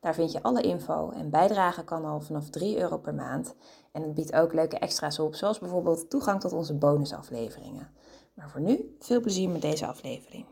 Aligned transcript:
Daar 0.00 0.14
vind 0.14 0.32
je 0.32 0.42
alle 0.42 0.62
info 0.62 1.10
en 1.10 1.30
bijdragen 1.30 1.84
kan 1.84 2.04
al 2.04 2.20
vanaf 2.20 2.50
3 2.50 2.78
euro 2.78 2.98
per 2.98 3.14
maand. 3.14 3.54
En 3.92 4.02
het 4.02 4.14
biedt 4.14 4.32
ook 4.32 4.52
leuke 4.52 4.78
extra's 4.78 5.18
op, 5.18 5.34
zoals 5.34 5.58
bijvoorbeeld 5.58 6.10
toegang 6.10 6.40
tot 6.40 6.52
onze 6.52 6.74
bonusafleveringen. 6.74 7.88
Maar 8.34 8.50
voor 8.50 8.60
nu, 8.60 8.96
veel 9.00 9.20
plezier 9.20 9.48
met 9.48 9.62
deze 9.62 9.86
aflevering. 9.86 10.44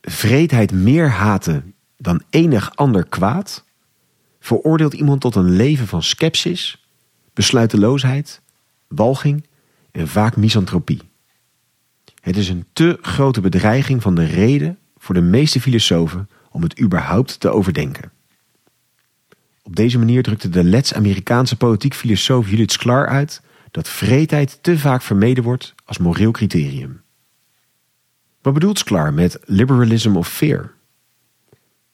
Vreedheid 0.00 0.72
meer 0.72 1.10
haten 1.10 1.74
dan 1.96 2.22
enig 2.30 2.76
ander 2.76 3.08
kwaad 3.08 3.64
veroordeelt 4.40 4.94
iemand 4.94 5.20
tot 5.20 5.34
een 5.34 5.50
leven 5.50 5.86
van 5.86 6.02
skepsis, 6.02 6.88
besluiteloosheid, 7.32 8.42
walging 8.88 9.46
en 9.90 10.08
vaak 10.08 10.36
misantropie. 10.36 11.10
Het 12.20 12.36
is 12.36 12.48
een 12.48 12.66
te 12.72 12.98
grote 13.00 13.40
bedreiging 13.40 14.02
van 14.02 14.14
de 14.14 14.24
reden 14.24 14.78
voor 14.96 15.14
de 15.14 15.20
meeste 15.20 15.60
filosofen 15.60 16.28
om 16.50 16.62
het 16.62 16.80
überhaupt 16.80 17.40
te 17.40 17.48
overdenken. 17.48 18.12
Op 19.62 19.76
deze 19.76 19.98
manier 19.98 20.22
drukte 20.22 20.48
de 20.48 20.64
Lets-Amerikaanse 20.64 21.56
politiek 21.56 21.94
filosoof 21.94 22.50
Judith 22.50 22.72
Sklar 22.72 23.06
uit 23.06 23.42
dat 23.70 23.88
vreedheid 23.88 24.58
te 24.62 24.78
vaak 24.78 25.02
vermeden 25.02 25.44
wordt 25.44 25.74
als 25.84 25.98
moreel 25.98 26.30
criterium. 26.30 27.02
Wat 28.42 28.54
bedoelt 28.54 28.78
Sklar 28.78 29.14
met 29.14 29.38
liberalism 29.44 30.16
of 30.16 30.28
fear? 30.28 30.72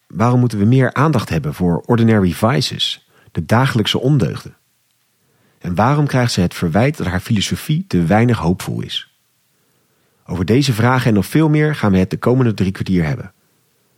Waarom 0.07 0.41
moeten 0.41 0.59
we 0.59 0.65
meer 0.65 0.95
aandacht 0.95 1.29
hebben 1.29 1.55
voor 1.55 1.81
ordinary 1.81 2.33
vices, 2.33 3.09
de 3.33 3.45
dagelijkse 3.45 3.99
ondeugden? 3.99 4.57
En 5.59 5.75
waarom 5.75 6.07
krijgt 6.07 6.33
ze 6.33 6.41
het 6.41 6.55
verwijt 6.55 6.97
dat 6.97 7.07
haar 7.07 7.21
filosofie 7.21 7.85
te 7.87 8.05
weinig 8.05 8.39
hoopvol 8.39 8.81
is? 8.81 9.19
Over 10.27 10.45
deze 10.45 10.73
vragen 10.73 11.07
en 11.07 11.15
nog 11.15 11.27
veel 11.27 11.49
meer 11.49 11.75
gaan 11.75 11.93
we 11.93 11.99
het 11.99 12.11
de 12.11 12.19
komende 12.19 12.55
drie 12.55 12.73
kwartier 12.73 13.05
hebben. 13.05 13.33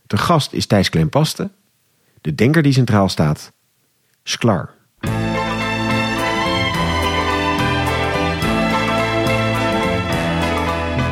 De 0.07 0.17
gast 0.17 0.53
is 0.53 0.65
Thijs 0.65 0.89
Klempaste, 0.89 1.51
de 2.21 2.35
denker 2.35 2.63
die 2.63 2.73
centraal 2.73 3.09
staat, 3.09 3.51
Sklar. 4.23 4.69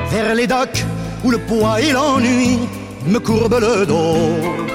Vers 0.10 0.36
les 0.36 0.48
docks 0.48 0.86
où 1.24 1.32
le 1.32 1.40
poids 1.40 1.82
et 1.82 1.92
l'ennui 1.92 2.60
me 3.08 3.20
courbent 3.20 3.60
le 3.60 3.86
dos. 3.86 4.68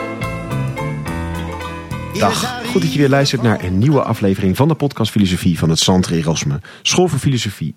Dag, 2.18 2.62
goed 2.72 2.82
dat 2.82 2.92
je 2.92 2.98
weer 2.98 3.08
luistert 3.08 3.42
naar 3.42 3.64
een 3.64 3.78
nieuwe 3.78 4.02
aflevering 4.02 4.56
van 4.56 4.68
de 4.68 4.74
podcast 4.74 5.10
Filosofie 5.10 5.58
van 5.58 5.68
het 5.70 5.78
Centre 5.78 6.16
Erasme, 6.16 6.60
School 6.82 7.08
voor 7.08 7.18
Filosofie. 7.18 7.74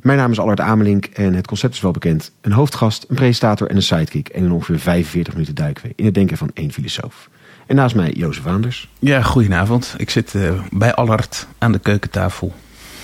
Mijn 0.00 0.18
naam 0.18 0.30
is 0.30 0.38
Allard 0.38 0.60
Amelink 0.60 1.04
en 1.04 1.34
het 1.34 1.46
concept 1.46 1.74
is 1.74 1.80
wel 1.80 1.90
bekend. 1.90 2.32
Een 2.40 2.52
hoofdgast, 2.52 3.04
een 3.08 3.16
presentator 3.16 3.68
en 3.68 3.76
een 3.76 3.82
sidekick. 3.82 4.28
En 4.28 4.44
in 4.44 4.52
ongeveer 4.52 4.78
45 4.78 5.32
minuten 5.32 5.54
duiken 5.54 5.84
we 5.84 5.92
in 5.96 6.04
het 6.04 6.14
denken 6.14 6.36
van 6.36 6.50
één 6.54 6.72
filosoof. 6.72 7.28
En 7.66 7.76
naast 7.76 7.94
mij 7.94 8.10
Jozef 8.12 8.46
Aanders. 8.46 8.88
Ja, 8.98 9.22
goedenavond. 9.22 9.94
Ik 9.98 10.10
zit 10.10 10.34
uh, 10.34 10.62
bij 10.70 10.94
Allard 10.94 11.46
aan 11.58 11.72
de 11.72 11.78
keukentafel 11.78 12.54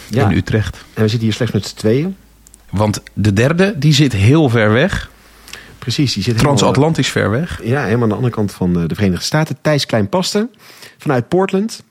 Ja. 0.09 0.29
in 0.31 0.37
Utrecht. 0.37 0.77
En 0.95 1.03
we 1.03 1.09
zitten 1.09 1.21
hier 1.27 1.33
slechts 1.33 1.55
met 1.55 1.67
z'n 1.67 1.77
tweeën. 1.77 2.17
Want 2.71 3.03
de 3.13 3.33
derde, 3.33 3.75
die 3.79 3.93
zit 3.93 4.13
heel 4.13 4.49
ver 4.49 4.73
weg. 4.73 5.11
Precies, 5.79 6.15
die 6.15 6.23
zit 6.23 6.33
helemaal- 6.35 6.57
Transatlantisch 6.57 7.09
ver 7.09 7.31
weg. 7.31 7.61
Ja, 7.65 7.83
helemaal 7.85 8.03
aan 8.03 8.09
de 8.09 8.15
andere 8.15 8.35
kant 8.35 8.53
van 8.53 8.81
eh, 8.81 8.89
de 8.89 8.95
Verenigde 8.95 9.25
Staten. 9.25 9.57
Thijs 9.61 9.87
Kleinpaste 9.87 10.49
vanuit 10.99 11.29
Portland. 11.29 11.83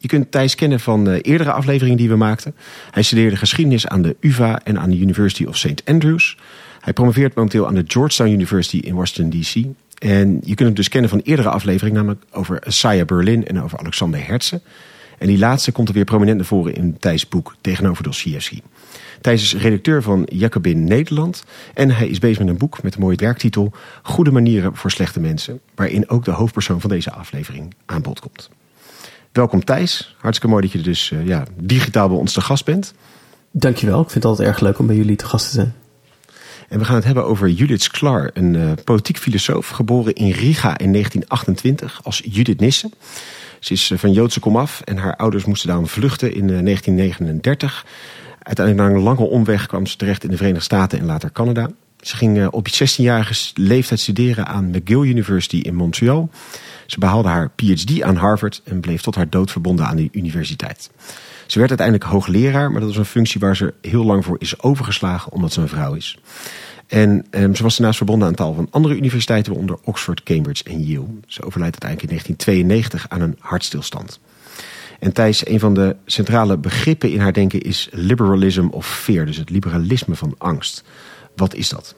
Je 0.00 0.08
kunt 0.08 0.30
Thijs 0.30 0.54
kennen 0.54 0.80
van 0.80 1.04
de 1.04 1.20
eerdere 1.20 1.52
afleveringen 1.52 1.96
die 1.98 2.08
we 2.08 2.16
maakten. 2.16 2.54
Hij 2.90 3.02
studeerde 3.02 3.36
geschiedenis 3.36 3.86
aan 3.88 4.02
de 4.02 4.16
UvA 4.20 4.60
en 4.64 4.78
aan 4.80 4.90
de 4.90 4.98
University 4.98 5.44
of 5.44 5.56
St. 5.56 5.82
Andrews. 5.84 6.36
Hij 6.80 6.92
promoveert 6.92 7.34
momenteel 7.34 7.66
aan 7.66 7.74
de 7.74 7.84
Georgetown 7.86 8.30
University 8.30 8.76
in 8.76 8.94
Washington 8.94 9.40
DC. 9.40 9.66
En 9.98 10.32
je 10.32 10.54
kunt 10.54 10.58
hem 10.58 10.74
dus 10.74 10.88
kennen 10.88 11.10
van 11.10 11.20
eerdere 11.20 11.48
afleveringen, 11.48 11.96
namelijk 11.96 12.24
over 12.30 12.66
Isaiah 12.66 13.06
Berlin 13.06 13.46
en 13.46 13.62
over 13.62 13.78
Alexander 13.78 14.26
Herzen. 14.26 14.62
En 15.18 15.26
die 15.26 15.38
laatste 15.38 15.72
komt 15.72 15.88
er 15.88 15.94
weer 15.94 16.04
prominent 16.04 16.36
naar 16.36 16.46
voren 16.46 16.74
in 16.74 16.96
Thijs' 16.98 17.28
boek 17.28 17.54
Tegenover 17.60 18.02
Dostoevsky. 18.02 18.60
Thijs 19.20 19.42
is 19.42 19.62
redacteur 19.62 20.02
van 20.02 20.28
Jacobin 20.32 20.84
Nederland. 20.84 21.44
En 21.74 21.90
hij 21.90 22.08
is 22.08 22.18
bezig 22.18 22.38
met 22.38 22.48
een 22.48 22.56
boek 22.56 22.82
met 22.82 22.94
een 22.94 23.00
mooie 23.00 23.16
werktitel 23.16 23.72
Goede 24.02 24.30
manieren 24.30 24.76
voor 24.76 24.90
slechte 24.90 25.20
mensen. 25.20 25.60
Waarin 25.74 26.08
ook 26.08 26.24
de 26.24 26.30
hoofdpersoon 26.30 26.80
van 26.80 26.90
deze 26.90 27.12
aflevering 27.12 27.74
aan 27.86 28.02
bod 28.02 28.20
komt. 28.20 28.50
Welkom 29.32 29.64
Thijs. 29.64 30.16
Hartstikke 30.18 30.54
mooi 30.54 30.62
dat 30.62 30.72
je 30.72 30.80
dus 30.80 31.10
eh, 31.10 31.26
ja, 31.26 31.44
digitaal 31.56 32.08
bij 32.08 32.16
ons 32.16 32.32
te 32.32 32.40
gast 32.40 32.64
bent. 32.64 32.94
Dankjewel. 33.50 34.00
Ik 34.00 34.10
vind 34.10 34.22
het 34.22 34.24
altijd 34.24 34.48
erg 34.48 34.60
leuk 34.60 34.78
om 34.78 34.86
bij 34.86 34.96
jullie 34.96 35.16
te 35.16 35.26
gast 35.26 35.46
te 35.48 35.52
zijn. 35.52 35.74
En 36.68 36.78
we 36.78 36.84
gaan 36.84 36.94
het 36.94 37.04
hebben 37.04 37.24
over 37.24 37.48
Judith 37.48 37.82
Sklar, 37.82 38.30
een 38.32 38.56
eh, 38.56 38.72
politiek 38.84 39.18
filosoof, 39.18 39.68
geboren 39.68 40.14
in 40.14 40.30
Riga 40.30 40.78
in 40.78 40.92
1928 40.92 42.00
als 42.02 42.22
Judith 42.24 42.60
Nissen. 42.60 42.92
Ze 43.60 43.72
is 43.72 43.90
eh, 43.90 43.98
van 43.98 44.12
Joodse 44.12 44.40
komaf 44.40 44.80
en 44.80 44.96
haar 44.96 45.16
ouders 45.16 45.44
moesten 45.44 45.68
daarom 45.68 45.86
vluchten 45.86 46.34
in 46.34 46.50
eh, 46.50 46.62
1939. 46.64 47.86
Uiteindelijk 48.42 48.88
na 48.88 48.96
een 48.96 49.02
lange 49.02 49.24
omweg 49.30 49.66
kwam 49.66 49.86
ze 49.86 49.96
terecht 49.96 50.24
in 50.24 50.30
de 50.30 50.36
Verenigde 50.36 50.64
Staten 50.64 50.98
en 50.98 51.04
later 51.04 51.32
Canada. 51.32 51.70
Ze 52.00 52.16
ging 52.16 52.38
eh, 52.38 52.46
op 52.50 52.68
16-jarige 52.68 53.50
leeftijd 53.54 54.00
studeren 54.00 54.46
aan 54.46 54.70
McGill 54.70 55.08
University 55.08 55.56
in 55.56 55.74
Montreal. 55.74 56.30
Ze 56.86 56.98
behaalde 56.98 57.28
haar 57.28 57.50
PhD 57.50 58.02
aan 58.02 58.16
Harvard 58.16 58.60
en 58.64 58.80
bleef 58.80 59.00
tot 59.00 59.14
haar 59.14 59.30
dood 59.30 59.50
verbonden 59.50 59.86
aan 59.86 59.96
die 59.96 60.10
universiteit. 60.12 60.90
Ze 61.48 61.58
werd 61.58 61.70
uiteindelijk 61.70 62.10
hoogleraar, 62.10 62.70
maar 62.70 62.80
dat 62.80 62.88
was 62.88 62.98
een 62.98 63.04
functie 63.04 63.40
waar 63.40 63.56
ze 63.56 63.74
heel 63.80 64.04
lang 64.04 64.24
voor 64.24 64.36
is 64.38 64.62
overgeslagen 64.62 65.32
omdat 65.32 65.52
ze 65.52 65.60
een 65.60 65.68
vrouw 65.68 65.94
is. 65.94 66.18
En 66.86 67.26
ehm, 67.30 67.54
ze 67.54 67.62
was 67.62 67.76
daarnaast 67.76 67.96
verbonden 67.96 68.28
aan 68.28 68.34
tal 68.34 68.54
van 68.54 68.68
andere 68.70 68.96
universiteiten, 68.96 69.52
waaronder 69.52 69.78
Oxford, 69.84 70.22
Cambridge 70.22 70.64
en 70.64 70.82
Yale. 70.82 71.06
Ze 71.26 71.42
overlijdt 71.42 71.82
uiteindelijk 71.82 72.02
in 72.02 72.08
1992 72.08 73.08
aan 73.08 73.20
een 73.20 73.36
hartstilstand. 73.38 74.20
En 74.98 75.12
Thijs, 75.12 75.46
een 75.46 75.60
van 75.60 75.74
de 75.74 75.96
centrale 76.04 76.58
begrippen 76.58 77.10
in 77.10 77.20
haar 77.20 77.32
denken 77.32 77.60
is 77.60 77.88
liberalism 77.92 78.66
of 78.70 78.86
fear, 78.86 79.26
dus 79.26 79.36
het 79.36 79.50
liberalisme 79.50 80.14
van 80.14 80.34
angst. 80.38 80.84
Wat 81.36 81.54
is 81.54 81.68
dat? 81.68 81.94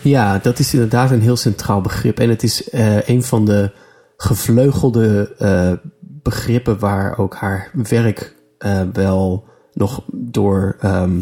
Ja, 0.00 0.38
dat 0.38 0.58
is 0.58 0.72
inderdaad 0.72 1.10
een 1.10 1.20
heel 1.22 1.36
centraal 1.36 1.80
begrip. 1.80 2.18
En 2.18 2.28
het 2.28 2.42
is 2.42 2.70
eh, 2.70 3.08
een 3.08 3.22
van 3.22 3.44
de 3.44 3.72
gevleugelde 4.16 5.34
eh, 5.38 5.72
begrippen 6.00 6.78
waar 6.78 7.18
ook 7.18 7.34
haar 7.34 7.70
werk 7.72 8.34
eh, 8.64 8.80
wel 8.92 9.44
nog 9.72 10.02
door 10.12 10.76
ehm, 10.80 11.20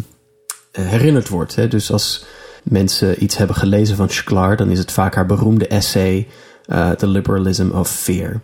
eh, 0.72 0.86
herinnerd 0.86 1.28
wordt. 1.28 1.54
Hè? 1.54 1.68
Dus 1.68 1.92
als 1.92 2.24
mensen 2.62 3.22
iets 3.22 3.36
hebben 3.36 3.56
gelezen 3.56 3.96
van 3.96 4.08
Sklar, 4.08 4.56
dan 4.56 4.70
is 4.70 4.78
het 4.78 4.92
vaak 4.92 5.14
haar 5.14 5.26
beroemde 5.26 5.66
essay 5.66 6.28
eh, 6.66 6.90
The 6.90 7.06
Liberalism 7.06 7.70
of 7.70 7.90
Fear. 7.90 8.40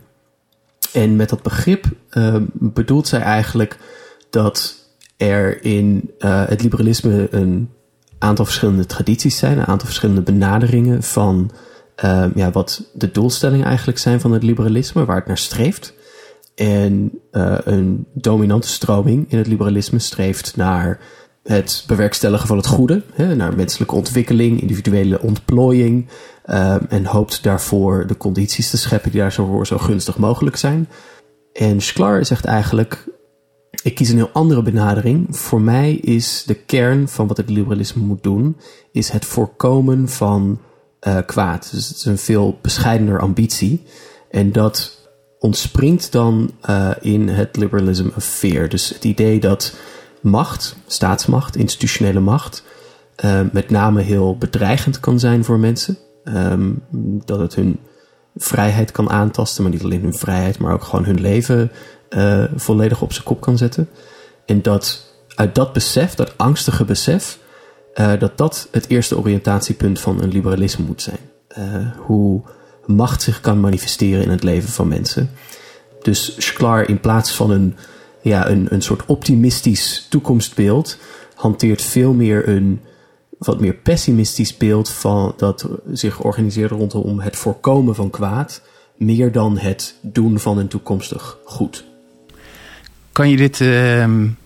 En 0.92 1.16
met 1.16 1.28
dat 1.28 1.42
begrip 1.42 1.84
ehm, 2.10 2.44
bedoelt 2.52 3.08
zij 3.08 3.20
eigenlijk 3.20 3.78
dat 4.30 4.76
er 5.16 5.64
in 5.64 6.10
het 6.18 6.62
liberalisme 6.62 7.28
een 7.30 7.70
aantal 8.18 8.44
verschillende 8.44 8.86
tradities 8.86 9.38
zijn, 9.38 9.58
een 9.58 9.66
aantal 9.66 9.86
verschillende 9.86 10.22
benaderingen 10.22 11.02
van 11.02 11.50
ehm, 11.94 12.30
ja, 12.34 12.50
wat 12.50 12.90
de 12.94 13.10
doelstellingen 13.10 13.66
eigenlijk 13.66 13.98
zijn 13.98 14.20
van 14.20 14.32
het 14.32 14.42
liberalisme, 14.42 15.04
waar 15.04 15.16
het 15.16 15.26
naar 15.26 15.38
streeft. 15.38 15.96
En 16.58 17.20
eh, 17.30 17.58
een 17.64 18.06
dominante 18.12 18.68
stroming 18.68 19.30
in 19.30 19.38
het 19.38 19.46
liberalisme 19.46 19.98
streeft 19.98 20.56
naar 20.56 21.00
het 21.42 21.84
bewerkstelligen 21.86 22.46
van 22.46 22.56
het 22.56 22.66
goede, 22.66 23.02
hè, 23.12 23.34
naar 23.34 23.56
menselijke 23.56 23.94
ontwikkeling, 23.94 24.60
individuele 24.60 25.20
ontplooiing, 25.20 26.08
ehm, 26.44 26.84
en 26.88 27.04
hoopt 27.04 27.42
daarvoor 27.42 28.06
de 28.06 28.16
condities 28.16 28.70
te 28.70 28.76
scheppen 28.76 29.10
die 29.10 29.20
daarvoor 29.20 29.66
zo 29.66 29.78
gunstig 29.78 30.18
mogelijk 30.18 30.56
zijn. 30.56 30.88
En 31.52 31.80
Sklar 31.80 32.24
zegt 32.24 32.44
eigenlijk, 32.44 33.04
ik 33.82 33.94
kies 33.94 34.08
een 34.08 34.16
heel 34.16 34.30
andere 34.32 34.62
benadering. 34.62 35.36
Voor 35.36 35.60
mij 35.60 35.92
is 35.92 36.44
de 36.46 36.54
kern 36.54 37.08
van 37.08 37.26
wat 37.26 37.36
het 37.36 37.50
liberalisme 37.50 38.02
moet 38.02 38.22
doen, 38.22 38.56
is 38.92 39.08
het 39.08 39.24
voorkomen 39.24 40.08
van 40.08 40.60
eh, 41.00 41.18
kwaad. 41.26 41.68
Dus 41.70 41.88
het 41.88 41.96
is 41.96 42.04
een 42.04 42.18
veel 42.18 42.58
bescheidener 42.62 43.20
ambitie. 43.20 43.82
En 44.30 44.52
dat 44.52 44.97
ontspringt 45.38 46.12
dan 46.12 46.50
eh, 46.60 46.90
in 47.00 47.28
het 47.28 47.56
liberalism 47.56 48.08
of 48.16 48.24
fear. 48.24 48.68
Dus 48.68 48.88
het 48.88 49.04
idee 49.04 49.40
dat 49.40 49.76
macht, 50.20 50.76
staatsmacht, 50.86 51.56
institutionele 51.56 52.20
macht, 52.20 52.64
eh, 53.16 53.40
met 53.52 53.70
name 53.70 54.02
heel 54.02 54.36
bedreigend 54.36 55.00
kan 55.00 55.18
zijn 55.18 55.44
voor 55.44 55.58
mensen. 55.58 55.98
Ehm, 56.24 56.70
dat 57.24 57.38
het 57.38 57.54
hun 57.54 57.80
vrijheid 58.36 58.90
kan 58.90 59.10
aantasten, 59.10 59.62
maar 59.62 59.72
niet 59.72 59.82
alleen 59.82 60.02
hun 60.02 60.14
vrijheid, 60.14 60.58
maar 60.58 60.72
ook 60.72 60.84
gewoon 60.84 61.04
hun 61.04 61.20
leven 61.20 61.70
eh, 62.08 62.44
volledig 62.54 63.02
op 63.02 63.12
zijn 63.12 63.24
kop 63.24 63.40
kan 63.40 63.58
zetten. 63.58 63.88
En 64.46 64.62
dat 64.62 65.12
uit 65.34 65.54
dat 65.54 65.72
besef, 65.72 66.14
dat 66.14 66.38
angstige 66.38 66.84
besef, 66.84 67.38
dat 68.18 68.38
dat 68.38 68.68
het 68.70 68.88
eerste 68.88 69.18
oriëntatiepunt 69.18 70.00
van 70.00 70.22
een 70.22 70.28
liberalisme 70.28 70.84
moet 70.84 71.02
zijn. 71.02 71.18
Hoe 71.96 72.42
macht 72.88 73.22
zich 73.22 73.40
kan 73.40 73.60
manifesteren 73.60 74.22
in 74.22 74.30
het 74.30 74.42
leven 74.42 74.68
van 74.68 74.88
mensen. 74.88 75.30
Dus 76.02 76.34
Sklar 76.38 76.88
in 76.88 77.00
plaats 77.00 77.30
van 77.32 77.50
een, 77.50 77.76
ja, 78.22 78.48
een, 78.48 78.66
een 78.70 78.82
soort 78.82 79.06
optimistisch 79.06 80.06
toekomstbeeld, 80.08 80.98
hanteert 81.34 81.82
veel 81.82 82.12
meer 82.12 82.48
een 82.48 82.80
wat 83.38 83.60
meer 83.60 83.74
pessimistisch 83.74 84.56
beeld 84.56 84.88
van 84.88 85.34
dat 85.36 85.68
zich 85.92 86.20
organiseert 86.20 86.70
rondom 86.70 87.20
het 87.20 87.36
voorkomen 87.36 87.94
van 87.94 88.10
kwaad, 88.10 88.62
meer 88.96 89.32
dan 89.32 89.58
het 89.58 89.94
doen 90.00 90.38
van 90.38 90.58
een 90.58 90.68
toekomstig 90.68 91.38
goed. 91.44 91.84
Kan 93.12 93.30
je 93.30 93.36
dit 93.36 93.60
een 93.60 94.36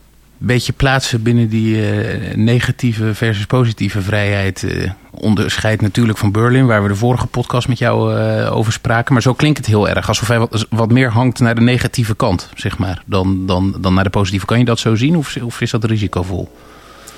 beetje 0.46 0.72
plaatsen 0.72 1.22
binnen 1.22 1.48
die 1.48 1.76
uh, 1.76 2.34
negatieve 2.34 3.14
versus 3.14 3.46
positieve 3.46 4.00
vrijheid? 4.02 4.62
Uh, 4.62 4.90
onderscheid 5.10 5.80
natuurlijk 5.80 6.18
van 6.18 6.32
Berlin, 6.32 6.66
waar 6.66 6.82
we 6.82 6.88
de 6.88 6.94
vorige 6.94 7.26
podcast 7.26 7.68
met 7.68 7.78
jou 7.78 8.14
uh, 8.14 8.56
over 8.56 8.72
spraken. 8.72 9.12
Maar 9.12 9.22
zo 9.22 9.32
klinkt 9.32 9.58
het 9.58 9.66
heel 9.66 9.88
erg, 9.88 10.08
alsof 10.08 10.28
hij 10.28 10.48
wat, 10.70 10.90
meer 10.90 11.10
hangt 11.10 11.40
naar 11.40 11.54
de 11.54 11.60
negatieve 11.60 12.14
kant, 12.14 12.48
zeg 12.54 12.78
maar, 12.78 13.02
dan, 13.06 13.46
dan, 13.46 13.76
dan 13.80 13.94
naar 13.94 14.04
de 14.04 14.10
positieve. 14.10 14.46
Kan 14.46 14.58
je 14.58 14.64
dat 14.64 14.78
zo 14.78 14.94
zien 14.94 15.16
of, 15.16 15.36
of 15.42 15.60
is 15.60 15.70
dat 15.70 15.84
risicovol? 15.84 16.48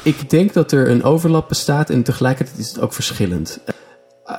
Ik 0.03 0.31
denk 0.31 0.53
dat 0.53 0.73
er 0.73 0.91
een 0.91 1.03
overlap 1.03 1.49
bestaat 1.49 1.91
en 1.91 2.03
tegelijkertijd 2.03 2.59
is 2.59 2.69
het 2.69 2.81
ook 2.81 2.93
verschillend. 2.93 3.61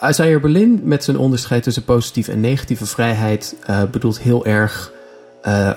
Isaiah 0.09 0.41
Berlin 0.41 0.81
met 0.83 1.03
zijn 1.03 1.17
onderscheid 1.17 1.63
tussen 1.63 1.83
positieve 1.83 2.31
en 2.31 2.39
negatieve 2.39 2.85
vrijheid 2.85 3.55
bedoelt 3.91 4.19
heel 4.19 4.45
erg 4.45 4.91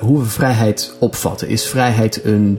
hoe 0.00 0.18
we 0.18 0.24
vrijheid 0.24 0.96
opvatten. 1.00 1.48
Is 1.48 1.66
vrijheid 1.66 2.24
een, 2.24 2.58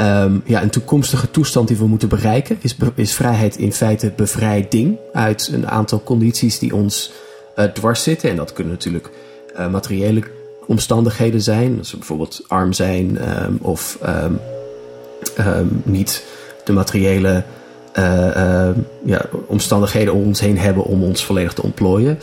um, 0.00 0.42
ja, 0.44 0.62
een 0.62 0.70
toekomstige 0.70 1.30
toestand 1.30 1.68
die 1.68 1.76
we 1.76 1.86
moeten 1.86 2.08
bereiken? 2.08 2.58
Is, 2.60 2.76
is 2.94 3.14
vrijheid 3.14 3.56
in 3.56 3.72
feite 3.72 4.12
bevrijding 4.16 4.96
uit 5.12 5.50
een 5.52 5.68
aantal 5.68 6.02
condities 6.02 6.58
die 6.58 6.74
ons 6.74 7.12
uh, 7.56 7.64
dwars 7.64 8.02
zitten? 8.02 8.30
En 8.30 8.36
dat 8.36 8.52
kunnen 8.52 8.72
natuurlijk 8.72 9.10
materiële 9.70 10.22
omstandigheden 10.66 11.42
zijn, 11.42 11.78
als 11.78 11.90
we 11.90 11.96
bijvoorbeeld 11.96 12.42
arm 12.48 12.72
zijn 12.72 13.18
um, 13.44 13.58
of 13.60 13.98
um, 15.38 15.82
niet 15.82 16.24
de 16.64 16.72
materiële 16.72 17.44
uh, 17.98 18.68
ja, 19.04 19.24
omstandigheden 19.46 20.14
om 20.14 20.26
ons 20.26 20.40
heen 20.40 20.58
hebben 20.58 20.84
om 20.84 21.02
ons 21.02 21.24
volledig 21.24 21.52
te 21.52 21.62
ontplooien. 21.62 22.18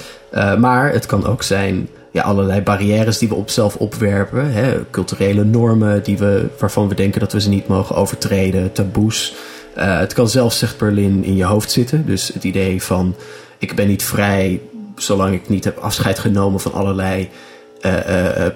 Maar 0.57 0.91
het 0.91 1.05
kan 1.05 1.25
ook 1.25 1.43
zijn 1.43 1.89
ja, 2.11 2.21
allerlei 2.21 2.61
barrières 2.61 3.17
die 3.17 3.29
we 3.29 3.35
op 3.35 3.49
zelf 3.49 3.75
opwerpen. 3.75 4.51
Hè, 4.51 4.89
culturele 4.91 5.43
normen 5.43 6.03
die 6.03 6.17
we, 6.17 6.45
waarvan 6.59 6.87
we 6.87 6.95
denken 6.95 7.19
dat 7.19 7.33
we 7.33 7.41
ze 7.41 7.49
niet 7.49 7.67
mogen 7.67 7.95
overtreden, 7.95 8.71
taboes. 8.71 9.35
het 9.73 10.13
kan 10.13 10.29
zelfs, 10.29 10.57
zegt 10.57 10.77
Berlin, 10.77 11.23
in 11.23 11.35
je 11.35 11.43
hoofd 11.43 11.71
zitten. 11.71 12.05
Dus 12.05 12.27
het 12.33 12.43
idee 12.43 12.83
van 12.83 13.15
ik 13.57 13.75
ben 13.75 13.87
niet 13.87 14.03
vrij 14.03 14.61
zolang 14.95 15.33
ik 15.33 15.49
niet 15.49 15.63
heb 15.63 15.77
afscheid 15.77 16.19
genomen 16.19 16.59
van 16.59 16.73
allerlei 16.73 17.29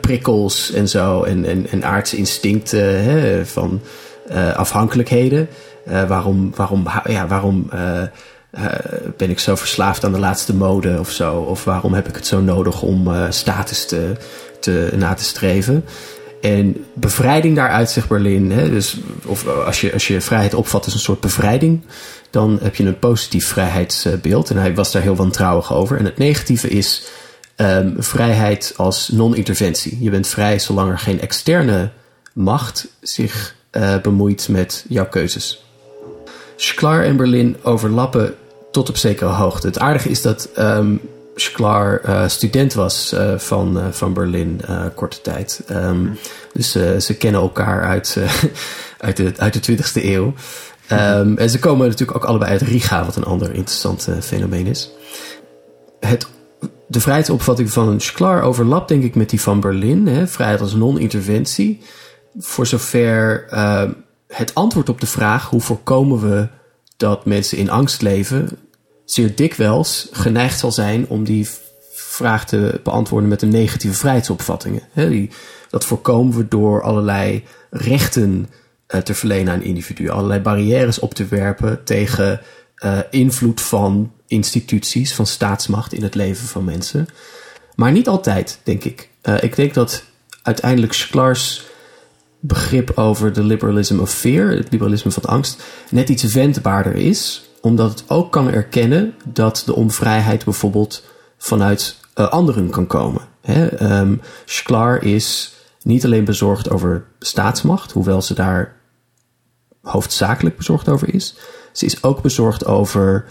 prikkels 0.01 0.71
en 0.71 0.87
zo. 0.87 1.23
En, 1.23 1.67
en, 1.71 1.83
aardse 1.83 2.17
instincten 2.17 3.03
hè, 3.03 3.45
van 3.45 3.81
afhankelijkheden. 4.55 5.47
Waarom 6.07 6.51
waarom, 6.55 6.87
ja, 7.03 7.27
waarom 7.27 7.69
uh, 8.51 8.65
ben 9.17 9.29
ik 9.29 9.39
zo 9.39 9.55
verslaafd 9.55 10.03
aan 10.03 10.11
de 10.11 10.19
laatste 10.19 10.55
mode 10.55 10.99
of 10.99 11.11
zo? 11.11 11.35
Of 11.35 11.63
waarom 11.63 11.93
heb 11.93 12.07
ik 12.07 12.15
het 12.15 12.27
zo 12.27 12.41
nodig 12.41 12.81
om 12.81 13.09
status 13.29 13.85
te, 13.85 14.15
te, 14.59 14.93
na 14.95 15.13
te 15.13 15.23
streven? 15.23 15.85
En 16.41 16.85
bevrijding 16.93 17.55
daaruit, 17.55 17.89
zegt 17.89 18.07
Berlin. 18.07 18.51
Hè, 18.51 18.69
dus 18.69 18.97
of 19.25 19.47
als 19.47 19.81
je, 19.81 19.93
als 19.93 20.07
je 20.07 20.21
vrijheid 20.21 20.53
opvat 20.53 20.85
als 20.85 20.93
een 20.93 20.99
soort 20.99 21.19
bevrijding, 21.19 21.81
dan 22.29 22.59
heb 22.61 22.75
je 22.75 22.83
een 22.83 22.99
positief 22.99 23.47
vrijheidsbeeld. 23.47 24.49
En 24.49 24.57
hij 24.57 24.75
was 24.75 24.91
daar 24.91 25.01
heel 25.01 25.15
wantrouwig 25.15 25.73
over. 25.73 25.97
En 25.97 26.05
het 26.05 26.17
negatieve 26.17 26.67
is 26.67 27.03
um, 27.55 27.95
vrijheid 27.97 28.73
als 28.77 29.09
non-interventie. 29.09 29.97
Je 30.03 30.09
bent 30.09 30.27
vrij 30.27 30.59
zolang 30.59 30.91
er 30.91 30.99
geen 30.99 31.21
externe 31.21 31.91
macht 32.33 32.87
zich 33.01 33.55
bemoeit 34.01 34.47
met 34.49 34.85
jouw 34.87 35.07
keuzes. 35.07 35.65
Schklar 36.55 37.03
en 37.03 37.17
Berlin 37.17 37.57
overlappen 37.61 38.35
tot 38.71 38.89
op 38.89 38.97
zekere 38.97 39.29
hoogte. 39.29 39.67
Het 39.67 39.79
aardige 39.79 40.09
is 40.09 40.21
dat 40.21 40.49
um, 40.57 41.01
Schklar 41.35 42.01
uh, 42.05 42.27
student 42.27 42.73
was 42.73 43.13
uh, 43.13 43.37
van, 43.37 43.77
uh, 43.77 43.83
van 43.91 44.13
Berlin 44.13 44.61
korte 44.95 45.21
tijd. 45.21 45.63
Um, 45.71 46.17
dus 46.53 46.71
ze 47.05 47.15
kennen 47.17 47.41
elkaar 47.41 47.83
uit, 47.83 48.17
uit, 48.97 49.17
de, 49.17 49.33
uit 49.37 49.65
de 49.65 49.77
20e 49.77 50.03
eeuw. 50.03 50.33
Um, 50.91 51.37
en 51.37 51.49
ze 51.49 51.59
komen 51.59 51.87
natuurlijk 51.87 52.17
ook 52.17 52.25
allebei 52.25 52.51
uit 52.51 52.61
Riga, 52.61 53.05
wat 53.05 53.15
een 53.15 53.23
ander 53.23 53.53
interessant 53.53 54.07
fenomeen 54.21 54.67
is. 54.67 54.91
Het, 55.99 56.27
de 56.87 57.01
vrijheidsopvatting 57.01 57.71
van 57.71 58.01
Schklar 58.01 58.41
overlapt 58.41 58.87
denk 58.87 59.03
ik 59.03 59.15
met 59.15 59.29
die 59.29 59.41
van 59.41 59.59
Berlin. 59.59 60.07
Hè, 60.07 60.27
vrijheid 60.27 60.61
als 60.61 60.73
non-interventie. 60.73 61.81
Voor 62.39 62.67
zover 62.67 63.45
het 64.27 64.53
antwoord 64.53 64.89
op 64.89 64.99
de 64.99 65.07
vraag 65.07 65.49
hoe 65.49 65.61
voorkomen 65.61 66.29
we 66.29 66.47
dat 67.01 67.25
mensen 67.25 67.57
in 67.57 67.69
angst 67.69 68.01
leven, 68.01 68.49
zeer 69.05 69.35
dikwijls 69.35 70.09
geneigd 70.11 70.59
zal 70.59 70.71
zijn 70.71 71.07
om 71.07 71.23
die 71.23 71.47
vraag 71.93 72.45
te 72.45 72.79
beantwoorden 72.83 73.29
met 73.29 73.41
een 73.41 73.49
negatieve 73.49 73.95
vrijheidsopvattingen. 73.95 74.81
die, 74.93 75.29
dat 75.69 75.85
voorkomen 75.85 76.37
we 76.37 76.47
door 76.47 76.81
allerlei 76.81 77.43
rechten 77.69 78.49
uh, 78.87 79.01
te 79.01 79.13
verlenen 79.13 79.53
aan 79.53 79.61
individuen, 79.61 80.13
allerlei 80.13 80.39
barrières 80.39 80.99
op 80.99 81.13
te 81.13 81.25
werpen 81.25 81.83
tegen 81.83 82.41
uh, 82.83 82.99
invloed 83.09 83.61
van 83.61 84.11
instituties, 84.27 85.13
van 85.13 85.25
staatsmacht 85.25 85.93
in 85.93 86.03
het 86.03 86.15
leven 86.15 86.47
van 86.47 86.63
mensen. 86.63 87.07
Maar 87.75 87.91
niet 87.91 88.07
altijd, 88.07 88.59
denk 88.63 88.83
ik. 88.83 89.09
Uh, 89.23 89.43
ik 89.43 89.55
denk 89.55 89.73
dat 89.73 90.03
uiteindelijk 90.41 90.93
Sklars 90.93 91.65
begrip 92.41 92.91
over 92.97 93.33
de 93.33 93.43
liberalism 93.43 93.99
of 93.99 94.11
fear, 94.11 94.49
het 94.49 94.71
liberalisme 94.71 95.11
van 95.11 95.23
angst, 95.23 95.63
net 95.89 96.09
iets 96.09 96.23
wendbaarder 96.23 96.95
is, 96.95 97.49
omdat 97.61 97.89
het 97.89 98.03
ook 98.07 98.31
kan 98.31 98.51
erkennen 98.51 99.13
dat 99.25 99.63
de 99.65 99.75
onvrijheid 99.75 100.43
bijvoorbeeld 100.43 101.03
vanuit 101.37 101.95
uh, 102.15 102.27
anderen 102.27 102.69
kan 102.69 102.87
komen. 102.87 103.21
Hè? 103.41 103.81
Um, 103.99 104.21
Schklar 104.45 105.03
is 105.03 105.53
niet 105.83 106.05
alleen 106.05 106.25
bezorgd 106.25 106.69
over 106.69 107.05
staatsmacht, 107.19 107.91
hoewel 107.91 108.21
ze 108.21 108.33
daar 108.33 108.75
hoofdzakelijk 109.81 110.57
bezorgd 110.57 110.89
over 110.89 111.13
is. 111.13 111.35
Ze 111.71 111.85
is 111.85 112.03
ook 112.03 112.21
bezorgd 112.21 112.65
over, 112.65 113.25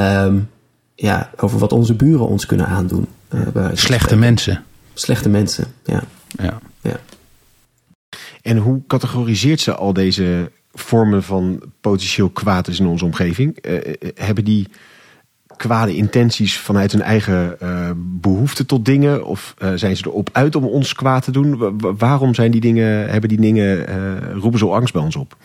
um, 0.00 0.50
ja, 0.94 1.30
over 1.36 1.58
wat 1.58 1.72
onze 1.72 1.94
buren 1.94 2.26
ons 2.26 2.46
kunnen 2.46 2.66
aandoen. 2.66 3.06
Uh, 3.30 3.64
Slechte 3.72 4.16
mensen. 4.16 4.64
Slechte 4.94 5.28
mensen, 5.28 5.66
ja. 5.84 6.02
ja. 6.28 6.58
ja. 6.80 7.00
En 8.42 8.56
hoe 8.56 8.82
categoriseert 8.86 9.60
ze 9.60 9.74
al 9.74 9.92
deze 9.92 10.50
vormen 10.72 11.22
van 11.22 11.62
potentieel 11.80 12.30
kwaad 12.30 12.68
in 12.68 12.86
onze 12.86 13.04
omgeving? 13.04 13.66
Uh, 13.66 13.94
hebben 14.14 14.44
die 14.44 14.68
kwade 15.56 15.96
intenties 15.96 16.58
vanuit 16.58 16.92
hun 16.92 17.02
eigen 17.02 17.56
uh, 17.62 17.90
behoefte 17.96 18.66
tot 18.66 18.84
dingen? 18.84 19.24
Of 19.26 19.54
zijn 19.74 19.96
ze 19.96 20.06
erop 20.06 20.28
uit 20.32 20.56
om 20.56 20.64
ons 20.64 20.94
kwaad 20.94 21.24
te 21.24 21.30
doen? 21.30 21.80
waarom 21.98 22.34
zijn 22.34 22.50
die 22.50 22.60
dingen, 22.60 23.10
hebben 23.10 23.28
die 23.28 23.40
dingen, 23.40 23.86
roepen 24.34 24.58
zo 24.58 24.72
angst 24.72 24.92
bij 24.92 25.02
ons 25.02 25.16
op? 25.16 25.36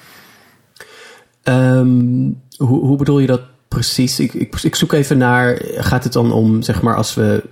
Um, 1.43 2.41
hoe, 2.57 2.79
hoe 2.79 2.97
bedoel 2.97 3.19
je 3.19 3.27
dat 3.27 3.41
precies? 3.67 4.19
Ik, 4.19 4.33
ik, 4.33 4.75
zoek 4.75 4.91
even 4.91 5.17
naar, 5.17 5.61
gaat 5.75 6.03
het 6.03 6.13
dan 6.13 6.31
om, 6.31 6.61
zeg 6.61 6.81
maar, 6.81 6.95
als 6.95 7.13
we 7.13 7.43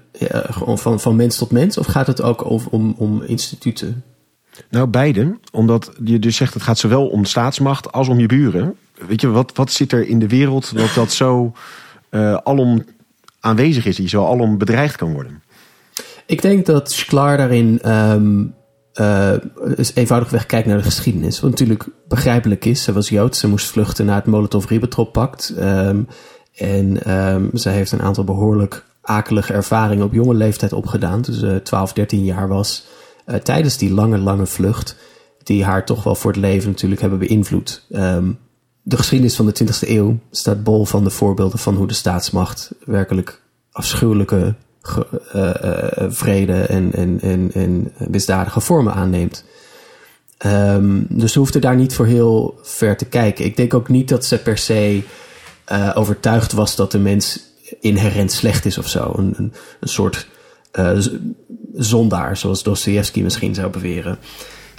van, 0.57 0.99
van 0.99 1.15
mens 1.15 1.37
tot 1.37 1.51
mens? 1.51 1.77
Of 1.77 1.85
gaat 1.85 2.07
het 2.07 2.21
ook 2.21 2.71
om, 2.71 2.95
om 2.97 3.21
instituten? 3.21 4.03
Nou, 4.69 4.87
beide. 4.87 5.37
Omdat 5.51 5.91
je 6.03 6.19
dus 6.19 6.35
zegt, 6.35 6.53
het 6.53 6.63
gaat 6.63 6.77
zowel 6.77 7.07
om 7.07 7.25
staatsmacht 7.25 7.91
als 7.91 8.07
om 8.07 8.19
je 8.19 8.25
buren. 8.25 8.75
Weet 9.07 9.21
je, 9.21 9.27
wat, 9.27 9.51
wat 9.55 9.71
zit 9.71 9.91
er 9.91 10.07
in 10.07 10.19
de 10.19 10.27
wereld 10.27 10.77
dat 10.77 10.93
dat 10.93 11.11
zo 11.11 11.53
uh, 12.11 12.33
alom 12.33 12.83
aanwezig 13.39 13.85
is, 13.85 13.95
die 13.95 14.07
zo 14.07 14.25
alom 14.25 14.57
bedreigd 14.57 14.95
kan 14.95 15.13
worden? 15.13 15.43
Ik 16.25 16.41
denk 16.41 16.65
dat 16.65 16.91
Sklar 16.91 17.37
daarin 17.37 17.91
um, 17.91 18.53
uh, 18.95 19.33
eenvoudigweg 19.93 20.45
kijkt 20.45 20.67
naar 20.67 20.77
de 20.77 20.83
geschiedenis. 20.83 21.39
Wat 21.39 21.49
natuurlijk 21.49 21.85
begrijpelijk 22.07 22.65
is. 22.65 22.83
Ze 22.83 22.93
was 22.93 23.09
Jood, 23.09 23.35
ze 23.35 23.47
moest 23.47 23.67
vluchten 23.67 24.05
naar 24.05 24.15
het 24.15 24.25
Molotov-Ribbentrop-pact. 24.25 25.53
Um, 25.59 26.07
en 26.55 27.13
um, 27.13 27.49
zij 27.53 27.73
heeft 27.73 27.91
een 27.91 28.01
aantal 28.01 28.23
behoorlijk 28.23 28.83
akelige 29.01 29.53
ervaringen 29.53 30.05
op 30.05 30.13
jonge 30.13 30.33
leeftijd 30.33 30.73
opgedaan. 30.73 31.21
Toen 31.21 31.35
ze 31.35 31.59
12, 31.63 31.93
13 31.93 32.23
jaar 32.23 32.47
was. 32.47 32.85
Uh, 33.27 33.35
tijdens 33.35 33.77
die 33.77 33.93
lange, 33.93 34.17
lange 34.17 34.45
vlucht, 34.45 34.95
die 35.43 35.63
haar 35.63 35.85
toch 35.85 36.03
wel 36.03 36.15
voor 36.15 36.31
het 36.31 36.39
leven 36.39 36.69
natuurlijk 36.69 37.01
hebben 37.01 37.19
beïnvloed. 37.19 37.85
Um, 37.89 38.39
de 38.81 38.97
geschiedenis 38.97 39.35
van 39.35 39.45
de 39.45 39.63
20e 39.63 39.89
eeuw 39.89 40.19
staat 40.31 40.63
bol 40.63 40.85
van 40.85 41.03
de 41.03 41.09
voorbeelden 41.09 41.59
van 41.59 41.75
hoe 41.75 41.87
de 41.87 41.93
staatsmacht 41.93 42.71
werkelijk 42.85 43.41
afschuwelijke 43.71 44.55
uh, 45.35 45.53
uh, 45.63 46.05
vrede 46.07 46.61
en, 46.61 46.93
en, 46.93 47.21
en, 47.21 47.51
en 47.53 47.93
misdadige 48.09 48.59
vormen 48.59 48.93
aanneemt. 48.93 49.43
Ehm, 50.37 51.01
dus 51.09 51.31
ze 51.31 51.39
hoefde 51.39 51.59
daar 51.59 51.75
niet 51.75 51.93
voor 51.93 52.05
heel 52.05 52.59
ver 52.61 52.97
te 52.97 53.05
kijken. 53.05 53.45
Ik 53.45 53.57
denk 53.57 53.73
ook 53.73 53.89
niet 53.89 54.09
dat 54.09 54.25
ze 54.25 54.37
per 54.37 54.57
se 54.57 55.01
overtuigd 55.93 56.51
was 56.51 56.75
dat 56.75 56.91
de 56.91 56.99
mens 56.99 57.39
inherent 57.79 58.31
slecht 58.31 58.65
is 58.65 58.77
of 58.77 58.87
zo. 58.87 59.13
Een, 59.17 59.35
een, 59.37 59.53
soort 59.81 60.27
zondaar, 61.75 62.37
zoals 62.37 62.63
Dostoevsky 62.63 63.21
misschien 63.21 63.55
zou 63.55 63.69
beweren. 63.69 64.17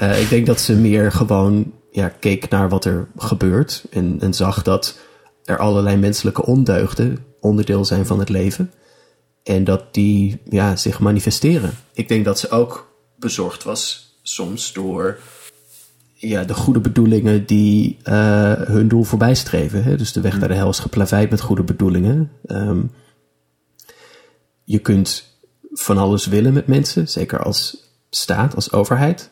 Uh, 0.03 0.21
ik 0.21 0.29
denk 0.29 0.47
dat 0.47 0.61
ze 0.61 0.77
meer 0.77 1.13
gewoon 1.13 1.73
ja, 1.91 2.09
keek 2.09 2.49
naar 2.49 2.69
wat 2.69 2.85
er 2.85 3.09
gebeurt 3.17 3.85
en, 3.91 4.17
en 4.21 4.35
zag 4.35 4.63
dat 4.63 4.99
er 5.45 5.59
allerlei 5.59 5.97
menselijke 5.97 6.45
ondeugden 6.45 7.25
onderdeel 7.41 7.85
zijn 7.85 8.07
van 8.07 8.19
het 8.19 8.29
leven. 8.29 8.73
En 9.43 9.65
dat 9.65 9.95
die 9.95 10.41
ja, 10.49 10.77
zich 10.77 11.01
manifesteren. 11.01 11.71
Ik 11.93 12.09
denk 12.09 12.25
dat 12.25 12.39
ze 12.39 12.51
ook 12.51 12.93
bezorgd 13.19 13.65
was 13.65 14.15
soms 14.23 14.73
door 14.73 15.19
ja, 16.15 16.45
de 16.45 16.55
goede 16.55 16.81
bedoelingen 16.81 17.47
die 17.47 17.97
uh, 18.05 18.53
hun 18.53 18.89
doel 18.89 19.03
voorbij 19.03 19.35
streven. 19.35 19.83
Hè? 19.83 19.97
Dus 19.97 20.13
de 20.13 20.21
weg 20.21 20.39
naar 20.39 20.49
de 20.49 20.55
hel 20.55 20.69
is 20.69 20.79
geplaveid 20.79 21.31
met 21.31 21.41
goede 21.41 21.63
bedoelingen. 21.63 22.31
Um, 22.47 22.91
je 24.65 24.79
kunt 24.79 25.36
van 25.79 25.99
alles 25.99 26.27
willen 26.27 26.53
met 26.53 26.67
mensen, 26.67 27.09
zeker 27.09 27.43
als 27.43 27.77
staat, 28.11 28.55
als 28.55 28.73
overheid. 28.73 29.31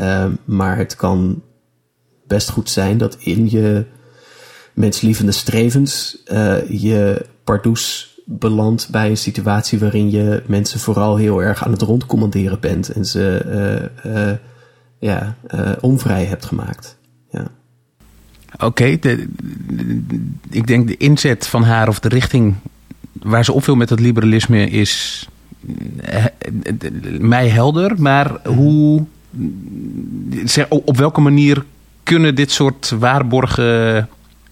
Um, 0.00 0.38
maar 0.44 0.76
het 0.76 0.96
kan 0.96 1.42
best 2.26 2.50
goed 2.50 2.70
zijn 2.70 2.98
dat 2.98 3.16
in 3.18 3.50
je 3.50 3.84
menslievende 4.74 5.32
strevens 5.32 6.22
uh, 6.32 6.68
je 6.68 7.26
pardoes 7.44 8.14
belandt 8.24 8.90
bij 8.90 9.10
een 9.10 9.16
situatie 9.16 9.78
waarin 9.78 10.10
je 10.10 10.42
mensen 10.46 10.80
vooral 10.80 11.16
heel 11.16 11.42
erg 11.42 11.64
aan 11.64 11.72
het 11.72 11.82
rondcommanderen 11.82 12.60
bent 12.60 12.88
en 12.88 13.04
ze 13.04 13.42
uh, 14.04 14.12
uh, 14.12 14.32
ja, 14.98 15.36
onvrij 15.80 16.24
hebt 16.24 16.44
gemaakt. 16.44 16.98
Ja. 17.30 17.46
Oké, 18.58 18.84
ik 20.50 20.66
denk 20.66 20.88
de 20.88 20.96
inzet 20.96 21.46
van 21.46 21.62
haar 21.62 21.88
of 21.88 22.00
de 22.00 22.08
richting 22.08 22.54
waar 23.12 23.44
ze 23.44 23.52
op 23.52 23.64
wil 23.64 23.76
met 23.76 23.90
het 23.90 24.00
liberalisme 24.00 24.70
is 24.70 25.28
mij 27.18 27.48
helder, 27.48 27.94
maar 27.98 28.30
hoe, 28.44 29.04
zeg, 30.44 30.68
op 30.68 30.96
welke 30.96 31.20
manier 31.20 31.64
kunnen 32.02 32.34
dit 32.34 32.50
soort 32.50 32.94
waarborgen 32.98 34.08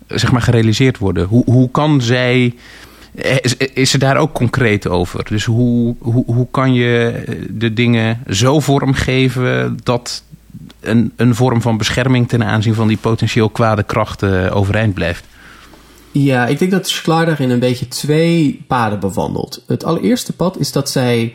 zeg 0.06 0.32
maar, 0.32 0.42
gerealiseerd 0.42 0.98
worden? 0.98 1.26
Hoe, 1.26 1.42
hoe 1.44 1.70
kan 1.70 2.00
zij. 2.00 2.54
Is, 3.40 3.56
is 3.56 3.90
ze 3.90 3.98
daar 3.98 4.16
ook 4.16 4.32
concreet 4.32 4.88
over? 4.88 5.24
Dus 5.28 5.44
hoe, 5.44 5.94
hoe, 5.98 6.24
hoe 6.26 6.46
kan 6.50 6.74
je 6.74 7.22
de 7.50 7.72
dingen 7.72 8.22
zo 8.28 8.60
vormgeven 8.60 9.78
dat 9.82 10.22
een, 10.80 11.12
een 11.16 11.34
vorm 11.34 11.62
van 11.62 11.76
bescherming 11.76 12.28
ten 12.28 12.44
aanzien 12.44 12.74
van 12.74 12.88
die 12.88 12.96
potentieel 12.96 13.48
kwade 13.48 13.82
krachten 13.82 14.52
overeind 14.52 14.94
blijft? 14.94 15.24
Ja, 16.22 16.46
ik 16.46 16.58
denk 16.58 16.70
dat 16.70 16.88
Schlar 16.88 17.26
daarin 17.26 17.50
een 17.50 17.58
beetje 17.58 17.88
twee 17.88 18.64
paden 18.66 19.00
bewandelt. 19.00 19.64
Het 19.66 19.84
allereerste 19.84 20.32
pad 20.32 20.58
is 20.58 20.72
dat 20.72 20.90
zij 20.90 21.34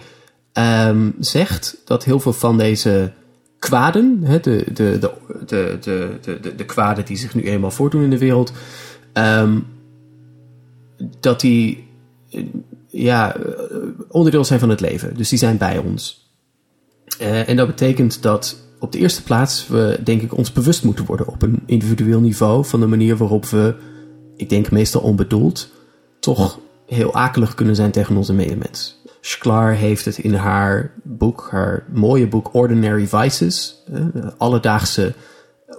um, 0.53 1.15
zegt 1.19 1.77
dat 1.85 2.03
heel 2.03 2.19
veel 2.19 2.33
van 2.33 2.57
deze 2.57 3.11
kwaden, 3.59 4.19
hè, 4.23 4.39
de, 4.39 4.65
de, 4.73 4.99
de, 4.99 5.11
de, 5.45 5.77
de, 6.21 6.39
de, 6.41 6.55
de 6.55 6.65
kwaden 6.65 7.05
die 7.05 7.17
zich 7.17 7.35
nu 7.35 7.41
eenmaal 7.43 7.71
voordoen 7.71 8.03
in 8.03 8.09
de 8.09 8.17
wereld, 8.17 8.53
um, 9.13 9.65
dat 11.19 11.39
die 11.39 11.87
ja, 12.87 13.35
onderdeel 14.07 14.45
zijn 14.45 14.59
van 14.59 14.69
het 14.69 14.81
leven. 14.81 15.17
Dus 15.17 15.29
die 15.29 15.39
zijn 15.39 15.57
bij 15.57 15.77
ons. 15.77 16.31
Uh, 17.21 17.49
en 17.49 17.55
dat 17.55 17.67
betekent 17.67 18.21
dat 18.21 18.57
op 18.79 18.91
de 18.91 18.97
eerste 18.97 19.23
plaats 19.23 19.67
we, 19.67 19.99
denk 20.03 20.21
ik, 20.21 20.37
ons 20.37 20.51
bewust 20.51 20.83
moeten 20.83 21.05
worden 21.05 21.27
op 21.27 21.41
een 21.41 21.63
individueel 21.65 22.19
niveau 22.19 22.65
van 22.65 22.79
de 22.79 22.87
manier 22.87 23.17
waarop 23.17 23.45
we, 23.45 23.75
ik 24.35 24.49
denk 24.49 24.71
meestal 24.71 25.01
onbedoeld, 25.01 25.69
toch 26.19 26.59
heel 26.85 27.13
akelig 27.13 27.53
kunnen 27.53 27.75
zijn 27.75 27.91
tegen 27.91 28.17
onze 28.17 28.33
medemens. 28.33 29.01
Sklar 29.21 29.71
heeft 29.71 30.05
het 30.05 30.17
in 30.17 30.33
haar 30.33 30.91
boek, 31.03 31.47
haar 31.51 31.85
mooie 31.91 32.27
boek 32.27 32.53
Ordinary 32.53 33.07
Vices, 33.07 33.83
alledaagse 34.37 35.13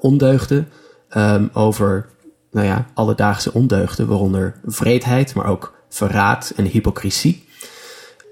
ondeugden, 0.00 0.68
um, 1.16 1.50
over 1.52 2.06
nou 2.50 2.66
ja, 2.66 2.87
alledaagse 2.94 3.52
ondeugden, 3.52 4.06
waaronder 4.06 4.54
vreedheid, 4.64 5.34
maar 5.34 5.46
ook 5.46 5.75
verraad 5.88 6.52
en 6.56 6.64
hypocrisie. 6.64 7.44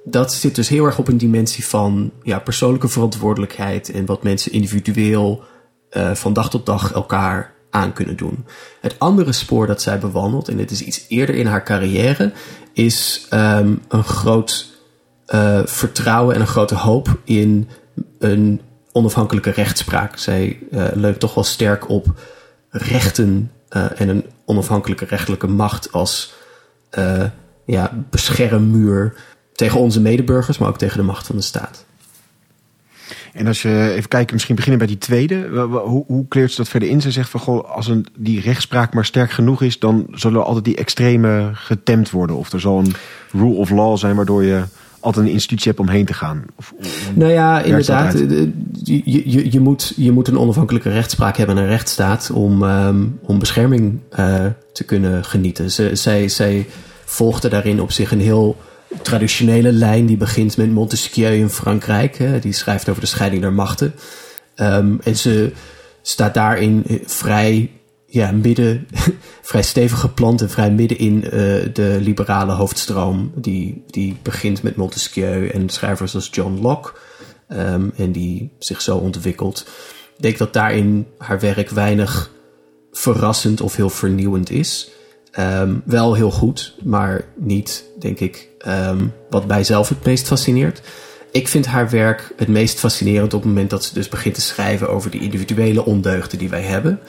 Dat 0.05 0.33
zit 0.33 0.55
dus 0.55 0.69
heel 0.69 0.85
erg 0.85 0.99
op 0.99 1.09
een 1.09 1.19
dimensie 1.19 1.67
van 1.67 2.13
ja, 2.23 2.39
persoonlijke 2.39 2.89
verantwoordelijkheid 2.89 3.91
en 3.91 4.07
wat 4.07 4.23
mensen 4.23 4.53
individueel 4.53 5.43
uh, 5.91 6.15
van 6.15 6.33
dag 6.33 6.51
tot 6.51 6.67
dag 6.67 6.93
elkaar 6.93 7.52
aan 7.73 7.93
kunnen 7.93 8.17
doen. 8.17 8.45
Het 8.81 8.99
andere 8.99 9.33
spoor 9.33 9.67
dat 9.67 9.83
zij 9.83 9.99
bewandelt, 9.99 10.49
en 10.49 10.57
dit 10.57 10.71
is 10.71 10.83
iets 10.83 11.05
eerder 11.09 11.35
in 11.35 11.47
haar 11.47 11.65
carrière, 11.65 12.33
is 12.73 13.27
um, 13.31 13.83
een 13.89 14.05
groot 14.05 14.67
uh, 15.35 15.61
vertrouwen 15.65 16.35
en 16.35 16.41
een 16.41 16.47
grote 16.47 16.75
hoop 16.75 17.19
in 17.25 17.69
een 18.19 18.61
onafhankelijke 18.93 19.51
rechtspraak. 19.51 20.17
Zij 20.17 20.59
uh, 20.71 20.87
leunt 20.95 21.21
toch 21.21 21.35
wel 21.35 21.45
sterk 21.45 21.89
op 21.89 22.07
rechten 22.71 23.53
uh, 23.71 24.01
en 24.01 24.09
een 24.09 24.25
onafhankelijke 24.45 25.05
rechtelijke 25.05 25.47
macht 25.47 25.93
als 25.93 26.35
ja, 27.65 28.05
beschermmuur 28.11 29.15
tegen 29.53 29.81
onze 29.81 30.01
medeburgers, 30.01 30.59
maar 30.59 30.69
ook 30.69 30.79
tegen 30.79 30.97
de 30.97 31.03
macht 31.05 31.27
van 31.27 31.37
de 31.37 31.43
staat. 31.43 31.85
En 33.33 33.47
als 33.47 33.63
je 33.63 33.93
even 33.97 34.09
kijkt, 34.09 34.33
misschien 34.33 34.55
beginnen 34.55 34.79
bij 34.79 34.89
die 34.89 34.99
tweede. 34.99 35.49
Hoe, 35.85 36.05
hoe 36.07 36.29
kleurt 36.29 36.51
ze 36.51 36.57
dat 36.57 36.69
verder 36.69 36.89
in? 36.89 37.01
Ze 37.01 37.11
zegt 37.11 37.31
van 37.31 37.41
goh, 37.41 37.71
als 37.71 37.89
een, 37.89 38.07
die 38.19 38.41
rechtspraak 38.41 38.95
maar 38.95 39.05
sterk 39.05 39.31
genoeg 39.31 39.63
is, 39.63 39.79
dan 39.79 40.07
zullen 40.11 40.45
altijd 40.45 40.65
die 40.65 40.77
extreme 40.77 41.51
getemd 41.53 42.11
worden. 42.11 42.37
Of 42.37 42.53
er 42.53 42.61
zal 42.61 42.79
een 42.79 42.95
rule 43.31 43.55
of 43.55 43.71
law 43.71 43.97
zijn 43.97 44.17
waardoor 44.17 44.45
je 44.45 44.63
altijd 45.01 45.27
een 45.27 45.33
institutie 45.33 45.69
hebt 45.69 45.81
om 45.81 45.89
heen 45.89 46.05
te 46.05 46.15
gaan? 46.15 46.45
Of, 46.57 46.75
nou 47.15 47.33
ja, 47.33 47.61
inderdaad. 47.61 48.19
Je, 48.83 49.03
je, 49.05 49.53
je, 49.53 49.61
moet, 49.61 49.93
je 49.97 50.13
moet 50.13 50.29
een 50.29 50.39
onafhankelijke 50.39 50.91
rechtspraak 50.91 51.37
hebben 51.37 51.57
en 51.57 51.63
een 51.63 51.69
rechtsstaat 51.69 52.31
om, 52.31 52.63
um, 52.63 53.19
om 53.23 53.39
bescherming 53.39 53.99
uh, 54.19 54.47
te 54.73 54.85
kunnen 54.85 55.25
genieten. 55.25 55.71
Ze, 55.71 55.91
zij, 55.95 56.29
zij 56.29 56.67
volgde 57.05 57.49
daarin 57.49 57.81
op 57.81 57.93
zich 57.93 58.13
een 58.13 58.21
heel 58.21 58.57
traditionele 59.03 59.73
lijn 59.73 60.07
die 60.07 60.17
begint 60.17 60.57
met 60.57 60.71
Montesquieu 60.71 61.35
in 61.35 61.49
Frankrijk. 61.49 62.17
Hè, 62.19 62.39
die 62.39 62.53
schrijft 62.53 62.89
over 62.89 63.01
de 63.01 63.09
scheiding 63.09 63.43
der 63.43 63.53
machten. 63.53 63.95
Um, 64.57 65.01
en 65.03 65.17
ze 65.17 65.53
staat 66.03 66.35
daarin 66.35 66.85
vrij 67.05 67.71
ja, 68.07 68.33
midden, 68.33 68.87
vrij 69.43 69.63
stevig 69.63 70.01
geplant 70.01 70.41
en 70.41 70.51
vrij 70.51 70.71
midden 70.71 70.99
in 70.99 71.25
uh, 71.25 71.31
de 71.73 71.99
liberale 72.01 72.53
hoofdstroom. 72.53 73.33
Die, 73.35 73.85
die 73.87 74.17
begint 74.23 74.63
met 74.63 74.77
Montesquieu 74.77 75.49
en 75.49 75.69
schrijvers 75.69 76.15
als 76.15 76.29
John 76.33 76.59
Locke. 76.61 76.93
Um, 77.49 77.93
en 77.97 78.13
die 78.13 78.53
zich 78.59 78.81
zo 78.81 78.97
ontwikkelt. 78.97 79.67
Ik 80.17 80.23
denk 80.23 80.39
dat 80.39 80.53
daarin 80.53 81.07
haar 81.19 81.41
werk 81.41 81.71
weinig 81.71 82.31
verrassend 82.93 83.61
of 83.61 83.77
heel 83.77 83.91
vernieuwend 83.91 84.51
is. 84.51 84.91
Um, 85.39 85.83
wel 85.85 86.15
heel 86.15 86.31
goed, 86.31 86.75
maar 86.83 87.25
niet, 87.37 87.85
denk 87.99 88.21
ik, 88.21 88.49
um, 88.67 89.13
wat 89.31 89.47
mij 89.47 89.65
zelf 89.65 89.89
het 89.89 90.05
meest 90.05 90.27
fascineert. 90.27 90.83
Ik 91.31 91.49
vind 91.49 91.67
haar 91.67 91.91
werk 91.91 92.33
het 92.37 92.49
meest 92.49 92.79
fascinerend 92.79 93.35
op 93.35 93.41
het 93.41 93.49
moment 93.49 93.71
dat 93.71 93.85
ze 93.85 93.95
dus 93.95 94.09
begint 94.09 94.35
te 94.35 94.41
schrijven 94.41 94.89
over 94.89 95.11
de 95.11 95.19
individuele 95.19 95.85
ondeugden 95.85 96.39
die 96.39 96.49
wij 96.49 96.63
hebben 96.63 97.01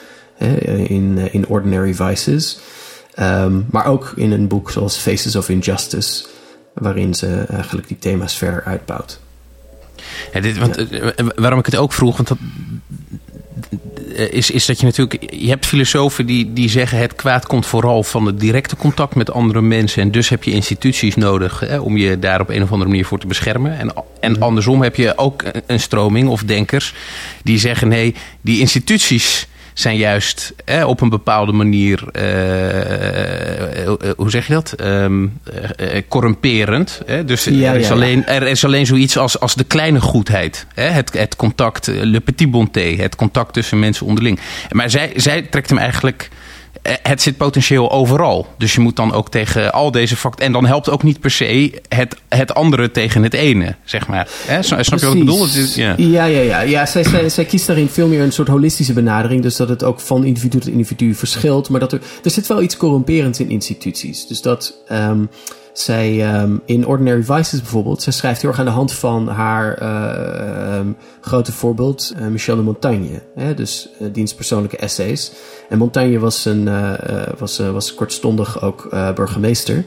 in, 0.88 1.18
eh, 1.18 1.34
in 1.34 1.48
Ordinary 1.48 1.94
Vices. 1.94 2.60
Um, 3.20 3.66
maar 3.72 3.86
ook 3.86 4.14
in 4.16 4.32
een 4.32 4.48
boek 4.48 4.72
zoals 4.72 4.98
Faces 4.98 5.36
of 5.36 5.50
Injustice, 5.50 6.26
waarin 6.74 7.14
ze 7.14 7.46
eigenlijk 7.50 7.88
die 7.88 8.00
thema's 8.00 8.38
verder 8.38 8.64
uitbouwt. 8.64 9.20
Ja, 10.34 10.40
dit, 10.40 10.58
want, 10.58 10.76
ja. 10.76 11.14
Eh, 11.14 11.28
waarom 11.36 11.60
ik 11.60 11.66
het 11.66 11.76
ook 11.76 11.94
vroeg, 11.94 12.16
want 12.16 12.28
dat, 12.28 12.38
is, 14.14 14.52
is 14.52 14.66
dat 14.66 14.80
je 14.80 14.86
natuurlijk. 14.86 15.34
Je 15.34 15.50
hebt 15.50 15.66
filosofen 15.66 16.26
die, 16.26 16.54
die 16.54 16.70
zeggen 16.70 16.98
het 16.98 17.16
kwaad 17.16 17.46
komt 17.46 17.66
vooral 17.66 18.04
van 18.04 18.26
het 18.26 18.40
directe 18.40 18.76
contact 18.76 19.16
met 19.16 19.32
andere 19.32 19.62
mensen. 19.62 20.02
En 20.02 20.12
dus 20.12 20.30
heb 20.30 20.44
je 20.44 20.52
instituties 20.52 21.16
nodig 21.16 21.60
hè, 21.60 21.80
om 21.80 21.98
je 21.98 22.20
daar 22.20 22.42
op 22.42 22.50
een 22.50 22.64
of 22.64 22.72
andere 22.72 22.90
manier 22.90 23.06
voor 23.06 23.20
te 23.20 23.28
beschermen. 23.28 23.78
En, 23.78 23.94
en 24.20 24.32
mhm. 24.32 24.42
andersom 24.42 24.82
heb 24.82 24.96
je 24.96 25.18
ook 25.18 25.44
een 25.68 25.80
stroming 25.80 26.30
of 26.30 26.44
denkers 26.44 26.94
die 27.44 27.60
zeggen: 27.60 27.88
nee, 27.88 28.16
die 28.42 28.60
instituties 28.60 29.48
zijn 29.74 29.98
juist 29.98 30.54
eh, 30.66 30.88
op 30.88 31.02
een 31.02 31.10
bepaalde 31.10 31.52
manier, 31.52 32.00
uh, 32.02 32.12
hoe 34.16 34.30
zeg 34.30 34.48
je 34.48 34.54
dat? 34.54 34.76
Um, 34.82 35.40
corrumperend. 36.08 37.02
Dus 37.26 37.44
ja, 37.44 37.74
er, 37.74 37.80
is 37.80 37.88
ja, 37.88 37.94
alleen, 37.94 38.26
er 38.26 38.48
is 38.48 38.66
alleen 38.66 38.86
zoiets 38.86 39.18
als, 39.18 39.40
als 39.40 39.56
de 39.56 39.64
kleine 39.64 40.02
goedheid. 40.02 40.66
Het, 40.74 41.14
het 41.14 41.36
contact, 41.36 41.88
le 41.88 42.20
petit 42.20 42.52
bonté, 42.52 42.96
het 42.98 43.16
contact 43.16 43.54
tussen 43.54 43.80
mensen 43.80 44.06
onderling. 44.06 44.40
Maar 44.72 44.90
zij, 44.90 45.12
zij 45.16 45.42
trekt 45.42 45.70
hem 45.70 45.78
eigenlijk 45.78 46.30
eh, 46.30 46.38
het 46.84 47.22
zit 47.22 47.38
potentieel 47.38 47.92
overal. 47.92 48.48
Dus 48.58 48.74
je 48.74 48.80
moet 48.80 48.96
dan 48.96 49.14
ook 49.14 49.30
tegen 49.30 49.74
al 49.74 49.92
deze 49.92 50.16
factoren. 50.16 50.46
En 50.48 50.52
dan 50.52 50.66
helpt 50.66 50.90
ook 50.90 51.04
niet 51.04 51.20
per 51.20 51.32
se 51.32 51.82
het, 51.88 52.16
het 52.30 52.54
andere 52.54 52.92
tegen 52.92 53.24
het 53.24 53.34
ene, 53.34 53.76
zeg 53.84 54.08
maar. 54.08 54.28
Hè? 54.46 54.62
Snap 54.62 54.80
je 54.80 55.06
wat 55.06 55.14
ik 55.14 55.20
bedoel? 55.20 55.46
Is, 55.46 55.76
ja. 55.76 55.94
Ja, 55.98 56.26
ja, 56.26 56.42
ja. 56.42 56.62
ja 56.62 56.86
zij, 56.86 57.04
zij, 57.04 57.30
zij 57.30 57.46
kiest 57.46 57.68
daarin 57.68 57.90
veel 57.90 58.08
meer 58.08 58.22
een 58.22 58.32
soort 58.32 58.48
holistische 58.48 58.94
benadering. 58.94 59.42
Dus 59.42 59.56
dat 59.56 59.70
het 59.70 59.84
ook 59.84 60.00
van 60.00 60.24
individu 60.24 60.60
tot 60.60 60.68
individu 60.68 61.16
verschilt. 61.16 61.70
Maar 61.70 61.80
dat 61.80 61.92
er, 61.92 62.02
er 62.24 62.32
zit 62.32 62.48
wel 62.48 62.62
iets 62.62 62.78
corrumperends 62.78 63.40
in 63.40 63.50
instituties. 63.50 64.28
Dus 64.28 64.42
dat 64.42 64.76
ehm, 64.88 65.26
zij 65.74 66.26
ehm, 66.26 66.58
in 66.66 66.88
Ordinary 66.88 67.24
Vices 67.24 67.62
bijvoorbeeld, 67.62 68.02
zij 68.02 68.14
schrijft 68.14 68.42
heel 68.42 68.50
erg 68.50 68.60
aan 68.60 68.66
de 68.66 68.72
hand 68.72 68.94
van 68.94 69.28
haar 69.28 69.78
eh, 69.78 70.78
ehm, 70.78 70.88
grote 71.22 71.52
voorbeeld, 71.52 72.14
eh, 72.18 72.28
Michel 72.28 72.56
de 72.56 72.62
Montaigne. 72.62 73.22
Hè, 73.36 73.54
dus 73.54 73.90
uh, 74.02 74.08
diens 74.12 74.36
persoonlijke 74.36 74.78
essays. 74.78 75.32
En 75.70 75.78
Montaigne 75.78 76.20
was, 76.20 76.46
een, 76.46 76.70
was, 77.38 77.58
was 77.58 77.94
kortstondig 77.94 78.62
ook 78.62 78.90
burgemeester. 79.16 79.86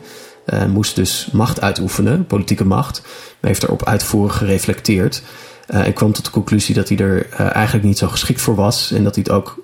moest 0.69 0.97
dus 0.97 1.29
macht 1.33 1.61
uitoefenen, 1.61 2.27
politieke 2.27 2.65
macht. 2.65 3.03
Maar 3.41 3.51
heeft 3.51 3.63
erop 3.63 3.85
uitvoerig 3.85 4.37
gereflecteerd. 4.37 5.23
en 5.67 5.93
kwam 5.93 6.13
tot 6.13 6.25
de 6.25 6.31
conclusie 6.31 6.75
dat 6.75 6.89
hij 6.89 6.99
er 6.99 7.29
eigenlijk 7.31 7.85
niet 7.85 7.99
zo 7.99 8.09
geschikt 8.09 8.41
voor 8.41 8.55
was. 8.55 8.93
En 8.93 9.05
dat 9.05 9.15
hij 9.15 9.25
het 9.27 9.37
ook 9.37 9.59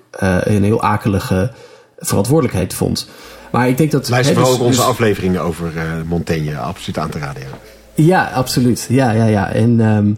een 0.45 0.63
heel 0.63 0.81
akelige 0.81 1.51
verantwoordelijkheid 1.97 2.73
vond. 2.73 3.07
Maar 3.53 3.69
ik 3.69 3.77
denk 3.77 3.91
dat. 3.91 4.09
Luister 4.09 4.35
vooral 4.35 4.51
dus- 4.51 4.61
ook 4.61 4.67
onze 4.67 4.79
dus- 4.79 4.89
afleveringen 4.89 5.41
over 5.41 5.71
uh, 5.75 5.83
Montaigne. 6.05 6.57
Absoluut 6.57 6.97
aan 6.97 7.09
te 7.09 7.19
raden. 7.19 7.41
Ja, 7.41 8.03
ja 8.05 8.31
absoluut. 8.33 8.85
Ja, 8.89 9.11
ja, 9.11 9.25
ja. 9.25 9.51
En. 9.51 9.79
Um, 9.79 10.17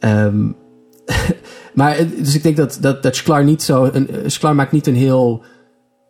um, 0.00 0.56
maar 1.74 1.96
dus 2.16 2.34
ik 2.34 2.42
denk 2.42 2.56
dat, 2.56 2.78
dat, 2.80 3.02
dat 3.02 3.16
Sklar 3.16 3.44
niet 3.44 3.62
zo. 3.62 3.90
Een, 3.92 4.08
Sklar 4.26 4.54
maakt 4.54 4.72
niet 4.72 4.86
een 4.86 4.94
heel. 4.94 5.44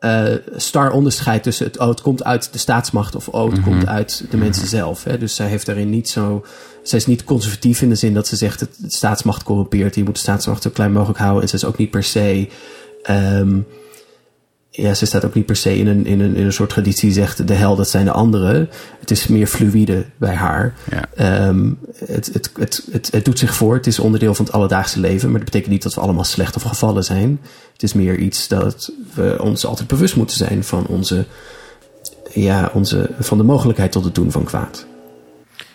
Uh, 0.01 0.25
star 0.57 0.91
onderscheid 0.91 1.43
tussen 1.43 1.67
het, 1.67 1.79
oh, 1.79 1.89
het 1.89 2.01
komt 2.01 2.25
uit 2.25 2.53
de 2.53 2.59
staatsmacht 2.59 3.15
of 3.15 3.29
oh, 3.29 3.45
het 3.45 3.57
mm 3.57 3.63
-hmm. 3.63 3.73
komt 3.73 3.87
uit 3.87 4.25
de 4.31 4.37
mensen 4.37 4.67
zelf. 4.67 5.05
Hè? 5.05 5.19
Dus 5.19 5.35
zij 5.35 5.47
heeft 5.47 5.67
daarin 5.67 5.91
niet 5.91 6.09
zo. 6.09 6.45
Zij 6.83 6.99
is 6.99 7.07
niet 7.07 7.25
conservatief 7.25 7.83
in 7.83 7.89
de 7.89 7.95
zin 7.95 8.15
dat 8.15 8.27
ze 8.27 8.37
zegt: 8.37 8.61
het, 8.61 8.79
het 8.83 8.93
staatsmacht 8.93 9.43
corrumpeert. 9.43 9.95
Je 9.95 10.05
moet 10.05 10.15
de 10.15 10.21
staatsmacht 10.21 10.63
zo 10.63 10.71
klein 10.71 10.93
mogelijk 10.93 11.19
houden. 11.19 11.43
En 11.43 11.49
ze 11.49 11.55
is 11.55 11.65
ook 11.65 11.77
niet 11.77 11.91
per 11.91 12.05
se. 12.05 12.49
Um, 13.11 13.67
ja, 14.75 14.95
ze 14.95 15.07
staat 15.07 15.25
ook 15.25 15.35
niet 15.35 15.47
per 15.47 15.57
se 15.57 15.79
in 15.79 15.87
een, 15.87 16.07
in 16.07 16.21
een, 16.21 16.37
in 16.37 16.45
een 16.45 16.53
soort 16.53 16.71
traditie 16.71 17.09
die 17.09 17.19
zegt 17.19 17.49
de 17.49 17.55
hel, 17.55 17.77
dat 17.77 17.89
zijn 17.89 18.05
de 18.05 18.13
anderen. 18.13 18.69
Het 19.01 19.11
is 19.11 19.27
meer 19.27 19.47
fluïde 19.47 20.05
bij 20.17 20.35
haar. 20.35 20.75
Ja. 20.91 21.49
Um, 21.49 21.79
het, 22.07 22.31
het, 22.33 22.51
het, 22.59 22.89
het, 22.91 23.09
het 23.13 23.25
doet 23.25 23.39
zich 23.39 23.55
voor, 23.55 23.75
het 23.75 23.87
is 23.87 23.99
onderdeel 23.99 24.35
van 24.35 24.45
het 24.45 24.55
alledaagse 24.55 25.01
leven, 25.01 25.29
maar 25.29 25.39
dat 25.39 25.51
betekent 25.51 25.73
niet 25.73 25.83
dat 25.83 25.95
we 25.95 26.01
allemaal 26.01 26.25
slecht 26.25 26.57
of 26.57 26.63
gevallen 26.63 27.05
zijn. 27.05 27.41
Het 27.73 27.83
is 27.83 27.93
meer 27.93 28.19
iets 28.19 28.49
dat 28.49 28.93
we 29.15 29.37
ons 29.41 29.67
altijd 29.67 29.89
bewust 29.89 30.17
moeten 30.17 30.37
zijn 30.37 30.65
van 30.65 30.87
onze, 30.87 31.27
ja, 32.33 32.71
onze, 32.75 33.11
van 33.19 33.39
de 33.39 33.45
mogelijkheid 33.45 33.93
tot 33.93 34.05
het 34.05 34.15
doen 34.15 34.31
van 34.31 34.45
kwaad. 34.45 34.87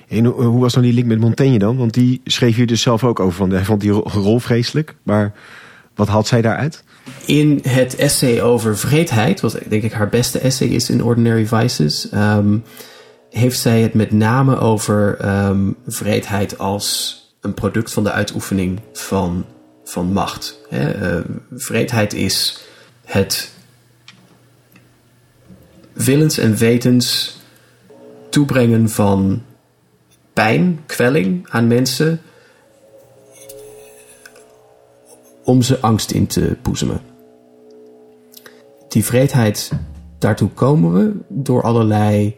En 0.08 0.25
hoe 0.25 0.62
was 0.62 0.74
dan 0.74 0.84
die 0.84 0.94
link 0.94 1.08
met 1.08 1.20
Montaigne 1.20 1.60
dan? 1.60 1.77
Want 1.77 1.94
die 1.94 2.22
schreef 2.24 2.58
je 2.58 2.66
dus 2.66 2.82
zelf 2.82 3.04
ook 3.04 3.20
over, 3.20 3.38
van 3.38 3.50
hij 3.50 3.66
vond 3.66 3.82
die 3.82 3.92
rol 3.92 4.39
vreselijk. 4.39 4.96
Maar 5.04 5.34
wat 5.96 6.08
haalt 6.08 6.27
zij 6.27 6.42
daaruit? 6.42 6.84
In 7.26 7.60
het 7.68 7.96
essay 7.96 8.42
over 8.42 8.78
vreedheid, 8.78 9.40
wat 9.40 9.60
denk 9.68 9.84
ik 9.84 9.92
haar 9.92 10.10
beste 10.10 10.40
essay 10.40 10.68
is 10.68 10.90
in 10.90 11.04
Ordinary 11.04 11.46
Vices, 11.46 12.08
um, 12.14 12.64
heeft 13.30 13.60
zij 13.60 13.82
het 13.82 13.94
met 13.94 14.12
name 14.12 14.58
over 14.58 15.18
um, 15.46 15.76
als 16.58 17.16
een 17.42 17.54
product 17.54 17.92
van 17.94 18.04
de 18.04 18.12
uitoefening 18.12 18.80
van, 18.94 19.46
van 19.84 20.14
macht. 20.14 20.60
Hè? 20.70 21.22
Vreedheid 21.56 22.14
is 22.14 22.60
het 23.06 23.52
willens 25.94 26.38
en 26.38 26.58
wetens 26.58 27.38
toebrengen 28.30 28.90
van 28.90 29.44
pijn, 30.34 30.80
kwelling 30.86 31.50
aan 31.50 31.68
mensen 31.68 32.22
om 35.48 35.62
ze 35.62 35.80
angst 35.80 36.12
in 36.12 36.27
te 36.27 36.58
boezemen. 36.62 37.01
Die 38.88 39.05
vreedheid, 39.05 39.72
daartoe 40.20 40.50
komen 40.50 40.94
we 40.94 41.16
door 41.29 41.62
allerlei 41.62 42.36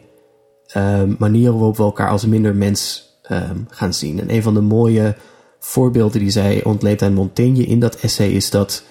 uh, 0.76 1.02
manieren 1.18 1.54
waarop 1.54 1.76
we 1.76 1.82
elkaar 1.82 2.08
als 2.08 2.26
minder 2.26 2.56
mens 2.56 3.10
uh, 3.30 3.50
gaan 3.68 3.94
zien. 3.94 4.20
En 4.20 4.34
een 4.34 4.42
van 4.42 4.54
de 4.54 4.60
mooie 4.60 5.16
voorbeelden 5.58 6.20
die 6.20 6.30
zij 6.30 6.64
ontleedt 6.64 7.02
aan 7.02 7.12
Montaigne 7.12 7.66
in 7.66 7.80
dat 7.80 7.96
essay 7.96 8.28
is 8.28 8.50
dat 8.50 8.82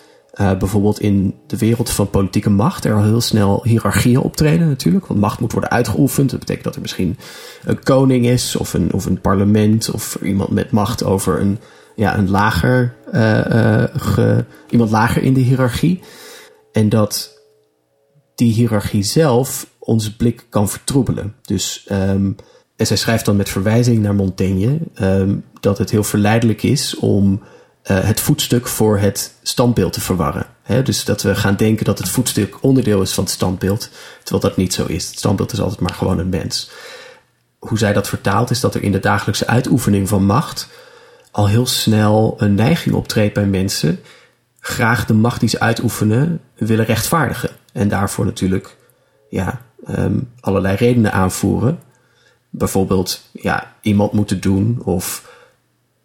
uh, 0.42 0.58
bijvoorbeeld 0.58 1.00
in 1.00 1.36
de 1.48 1.58
wereld 1.58 1.90
van 1.90 2.10
politieke 2.10 2.50
macht 2.50 2.86
er 2.86 2.96
al 2.96 3.04
heel 3.04 3.22
snel 3.22 3.64
hiërarchieën 3.64 4.20
optreden 4.20 4.68
natuurlijk. 4.68 5.06
Want 5.06 5.20
macht 5.20 5.40
moet 5.40 5.52
worden 5.52 5.72
uitgeoefend. 5.72 6.30
Dat 6.30 6.40
betekent 6.40 6.66
dat 6.66 6.76
er 6.76 6.82
misschien 6.82 7.18
een 7.64 7.84
koning 7.84 8.26
is 8.26 8.56
of 8.56 8.74
een, 8.74 8.94
of 8.94 9.06
een 9.06 9.22
parlement 9.22 9.92
of 9.92 10.18
iemand 10.22 10.50
met 10.50 10.72
macht 10.72 11.04
over 11.04 11.42
een 11.42 11.60
ja, 12.00 12.18
een 12.18 12.30
lager, 12.30 12.96
uh, 13.14 13.84
ge, 13.96 14.46
iemand 14.70 14.90
lager 14.90 15.24
in 15.24 15.34
de 15.34 15.40
hiërarchie. 15.40 16.02
En 16.72 16.90
dat 16.90 17.40
die 18.36 18.54
hiërarchie 18.54 19.04
zelf 19.04 19.68
onze 19.80 20.16
blik 20.16 20.46
kan 20.50 20.70
vertroebelen. 20.70 21.36
Dus, 21.42 21.86
um, 21.92 22.36
en 22.76 22.88
zij 22.88 22.98
schrijft 22.98 23.26
dan 23.26 23.36
met 23.36 23.50
verwijzing 23.50 24.02
naar 24.02 24.16
Montaigne 24.16 24.80
um, 25.02 25.44
dat 25.60 25.78
het 25.78 25.90
heel 25.90 26.04
verleidelijk 26.04 26.64
is 26.64 26.96
om 26.96 27.42
uh, 27.92 28.00
het 28.00 28.20
voetstuk 28.20 28.68
voor 28.68 28.98
het 28.98 29.34
standbeeld 29.42 29.94
te 29.94 30.02
verwarren. 30.02 30.46
Dus 30.84 31.06
dat 31.06 31.22
we 31.22 31.36
gaan 31.36 31.56
denken 31.56 31.86
dat 31.86 31.98
het 31.98 32.10
voetstuk 32.10 32.64
onderdeel 32.64 33.02
is 33.02 33.14
van 33.14 33.24
het 33.24 33.34
standbeeld, 33.34 33.90
terwijl 34.24 34.48
dat 34.50 34.58
niet 34.58 34.74
zo 34.74 34.86
is. 34.86 35.08
Het 35.08 35.18
standbeeld 35.18 35.52
is 35.52 35.62
altijd 35.62 35.80
maar 35.80 35.94
gewoon 35.94 36.20
een 36.20 36.30
mens. 36.30 36.70
Hoe 37.60 37.78
zij 37.78 37.94
dat 37.94 38.08
vertaalt 38.08 38.50
is 38.50 38.60
dat 38.60 38.76
er 38.76 38.84
in 38.84 38.92
de 38.92 39.00
dagelijkse 39.00 39.48
uitoefening 39.48 40.08
van 40.08 40.26
macht 40.26 40.68
al 41.32 41.48
heel 41.48 41.66
snel 41.66 42.36
een 42.38 42.56
neiging 42.56 42.96
optreedt 42.96 43.34
bij 43.34 43.46
mensen 43.46 44.00
graag 44.60 45.06
de 45.06 45.14
macht 45.14 45.40
die 45.40 45.50
ze 45.50 45.60
uitoefenen 45.60 46.42
willen 46.56 46.86
rechtvaardigen. 46.86 47.50
En 47.74 47.88
daarvoor 47.88 48.26
natuurlijk 48.26 48.76
ja, 49.30 49.62
um, 49.90 50.32
allerlei 50.40 50.76
redenen 50.76 51.12
aanvoeren. 51.12 51.80
Bijvoorbeeld, 52.50 53.30
ja, 53.32 53.74
iemand 53.82 54.12
moeten 54.12 54.42
doen 54.42 54.82
of 54.84 55.38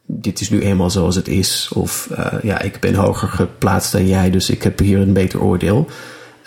dit 0.06 0.40
is 0.40 0.50
nu 0.50 0.60
eenmaal 0.60 0.90
zoals 0.90 1.14
het 1.14 1.28
is. 1.28 1.70
Of 1.74 2.08
uh, 2.12 2.26
ja, 2.42 2.60
ik 2.60 2.80
ben 2.80 2.94
hoger 2.94 3.28
geplaatst 3.28 3.92
dan 3.92 4.06
jij, 4.06 4.30
dus 4.30 4.50
ik 4.50 4.62
heb 4.62 4.78
hier 4.78 4.98
een 4.98 5.12
beter 5.12 5.42
oordeel. 5.42 5.88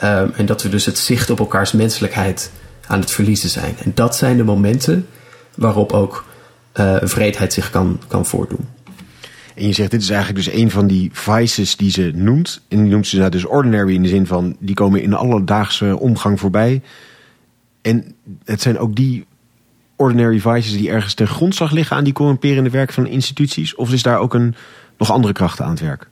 Um, 0.03 0.31
en 0.35 0.45
dat 0.45 0.61
we 0.61 0.69
dus 0.69 0.85
het 0.85 0.97
zicht 0.97 1.29
op 1.29 1.39
elkaars 1.39 1.71
menselijkheid 1.71 2.51
aan 2.87 2.99
het 2.99 3.11
verliezen 3.11 3.49
zijn. 3.49 3.75
En 3.83 3.91
dat 3.95 4.15
zijn 4.15 4.37
de 4.37 4.43
momenten 4.43 5.07
waarop 5.55 5.91
ook 5.91 6.25
vreedheid 7.01 7.53
zich 7.53 7.69
kan, 7.69 7.99
kan 8.07 8.25
voordoen. 8.25 8.67
En 9.55 9.67
je 9.67 9.73
zegt, 9.73 9.91
dit 9.91 10.01
is 10.01 10.09
eigenlijk 10.09 10.45
dus 10.45 10.53
een 10.53 10.71
van 10.71 10.87
die 10.87 11.09
vices 11.13 11.75
die 11.75 11.91
ze 11.91 12.11
noemt. 12.15 12.61
En 12.67 12.87
noemt 12.87 13.07
ze 13.07 13.17
nou 13.17 13.29
dus 13.29 13.45
ordinary 13.45 13.93
in 13.93 14.03
de 14.03 14.09
zin 14.09 14.27
van, 14.27 14.55
die 14.59 14.75
komen 14.75 15.01
in 15.01 15.13
alledaagse 15.13 15.99
omgang 15.99 16.39
voorbij. 16.39 16.81
En 17.81 18.15
het 18.43 18.61
zijn 18.61 18.79
ook 18.79 18.95
die 18.95 19.25
ordinary 19.95 20.39
vices 20.39 20.77
die 20.77 20.89
ergens 20.89 21.13
ten 21.13 21.27
grondslag 21.27 21.71
liggen 21.71 21.97
aan 21.97 22.03
die 22.03 22.13
corrumperende 22.13 22.69
werk 22.69 22.93
van 22.93 23.07
instituties? 23.07 23.75
Of 23.75 23.93
is 23.93 24.03
daar 24.03 24.19
ook 24.19 24.33
een, 24.33 24.55
nog 24.97 25.11
andere 25.11 25.33
krachten 25.33 25.65
aan 25.65 25.71
het 25.71 25.79
werk? 25.79 26.09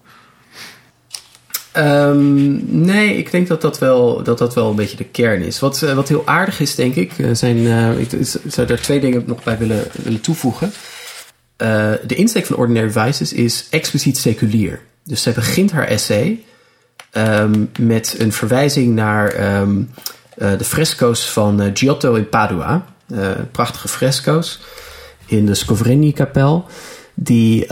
Um, 1.78 2.82
nee, 2.82 3.18
ik 3.18 3.32
denk 3.32 3.48
dat 3.48 3.62
dat, 3.62 3.80
wel, 3.80 4.24
dat 4.24 4.38
dat 4.38 4.54
wel 4.54 4.70
een 4.70 4.76
beetje 4.76 4.98
de 4.98 5.04
kern 5.04 5.42
is. 5.42 5.60
Wat, 5.60 5.82
uh, 5.82 5.94
wat 5.94 6.08
heel 6.08 6.28
aardig 6.28 6.60
is, 6.60 6.76
denk 6.76 6.96
ik, 6.96 7.12
zijn, 7.32 7.58
uh, 7.58 8.00
ik 8.00 8.10
zou 8.48 8.68
daar 8.68 8.82
twee 8.82 9.00
dingen 9.00 9.24
nog 9.26 9.44
bij 9.44 9.58
willen, 9.58 9.88
willen 10.04 10.22
toevoegen. 10.22 10.72
De 12.08 12.16
insteek 12.16 12.46
van 12.46 12.56
Ordinary 12.56 12.92
Vices 12.92 13.34
is 13.34 13.68
expliciet 13.70 14.18
seculier. 14.18 14.80
Dus 15.04 15.22
zij 15.22 15.34
begint 15.34 15.72
haar 15.72 15.88
essay 15.88 16.44
um, 17.12 17.72
met 17.80 18.16
een 18.18 18.32
verwijzing 18.32 18.96
naar 18.96 19.60
um, 19.62 19.90
de 20.36 20.64
fresco's 20.64 21.30
van 21.30 21.72
Giotto 21.74 22.14
in 22.14 22.30
Padua. 22.30 22.86
prachtige 23.52 23.88
fresco's 23.88 24.60
in 25.26 25.46
de 25.46 25.54
Scovrini-kapel. 25.54 26.66
Die... 27.14 27.68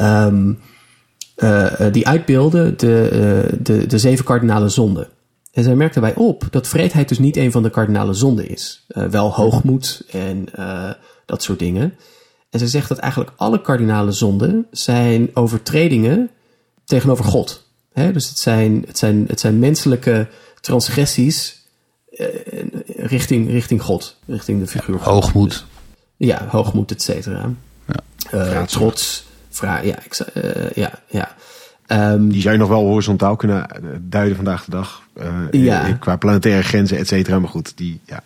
Uh, 1.38 1.72
die 1.92 2.08
uitbeelden 2.08 2.78
de, 2.78 3.10
uh, 3.54 3.60
de, 3.62 3.88
de 3.88 3.98
zeven 3.98 4.26
kardinale 4.26 4.70
zonden. 4.70 5.08
En 5.52 5.64
zij 5.64 5.76
merkt 5.76 5.94
daarbij 5.94 6.16
op 6.16 6.48
dat 6.50 6.68
vreedheid 6.68 7.08
dus 7.08 7.20
niet 7.20 7.38
een 7.38 7.52
van 7.52 7.64
de 7.64 7.70
kardinale 7.70 8.14
zonden 8.14 8.50
is. 8.50 8.86
Uh, 8.90 9.06
wel 9.06 9.34
hoogmoed 9.34 10.04
en 10.12 10.46
dat 11.26 11.44
soort 11.44 11.60
dingen. 11.60 11.94
En 12.50 12.60
zij 12.60 12.68
zegt 12.68 12.90
dat 12.90 12.98
eigenlijk 12.98 13.34
alle 13.36 13.62
kardinale 13.62 14.12
zonden 14.12 14.66
zijn 14.72 15.30
overtredingen 15.34 16.30
tegenover 16.86 17.26
God. 17.26 17.68
Hè? 17.94 18.12
Dus 18.12 18.30
het 18.30 18.38
zijn, 18.38 18.84
het, 18.88 18.98
zijn, 18.98 19.26
het 19.28 19.40
zijn 19.40 19.60
menselijke 19.60 20.28
transgressies 20.62 21.62
richting, 22.96 23.50
richting 23.50 23.82
God, 23.82 24.18
richting 24.26 24.60
de 24.60 24.68
figuur 24.68 25.00
God. 25.00 25.14
Hoogmoed. 25.14 25.66
Ja, 26.18 26.48
hoogmoed, 26.48 26.92
et 26.92 27.02
cetera. 27.02 27.52
Ja. 28.32 28.66
trots. 28.66 29.26
Vraag, 29.56 29.84
ja, 29.84 29.96
ik, 30.04 30.20
uh, 30.44 30.70
ja, 30.76 30.92
ja. 31.08 31.36
Ehm, 31.86 32.28
Die 32.28 32.42
zou 32.42 32.54
je 32.54 32.60
nog 32.60 32.70
wel 32.70 32.84
horizontaal 32.86 33.36
kunnen 33.36 33.70
eh, 33.70 33.82
duiden 34.02 34.36
vandaag 34.36 34.66
de 34.66 34.72
dag. 34.72 35.02
eh, 35.14 35.28
Ja. 35.52 35.88
eh, 35.88 35.94
Qua 36.00 36.16
planetaire 36.16 36.64
grenzen, 36.64 36.98
et 36.98 37.08
cetera. 37.08 37.40
Maar 37.40 37.50
goed, 37.50 37.78
die, 37.78 38.00
ja. 38.06 38.24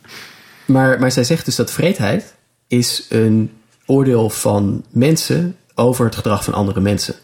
Maar, 0.66 1.00
maar 1.00 1.12
zij 1.12 1.24
zegt 1.24 1.46
dus 1.46 1.56
dat 1.56 1.72
vreedheid 1.72 2.34
is 2.68 3.06
een 3.10 3.52
oordeel 3.86 4.30
van 4.30 4.84
mensen 4.90 5.56
over 5.76 6.06
het 6.06 6.16
gedrag 6.16 6.44
van 6.44 6.54
andere 6.54 6.80
mensen. 6.80 7.16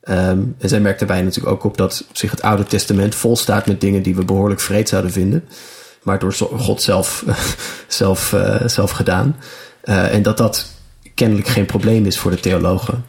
Ehm, 0.00 0.40
en 0.58 0.68
zij 0.68 0.80
merkt 0.80 0.98
daarbij 0.98 1.22
natuurlijk 1.22 1.54
ook 1.56 1.64
op 1.64 1.76
dat 1.76 2.04
op 2.08 2.16
zich 2.16 2.30
het 2.30 2.42
Oude 2.42 2.64
Testament 2.64 3.14
vol 3.14 3.36
staat 3.36 3.66
met 3.66 3.80
dingen 3.80 4.02
die 4.02 4.16
we 4.16 4.24
behoorlijk 4.24 4.60
vreed 4.60 4.88
zouden 4.88 5.12
vinden. 5.12 5.44
Maar 6.02 6.18
door 6.18 6.32
God 6.32 6.82
zelf, 6.82 7.24
zelf, 7.88 8.32
eh, 8.32 8.66
zelf 8.68 8.90
gedaan. 8.90 9.36
Eh, 9.80 10.14
en 10.14 10.22
dat 10.22 10.36
dat 10.36 10.66
kennelijk 11.18 11.48
geen 11.48 11.66
probleem 11.66 12.06
is 12.06 12.18
voor 12.18 12.30
de 12.30 12.40
theologen. 12.40 13.04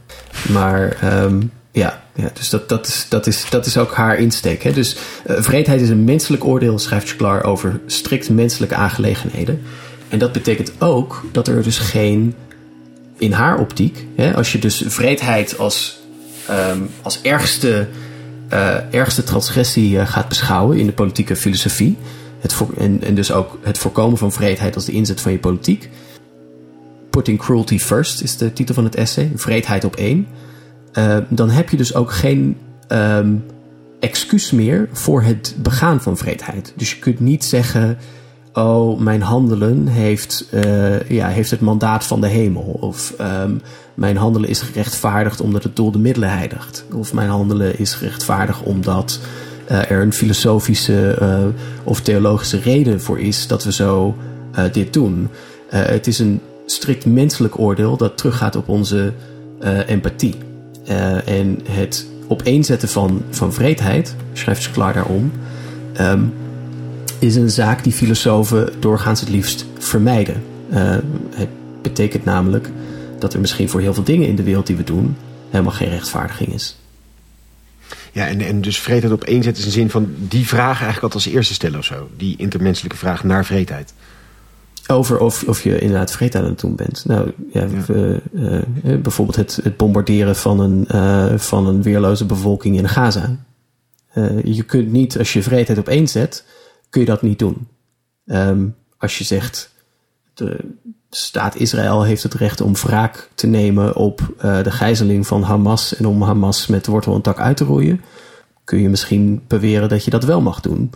Maar 0.51 0.97
ehm, 1.01 1.41
ja, 1.71 2.03
ja, 2.15 2.31
dus 2.33 2.49
dat, 2.49 2.69
dat, 2.69 2.87
is, 2.87 3.05
dat, 3.09 3.27
is, 3.27 3.45
dat 3.49 3.65
is 3.65 3.77
ook 3.77 3.93
haar 3.93 4.17
insteek. 4.17 4.63
Hè? 4.63 4.71
Dus 4.71 4.95
vreedheid 5.25 5.81
is 5.81 5.89
een 5.89 6.03
menselijk 6.03 6.43
oordeel, 6.43 6.79
schrijft 6.79 7.07
Schklar, 7.07 7.43
over 7.43 7.79
strikt 7.85 8.29
menselijke 8.29 8.75
aangelegenheden. 8.75 9.61
En 10.09 10.19
dat 10.19 10.31
betekent 10.31 10.71
ook 10.79 11.25
dat 11.31 11.47
er 11.47 11.63
dus 11.63 11.77
geen, 11.77 12.35
in 13.17 13.31
haar 13.31 13.59
optiek, 13.59 14.05
hè, 14.15 14.35
als 14.35 14.51
je 14.51 14.59
dus 14.59 14.83
vreedheid 14.85 15.57
als, 15.57 15.99
ehm, 16.47 16.79
als 17.01 17.21
ergste, 17.21 17.87
eh, 18.47 18.93
ergste 18.93 19.23
transgressie 19.23 19.99
eh, 19.99 20.07
gaat 20.07 20.29
beschouwen 20.29 20.77
in 20.77 20.85
de 20.85 20.91
politieke 20.91 21.35
filosofie, 21.35 21.97
het 22.39 22.55
en 22.77 23.15
dus 23.15 23.31
ook 23.31 23.57
het 23.63 23.77
voorkomen 23.77 24.17
van 24.17 24.31
vreedheid 24.31 24.75
als 24.75 24.85
de 24.85 24.91
inzet 24.91 25.21
van 25.21 25.31
je 25.31 25.39
politiek. 25.39 25.89
Putting 27.09 27.39
Cruelty 27.39 27.79
First 27.79 28.21
is 28.21 28.37
de 28.37 28.53
titel 28.53 28.75
van 28.75 28.83
het 28.83 28.95
essay, 28.95 29.31
vreedheid 29.35 29.83
op 29.83 29.95
één. 29.95 30.27
Eh, 30.91 31.17
dan 31.29 31.49
heb 31.49 31.69
je 31.69 31.77
dus 31.77 31.95
ook 31.95 32.11
geen 32.11 32.57
ehm, 32.87 33.35
excuus 33.99 34.51
meer 34.51 34.89
voor 34.91 35.21
het 35.21 35.55
begaan 35.61 36.01
van 36.01 36.17
vreedheid. 36.17 36.73
Dus 36.75 36.91
je 36.91 36.99
kunt 36.99 37.19
niet 37.19 37.43
zeggen: 37.43 37.97
Oh, 38.53 38.99
mijn 38.99 39.21
handelen 39.21 39.87
heeft, 39.87 40.47
eh, 40.51 41.09
ja, 41.09 41.27
heeft 41.27 41.51
het 41.51 41.59
mandaat 41.61 42.05
van 42.05 42.21
de 42.21 42.27
hemel. 42.27 42.77
Of 42.79 43.13
ehm, 43.17 43.55
mijn 43.93 44.17
handelen 44.17 44.49
is 44.49 44.61
gerechtvaardigd 44.61 45.41
omdat 45.41 45.63
het 45.63 45.75
doel 45.75 45.91
de 45.91 45.99
middelen 45.99 46.29
heiligt. 46.29 46.85
Of 46.93 47.13
mijn 47.13 47.29
handelen 47.29 47.79
is 47.79 47.93
gerechtvaardigd 47.93 48.63
omdat 48.63 49.19
eh, 49.67 49.91
er 49.91 50.01
een 50.01 50.13
filosofische 50.13 51.17
of 51.83 52.01
theologische 52.01 52.59
reden 52.59 53.01
voor 53.01 53.19
is 53.19 53.47
dat 53.47 53.63
we 53.63 53.71
zo 53.71 54.15
dit 54.71 54.93
doen. 54.93 55.29
Het 55.67 56.07
is 56.07 56.19
een 56.19 56.41
strikt 56.71 57.05
menselijk 57.05 57.59
oordeel 57.59 57.97
dat 57.97 58.17
teruggaat 58.17 58.55
op 58.55 58.69
onze 58.69 59.13
eh, 59.59 59.89
empathie. 59.89 60.35
Eh, 60.85 61.27
en 61.27 61.59
het 61.69 62.07
opeenzetten 62.27 62.89
van, 62.89 63.23
van 63.29 63.53
vreedheid, 63.53 64.15
schrijft 64.33 64.71
klaar 64.71 64.93
daarom, 64.93 65.31
ehm, 65.93 66.23
is 67.19 67.35
een 67.35 67.49
zaak 67.49 67.83
die 67.83 67.93
filosofen 67.93 68.73
doorgaans 68.79 69.19
het 69.19 69.29
liefst 69.29 69.65
vermijden. 69.77 70.43
Eh, 70.69 70.95
het 71.29 71.49
betekent 71.81 72.25
namelijk 72.25 72.69
dat 73.19 73.33
er 73.33 73.39
misschien 73.39 73.69
voor 73.69 73.81
heel 73.81 73.93
veel 73.93 74.03
dingen 74.03 74.27
in 74.27 74.35
de 74.35 74.43
wereld 74.43 74.67
die 74.67 74.75
we 74.75 74.83
doen 74.83 75.15
helemaal 75.49 75.73
geen 75.73 75.89
rechtvaardiging 75.89 76.53
is. 76.53 76.77
Ja, 78.11 78.27
en, 78.27 78.41
en 78.41 78.61
dus 78.61 78.79
vreedheid 78.79 79.13
op 79.13 79.23
één 79.23 79.43
zet 79.43 79.57
is 79.57 79.65
een 79.65 79.71
zin 79.71 79.89
van 79.89 80.13
die 80.17 80.47
vraag 80.47 80.81
eigenlijk 80.81 81.03
altijd 81.03 81.25
als 81.25 81.33
eerste 81.33 81.53
stellen 81.53 81.79
of 81.79 81.85
zo. 81.85 82.09
Die 82.17 82.35
intermenselijke 82.37 82.97
vraag 82.97 83.23
naar 83.23 83.45
vreedheid. 83.45 83.93
Over 84.91 85.19
of, 85.19 85.43
of 85.43 85.63
je 85.63 85.79
inderdaad 85.79 86.11
vreedheid 86.11 86.43
aan 86.43 86.49
het 86.49 86.59
doen 86.59 86.75
bent. 86.75 87.05
Nou 87.05 87.31
ja, 87.51 87.67
eh, 87.87 88.15
eh, 88.15 89.01
bijvoorbeeld 89.01 89.37
het, 89.37 89.59
het 89.63 89.77
bombarderen 89.77 90.35
van 90.35 90.59
een, 90.59 90.87
eh, 90.87 91.37
van 91.37 91.67
een 91.67 91.81
weerloze 91.81 92.25
bevolking 92.25 92.77
in 92.77 92.89
Gaza. 92.89 93.35
Je 94.43 94.63
kunt 94.63 94.91
niet, 94.91 95.17
als 95.17 95.33
je 95.33 95.43
vreedheid 95.43 95.79
op 95.79 95.87
één 95.87 96.07
zet, 96.07 96.45
kun 96.89 97.01
je 97.01 97.07
dat 97.07 97.21
niet 97.21 97.39
doen. 97.39 97.67
Ehm, 98.25 98.65
als 98.97 99.17
je 99.17 99.23
zegt, 99.23 99.73
de 100.33 100.57
staat 101.09 101.55
Israël 101.55 102.03
heeft 102.03 102.23
het 102.23 102.33
recht 102.33 102.61
om 102.61 102.73
wraak 102.73 103.29
te 103.35 103.47
nemen 103.47 103.95
op 103.95 104.33
de 104.41 104.71
gijzeling 104.71 105.27
van 105.27 105.43
Hamas 105.43 105.95
en 105.95 106.05
om 106.05 106.21
Hamas 106.21 106.67
met 106.67 106.87
wortel 106.87 107.15
en 107.15 107.21
tak 107.21 107.39
uit 107.39 107.57
te 107.57 107.63
roeien, 107.63 108.01
kun 108.63 108.81
je 108.81 108.89
misschien 108.89 109.43
beweren 109.47 109.89
dat 109.89 110.03
je 110.03 110.11
dat 110.11 110.23
wel 110.23 110.41
mag 110.41 110.59
doen. 110.59 110.91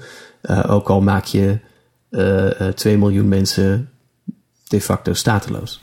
Ook 0.67 0.89
al 0.89 1.01
maak 1.01 1.25
je 1.25 1.59
2 2.75 2.97
miljoen 2.97 3.27
mensen 3.27 3.89
de 4.67 4.81
facto 4.81 5.13
stateloos. 5.13 5.81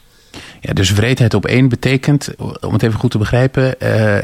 Ja, 0.61 0.73
dus 0.73 0.93
wreedheid 0.93 1.35
op 1.35 1.47
één 1.47 1.69
betekent, 1.69 2.29
om 2.61 2.73
het 2.73 2.83
even 2.83 2.99
goed 2.99 3.11
te 3.11 3.19
begrijpen, 3.19 3.81
eh, 3.81 4.19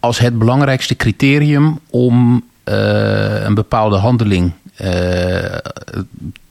als 0.00 0.18
het 0.18 0.38
belangrijkste 0.38 0.96
criterium 0.96 1.80
om 1.90 2.44
eh, 2.64 3.44
een 3.44 3.54
bepaalde 3.54 3.96
handeling 3.96 4.52
eh, 4.74 4.88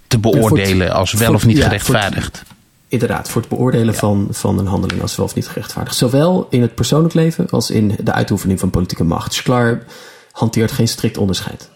te 0.07 0.19
beoordelen 0.19 0.91
als 0.91 1.13
wel 1.13 1.33
of 1.33 1.45
niet 1.45 1.57
ja, 1.57 1.63
gerechtvaardigd. 1.63 2.43
Inderdaad, 2.87 3.29
voor 3.29 3.41
het 3.41 3.49
beoordelen 3.49 3.95
van, 3.95 4.27
van 4.31 4.59
een 4.59 4.67
handeling 4.67 5.01
als 5.01 5.15
wel 5.15 5.25
of 5.25 5.35
niet 5.35 5.47
gerechtvaardigd. 5.47 5.97
Zowel 5.97 6.47
in 6.49 6.61
het 6.61 6.75
persoonlijk 6.75 7.13
leven 7.13 7.49
als 7.49 7.71
in 7.71 7.95
de 8.03 8.11
uitoefening 8.11 8.59
van 8.59 8.69
politieke 8.69 9.03
macht. 9.03 9.33
Schklar 9.33 9.83
hanteert 10.31 10.71
geen 10.71 10.87
strikt 10.87 11.17
onderscheid. 11.17 11.69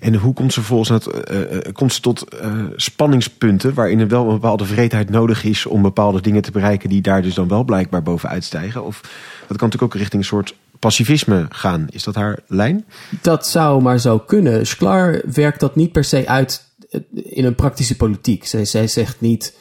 En 0.00 0.14
hoe 0.14 0.34
komt 0.34 0.52
ze 0.52 0.60
vervolgens 0.60 0.88
naar 0.88 1.00
het, 1.00 1.28
eh, 1.28 1.56
eh, 1.56 1.72
komt 1.72 1.92
ze 1.92 2.00
tot 2.00 2.34
eh, 2.34 2.64
spanningspunten 2.76 3.74
waarin 3.74 4.00
er 4.00 4.08
wel 4.08 4.26
een 4.26 4.34
bepaalde 4.34 4.64
vreedheid 4.64 5.10
nodig 5.10 5.44
is 5.44 5.66
om 5.66 5.82
bepaalde 5.82 6.20
dingen 6.20 6.42
te 6.42 6.50
bereiken 6.50 6.88
die 6.88 7.02
daar 7.02 7.22
dus 7.22 7.34
dan 7.34 7.48
wel 7.48 7.64
blijkbaar 7.64 8.02
bovenuit 8.02 8.44
stijgen? 8.44 8.84
Of 8.84 9.00
dat 9.00 9.56
kan 9.56 9.68
natuurlijk 9.68 9.82
ook 9.82 10.00
richting 10.00 10.22
een 10.22 10.28
soort 10.28 10.54
pacifisme 10.80 11.46
gaan. 11.48 11.86
Is 11.90 12.04
dat 12.04 12.14
haar 12.14 12.38
lijn? 12.46 12.84
Dat 13.22 13.46
zou 13.46 13.82
maar 13.82 13.98
zo 13.98 14.18
kunnen. 14.18 14.66
Schklar 14.66 15.22
werkt 15.32 15.60
dat 15.60 15.76
niet 15.76 15.92
per 15.92 16.04
se 16.04 16.28
uit 16.28 16.64
eh, 16.90 17.00
in 17.12 17.44
een 17.44 17.54
praktische 17.54 17.96
politiek. 17.96 18.46
Zij, 18.46 18.64
zij 18.64 18.86
zegt 18.86 19.20
niet, 19.20 19.54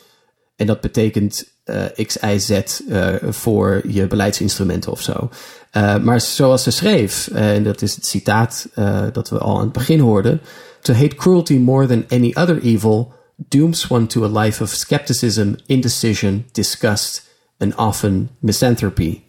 en 0.55 0.65
dat 0.65 0.81
betekent 0.81 1.45
eh, 1.63 2.05
X, 2.05 2.17
Y, 2.17 2.37
Z 2.37 2.49
eh, 2.49 3.15
voor 3.29 3.81
je 3.87 4.07
beleidsinstrumenten 4.07 4.91
of 4.91 5.01
zo. 5.01 5.29
Eh, 5.71 5.97
maar 5.97 6.21
zoals 6.21 6.63
ze 6.63 6.71
schreef, 6.71 7.27
eh, 7.27 7.55
en 7.55 7.63
dat 7.63 7.81
is 7.81 7.95
het 7.95 8.05
citaat 8.05 8.67
eh, 8.73 9.03
dat 9.13 9.29
we 9.29 9.37
al 9.37 9.55
aan 9.55 9.63
het 9.63 9.71
begin 9.71 9.99
hoorden: 9.99 10.41
To 10.81 10.93
hate 10.93 11.15
cruelty 11.15 11.57
more 11.57 11.87
than 11.87 12.05
any 12.09 12.33
other 12.37 12.61
evil 12.61 13.13
dooms 13.35 13.87
one 13.87 14.05
to 14.05 14.23
a 14.23 14.41
life 14.41 14.63
of 14.63 14.69
skepticism, 14.69 15.53
indecision, 15.65 16.45
disgust 16.51 17.27
and 17.57 17.75
often 17.75 18.29
misanthropy. 18.39 19.21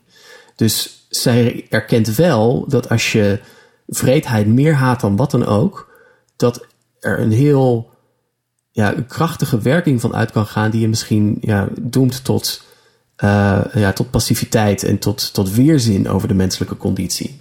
Dus 0.57 1.07
zij 1.09 1.67
erkent 1.69 2.15
wel 2.15 2.65
dat 2.69 2.89
als 2.89 3.13
je 3.13 3.41
vreedheid 3.89 4.47
meer 4.47 4.75
haat 4.75 5.01
dan 5.01 5.17
wat 5.17 5.31
dan 5.31 5.47
ook, 5.47 5.91
dat 6.37 6.67
er 7.01 7.21
een 7.21 7.33
heel 7.33 7.91
ja, 8.71 8.95
krachtige 9.09 9.59
werking 9.59 10.01
van 10.01 10.15
uit 10.15 10.31
kan 10.31 10.47
gaan 10.47 10.71
die 10.71 10.81
je 10.81 10.89
misschien 10.89 11.39
ja, 11.41 11.69
doemt 11.81 12.25
tot, 12.25 12.63
eh, 13.21 13.61
ja, 13.75 13.93
tot 13.93 14.11
passiviteit 14.11 14.83
en 14.83 14.99
tot, 14.99 15.33
tot 15.33 15.51
weerzin 15.51 16.09
over 16.09 16.29
de 16.29 16.35
menselijke 16.35 16.77
conditie. 16.77 17.41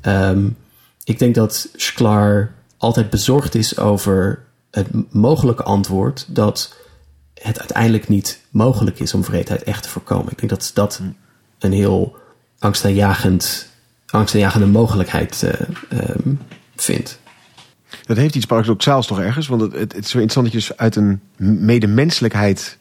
Ehm, 0.00 0.48
ik 1.04 1.18
denk 1.18 1.34
dat 1.34 1.68
Schklar 1.74 2.52
altijd 2.76 3.10
bezorgd 3.10 3.54
is 3.54 3.78
over 3.78 4.42
het 4.70 4.88
mogelijke 5.10 5.62
antwoord 5.62 6.26
dat 6.28 6.74
het 7.34 7.58
uiteindelijk 7.58 8.08
niet 8.08 8.40
mogelijk 8.50 9.00
is 9.00 9.14
om 9.14 9.24
vreedheid 9.24 9.62
echt 9.62 9.82
te 9.82 9.88
voorkomen. 9.88 10.32
Ik 10.32 10.38
denk 10.38 10.50
dat 10.50 10.70
dat 10.74 11.00
een 11.58 11.72
heel 11.72 12.16
angstaanjagend, 12.58 13.68
angstaanjagende 14.06 14.66
mogelijkheid 14.66 15.42
eh, 15.42 15.60
ehm, 15.88 16.34
vindt. 16.76 17.18
Dat 18.06 18.16
heeft 18.16 18.34
iets 18.34 18.46
paradoxaals 18.46 19.06
toch 19.06 19.20
ergens? 19.20 19.46
Want 19.46 19.60
het, 19.60 19.72
het, 19.72 19.92
het 19.92 20.04
is 20.04 20.10
zo 20.10 20.18
interessant 20.18 20.52
dat 20.52 20.62
je 20.62 20.68
dus 20.68 20.78
uit 20.78 20.96
een 20.96 21.20
medemenselijkheid 21.58 22.76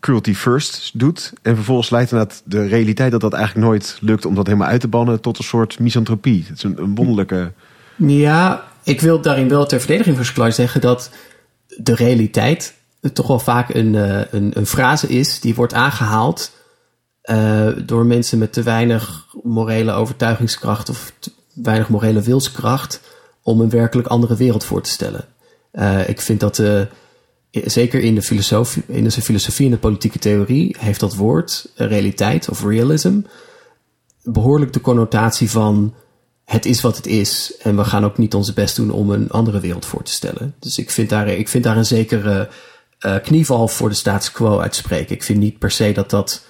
cruelty 0.00 0.34
first 0.34 0.90
doet. 0.94 1.32
En 1.42 1.54
vervolgens 1.54 1.90
leidt 1.90 2.12
inderdaad 2.12 2.42
de 2.44 2.66
realiteit 2.66 3.10
dat 3.10 3.20
dat 3.20 3.32
eigenlijk 3.32 3.66
nooit 3.66 3.98
lukt 4.00 4.24
om 4.24 4.34
dat 4.34 4.46
helemaal 4.46 4.68
uit 4.68 4.80
te 4.80 4.88
bannen 4.88 5.20
tot 5.20 5.38
een 5.38 5.44
soort 5.44 5.78
misantropie. 5.78 6.44
Het 6.48 6.56
is 6.56 6.62
een, 6.62 6.94
wonderlijke. 6.94 7.52
Ja, 7.96 8.64
ik 8.82 9.00
wil 9.00 9.20
daarin 9.20 9.48
wel 9.48 9.66
ter 9.66 9.78
verdediging 9.78 10.16
van 10.16 10.24
Sklar 10.24 10.52
zeggen 10.52 10.80
dat 10.80 11.10
de 11.66 11.94
realiteit 11.94 12.74
toch 13.12 13.26
wel 13.26 13.38
vaak 13.38 13.74
een, 13.74 13.94
eh, 13.94 14.20
een, 14.30 14.50
een 14.54 14.66
frase 14.66 15.08
is 15.08 15.40
die 15.40 15.54
wordt 15.54 15.74
aangehaald 15.74 16.52
eh, 17.20 17.68
door 17.84 18.06
mensen 18.06 18.38
met 18.38 18.52
te 18.52 18.62
weinig 18.62 19.26
morele 19.42 19.92
overtuigingskracht 19.92 20.88
of 20.88 21.12
te 21.18 21.32
weinig 21.54 21.88
morele 21.88 22.22
wilskracht 22.22 23.00
om 23.42 23.60
een 23.60 23.70
werkelijk 23.70 24.08
andere 24.08 24.36
wereld 24.36 24.64
voor 24.64 24.82
te 24.82 24.90
stellen. 24.90 25.24
Eh, 25.70 26.08
ik 26.08 26.20
vind 26.20 26.40
dat 26.40 26.58
eh, 26.58 26.80
zeker 27.50 28.00
in 28.00 28.14
de, 28.14 28.22
filosofie, 28.22 28.82
in 28.86 29.04
de 29.04 29.10
filosofie 29.10 29.66
en 29.66 29.72
de 29.72 29.78
politieke 29.78 30.18
theorie 30.18 30.76
heeft 30.78 31.00
dat 31.00 31.14
woord 31.14 31.72
eh, 31.74 31.88
realiteit 31.88 32.48
of 32.48 32.64
realism 32.64 33.20
behoorlijk 34.22 34.72
de 34.72 34.80
connotatie 34.80 35.50
van 35.50 35.94
het 36.44 36.66
is 36.66 36.80
wat 36.80 36.96
het 36.96 37.06
is 37.06 37.56
en 37.62 37.76
we 37.76 37.84
gaan 37.84 38.04
ook 38.04 38.18
niet 38.18 38.34
onze 38.34 38.52
best 38.52 38.76
doen 38.76 38.90
om 38.90 39.10
een 39.10 39.30
andere 39.30 39.60
wereld 39.60 39.86
voor 39.86 40.02
te 40.02 40.12
stellen. 40.12 40.54
Dus 40.58 40.78
ik 40.78 40.90
vind 40.90 41.08
daar, 41.08 41.28
ik 41.28 41.48
vind 41.48 41.64
daar 41.64 41.76
een 41.76 41.86
zekere 41.86 42.48
eh, 42.98 43.16
knieval 43.22 43.68
voor 43.68 43.88
de 43.88 43.94
status 43.94 44.32
quo 44.32 44.58
uitspreken. 44.58 45.14
Ik 45.14 45.22
vind 45.22 45.38
niet 45.38 45.58
per 45.58 45.70
se 45.70 45.92
dat 45.92 46.10
dat. 46.10 46.44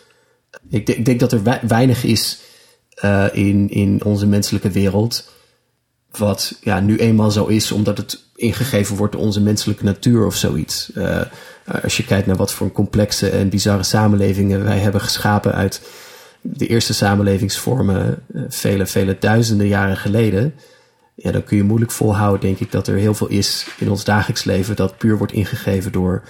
Ik, 0.68 0.88
ik 0.88 1.04
denk 1.04 1.20
dat 1.20 1.32
er 1.32 1.42
wei- 1.42 1.60
weinig 1.66 2.04
is 2.04 2.40
uh, 3.04 3.26
in, 3.32 3.70
in 3.70 4.04
onze 4.04 4.26
menselijke 4.26 4.70
wereld. 4.70 5.30
Wat 6.10 6.58
ja, 6.60 6.80
nu 6.80 6.96
eenmaal 6.96 7.30
zo 7.30 7.46
is, 7.46 7.72
omdat 7.72 7.96
het 7.96 8.24
ingegeven 8.40 8.96
wordt 8.96 9.12
door 9.12 9.22
onze 9.22 9.40
menselijke 9.40 9.84
natuur 9.84 10.26
of 10.26 10.34
zoiets. 10.34 10.90
Uh, 10.94 11.20
als 11.82 11.96
je 11.96 12.04
kijkt 12.04 12.26
naar 12.26 12.36
wat 12.36 12.52
voor 12.52 12.72
complexe 12.72 13.28
en 13.28 13.48
bizarre 13.48 13.82
samenlevingen 13.82 14.64
wij 14.64 14.78
hebben 14.78 15.00
geschapen 15.00 15.54
uit 15.54 15.82
de 16.40 16.66
eerste 16.66 16.94
samenlevingsvormen 16.94 18.22
uh, 18.32 18.42
vele, 18.48 18.86
vele 18.86 19.16
duizenden 19.20 19.68
jaren 19.68 19.96
geleden. 19.96 20.54
Ja, 21.14 21.32
dan 21.32 21.44
kun 21.44 21.56
je 21.56 21.62
moeilijk 21.62 21.90
volhouden, 21.90 22.40
denk 22.40 22.58
ik, 22.58 22.70
dat 22.72 22.86
er 22.86 22.96
heel 22.96 23.14
veel 23.14 23.28
is 23.28 23.66
in 23.78 23.90
ons 23.90 24.04
dagelijks 24.04 24.44
leven 24.44 24.76
dat 24.76 24.98
puur 24.98 25.18
wordt 25.18 25.32
ingegeven 25.32 25.92
door 25.92 26.22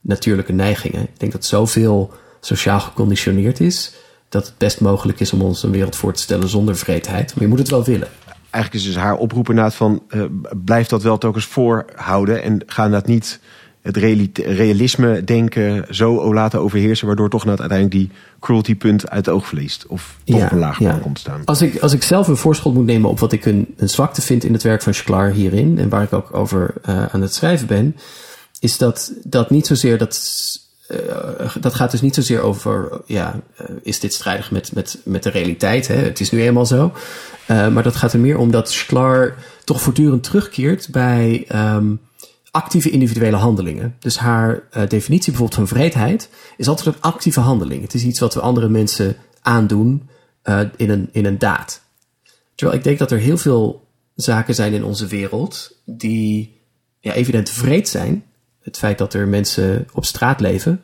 natuurlijke 0.00 0.52
neigingen. 0.52 1.02
Ik 1.02 1.18
denk 1.18 1.32
dat 1.32 1.44
zoveel 1.44 2.12
sociaal 2.40 2.80
geconditioneerd 2.80 3.60
is, 3.60 3.92
dat 4.28 4.46
het 4.46 4.58
best 4.58 4.80
mogelijk 4.80 5.20
is 5.20 5.32
om 5.32 5.42
ons 5.42 5.62
een 5.62 5.70
wereld 5.70 5.96
voor 5.96 6.12
te 6.12 6.22
stellen 6.22 6.48
zonder 6.48 6.76
vreedheid. 6.76 7.34
Maar 7.34 7.42
je 7.42 7.48
moet 7.48 7.58
het 7.58 7.70
wel 7.70 7.84
willen. 7.84 8.08
Eigenlijk 8.54 8.84
is 8.84 8.92
dus 8.92 9.02
haar 9.02 9.16
oproep 9.16 9.48
inderdaad 9.48 9.74
van, 9.74 10.02
uh, 10.10 10.24
blijf 10.64 10.86
dat 10.86 11.02
wel 11.02 11.18
telkens 11.18 11.44
voorhouden 11.44 12.42
en 12.42 12.62
ga 12.66 12.88
dat 12.88 13.06
niet 13.06 13.40
het 13.82 13.96
realisme 14.36 15.24
denken 15.24 15.86
zo 15.90 16.34
laten 16.34 16.60
overheersen, 16.60 17.06
waardoor 17.06 17.30
toch 17.30 17.44
net 17.44 17.60
uiteindelijk 17.60 17.98
die 17.98 18.10
cruelty 18.40 18.74
punt 18.74 19.10
uit 19.10 19.26
het 19.26 19.34
oog 19.34 19.46
verliest. 19.46 19.86
Of 19.86 20.16
toch 20.24 20.38
ja, 20.38 20.44
op 20.44 20.52
een 20.52 20.58
laag 20.58 20.78
ja. 20.78 20.98
komt 21.02 21.18
staan. 21.18 21.42
Als 21.44 21.62
ik, 21.62 21.78
als 21.78 21.92
ik 21.92 22.02
zelf 22.02 22.28
een 22.28 22.36
voorschot 22.36 22.74
moet 22.74 22.86
nemen 22.86 23.10
op 23.10 23.18
wat 23.18 23.32
ik 23.32 23.44
een, 23.44 23.74
een 23.76 23.88
zwakte 23.88 24.22
vind 24.22 24.44
in 24.44 24.52
het 24.52 24.62
werk 24.62 24.82
van 24.82 24.94
Schklar 24.94 25.30
hierin, 25.30 25.78
en 25.78 25.88
waar 25.88 26.02
ik 26.02 26.12
ook 26.12 26.34
over 26.34 26.74
uh, 26.88 27.06
aan 27.06 27.22
het 27.22 27.34
schrijven 27.34 27.66
ben, 27.66 27.96
is 28.60 28.78
dat, 28.78 29.12
dat 29.22 29.50
niet 29.50 29.66
zozeer 29.66 29.98
dat. 29.98 30.62
Uh, 30.90 31.54
dat 31.60 31.74
gaat 31.74 31.90
dus 31.90 32.00
niet 32.00 32.14
zozeer 32.14 32.40
over, 32.40 33.00
ja, 33.06 33.40
uh, 33.60 33.66
is 33.82 34.00
dit 34.00 34.14
strijdig 34.14 34.50
met, 34.50 34.74
met, 34.74 34.98
met 35.04 35.22
de 35.22 35.30
realiteit? 35.30 35.88
Hè? 35.88 35.94
Het 35.94 36.20
is 36.20 36.30
nu 36.30 36.42
eenmaal 36.42 36.66
zo. 36.66 36.92
Maar 37.46 37.82
dat 37.82 37.96
gaat 37.96 38.12
er 38.12 38.20
meer 38.20 38.38
om 38.38 38.50
dat 38.50 38.70
Schklar 38.70 39.34
toch 39.64 39.80
voortdurend 39.80 40.22
terugkeert 40.22 40.88
bij 40.90 41.46
um, 41.54 42.00
actieve 42.50 42.90
individuele 42.90 43.36
handelingen. 43.36 43.96
Dus 43.98 44.18
haar 44.18 44.52
uh, 44.54 44.88
definitie 44.88 45.32
bijvoorbeeld 45.32 45.68
van 45.68 45.76
vreedheid 45.76 46.30
is 46.56 46.68
altijd 46.68 46.94
een 46.94 47.02
actieve 47.02 47.40
handeling. 47.40 47.82
Het 47.82 47.94
is 47.94 48.04
iets 48.04 48.20
wat 48.20 48.34
we 48.34 48.40
andere 48.40 48.68
mensen 48.68 49.16
aandoen 49.42 50.08
uh, 50.44 50.60
in, 50.76 50.90
een, 50.90 51.08
in 51.12 51.24
een 51.24 51.38
daad. 51.38 51.82
Terwijl 52.54 52.78
ik 52.78 52.84
denk 52.84 52.98
dat 52.98 53.10
er 53.10 53.18
heel 53.18 53.38
veel 53.38 53.86
zaken 54.14 54.54
zijn 54.54 54.72
in 54.72 54.84
onze 54.84 55.06
wereld 55.06 55.78
die 55.84 56.60
ja, 57.00 57.12
evident 57.12 57.50
vreed 57.50 57.88
zijn. 57.88 58.24
Het 58.62 58.78
feit 58.78 58.98
dat 58.98 59.14
er 59.14 59.28
mensen 59.28 59.86
op 59.92 60.04
straat 60.04 60.40
leven 60.40 60.82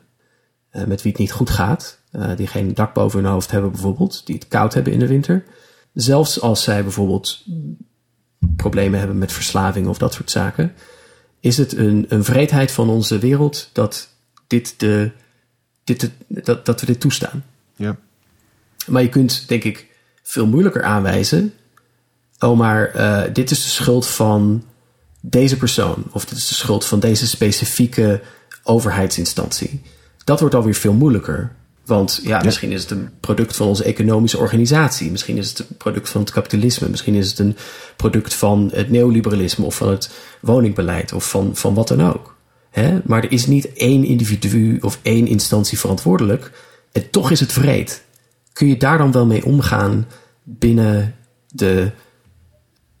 met 0.71 1.01
wie 1.01 1.11
het 1.11 1.21
niet 1.21 1.31
goed 1.31 1.49
gaat, 1.49 1.99
die 2.35 2.47
geen 2.47 2.73
dak 2.73 2.93
boven 2.93 3.23
hun 3.23 3.31
hoofd 3.31 3.51
hebben 3.51 3.71
bijvoorbeeld, 3.71 4.25
die 4.25 4.35
het 4.35 4.47
koud 4.47 4.73
hebben 4.73 4.93
in 4.93 4.99
de 4.99 5.07
winter. 5.07 5.43
Zelfs 5.93 6.41
als 6.41 6.63
zij 6.63 6.83
bijvoorbeeld 6.83 7.43
problemen 8.55 8.99
hebben 8.99 9.17
met 9.17 9.31
verslaving 9.31 9.87
of 9.87 9.97
dat 9.97 10.13
soort 10.13 10.31
zaken 10.31 10.73
is 11.41 11.57
het 11.57 11.77
een, 11.77 12.05
een 12.09 12.23
vreedheid 12.23 12.71
van 12.71 12.89
onze 12.89 13.19
wereld 13.19 13.69
dat, 13.73 14.09
dit 14.47 14.73
de, 14.77 15.11
dit 15.83 15.99
de, 15.99 16.11
dat, 16.27 16.65
dat 16.65 16.79
we 16.79 16.85
dit 16.85 16.99
toestaan. 16.99 17.45
Ja. 17.75 17.97
Maar 18.87 19.01
je 19.01 19.09
kunt, 19.09 19.47
denk 19.47 19.63
ik, 19.63 19.87
veel 20.23 20.47
moeilijker 20.47 20.83
aanwijzen. 20.83 21.53
Oh, 22.39 22.57
maar 22.57 22.95
uh, 22.95 23.33
dit 23.33 23.51
is 23.51 23.63
de 23.63 23.69
schuld 23.69 24.07
van 24.07 24.63
deze 25.21 25.57
persoon. 25.57 26.03
Of 26.11 26.25
dit 26.25 26.37
is 26.37 26.47
de 26.47 26.53
schuld 26.53 26.85
van 26.85 26.99
deze 26.99 27.27
specifieke 27.27 28.21
overheidsinstantie. 28.63 29.81
Dat 30.23 30.39
wordt 30.39 30.55
alweer 30.55 30.75
veel 30.75 30.93
moeilijker. 30.93 31.55
Want 31.91 32.19
ja, 32.23 32.37
ja, 32.37 32.43
misschien 32.43 32.71
is 32.71 32.81
het 32.81 32.91
een 32.91 33.09
product 33.19 33.55
van 33.55 33.67
onze 33.67 33.83
economische 33.83 34.37
organisatie. 34.37 35.11
Misschien 35.11 35.37
is 35.37 35.49
het 35.49 35.59
een 35.59 35.77
product 35.77 36.09
van 36.09 36.21
het 36.21 36.31
kapitalisme. 36.31 36.89
Misschien 36.89 37.13
is 37.13 37.29
het 37.29 37.39
een 37.39 37.55
product 37.95 38.33
van 38.33 38.71
het 38.73 38.89
neoliberalisme 38.89 39.65
of 39.65 39.75
van 39.75 39.89
het 39.89 40.11
woningbeleid 40.41 41.13
of 41.13 41.29
van, 41.29 41.55
van 41.55 41.73
wat 41.73 41.87
dan 41.87 42.01
ook. 42.01 42.35
Hè? 42.69 42.99
Maar 43.03 43.23
er 43.23 43.31
is 43.31 43.45
niet 43.45 43.73
één 43.73 44.03
individu 44.03 44.77
of 44.81 44.99
één 45.01 45.27
instantie 45.27 45.79
verantwoordelijk. 45.79 46.51
En 46.91 47.09
toch 47.09 47.31
is 47.31 47.39
het 47.39 47.51
vreed. 47.51 48.03
Kun 48.53 48.67
je 48.67 48.77
daar 48.77 48.97
dan 48.97 49.11
wel 49.11 49.25
mee 49.25 49.45
omgaan 49.45 50.07
binnen 50.43 51.15
de 51.47 51.91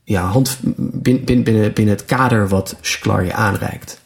ja, 0.03 0.25
hand, 0.25 0.57
binnen, 0.77 1.23
binnen, 1.43 1.73
binnen 1.73 1.95
het 1.95 2.05
kader 2.05 2.47
wat 2.47 2.75
Schklar 2.81 3.23
je 3.23 3.33
aanreikt? 3.33 4.01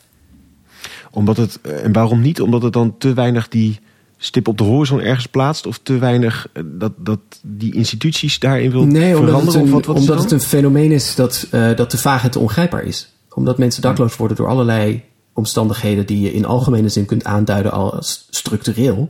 Omdat 1.12 1.38
het, 1.38 1.62
en 1.62 1.93
waarom 1.93 2.21
niet? 2.21 2.41
Omdat 2.41 2.62
het 2.62 2.74
dan 2.74 2.98
te 2.98 3.13
weinig 3.13 3.48
die 3.48 3.80
stip 4.17 4.47
op 4.47 4.58
de 4.58 4.63
horizon 4.63 5.01
ergens 5.01 5.25
plaatst 5.28 5.65
of 5.65 5.80
te 5.84 5.97
weinig 5.97 6.47
dat, 6.65 6.91
dat 6.97 7.19
die 7.41 7.73
instituties 7.75 8.39
daarin 8.39 8.71
wil 8.71 8.86
nee, 8.86 9.15
veranderen? 9.15 9.39
Omdat 9.39 9.54
het 9.54 9.56
een, 9.56 9.67
of 9.67 9.71
wat, 9.71 9.86
wat 9.86 9.97
omdat 9.97 10.21
het, 10.21 10.32
een 10.32 10.39
fenomeen 10.41 10.91
is 10.91 11.15
dat, 11.15 11.47
uh, 11.51 11.75
dat 11.75 11.89
te 11.89 11.97
vaag 11.97 12.23
en 12.23 12.32
te 12.32 12.39
ongrijpbaar 12.39 12.84
is. 12.84 13.13
Omdat 13.34 13.58
mensen 13.58 13.82
dakloos 13.82 14.15
worden 14.15 14.38
door 14.38 14.47
allerlei 14.47 15.04
omstandigheden 15.34 16.06
die 16.06 16.19
je 16.19 16.34
in 16.34 16.45
algemene 16.45 16.89
zin 16.89 17.06
kunt 17.06 17.23
aanduiden 17.23 17.71
als 17.71 18.28
structureel. 18.30 19.10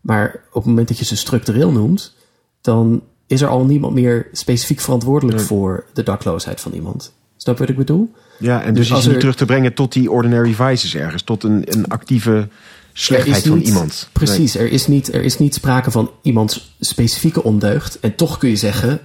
Maar 0.00 0.40
op 0.48 0.54
het 0.54 0.64
moment 0.64 0.88
dat 0.88 0.98
je 0.98 1.04
ze 1.04 1.16
structureel 1.16 1.70
noemt, 1.72 2.14
dan 2.60 3.02
is 3.26 3.40
er 3.40 3.48
al 3.48 3.64
niemand 3.64 3.94
meer 3.94 4.28
specifiek 4.32 4.80
verantwoordelijk 4.80 5.36
Nee. 5.38 5.46
voor 5.46 5.84
de 5.92 6.02
dakloosheid 6.02 6.60
van 6.60 6.72
iemand. 6.72 7.12
Snap 7.36 7.54
je 7.54 7.60
wat 7.60 7.70
ik 7.70 7.76
bedoel? 7.76 8.12
Ja, 8.38 8.62
en 8.62 8.74
dus, 8.74 8.88
Dus 8.88 8.98
is 8.98 9.04
niet 9.04 9.14
er- 9.14 9.20
terug 9.20 9.34
te 9.34 9.44
brengen 9.44 9.74
tot 9.74 9.92
die 9.92 10.10
ordinary 10.10 10.54
vices 10.54 10.94
ergens, 10.96 11.22
tot 11.22 11.44
een, 11.44 11.62
een 11.64 11.88
actieve 11.88 12.48
slechtheid 12.92 13.46
van 13.46 13.58
niet- 13.58 13.66
iemand. 13.66 14.08
Precies, 14.12 14.54
er, 14.54 14.70
is 14.72 14.86
niet, 14.86 15.12
er 15.14 15.22
is 15.22 15.38
niet 15.38 15.54
sprake 15.54 15.90
van 15.90 16.10
iemands 16.22 16.74
specifieke 16.80 17.42
ondeugd. 17.42 18.00
En 18.00 18.14
toch 18.14 18.38
kun 18.38 18.48
je 18.48 18.56
zeggen, 18.56 19.00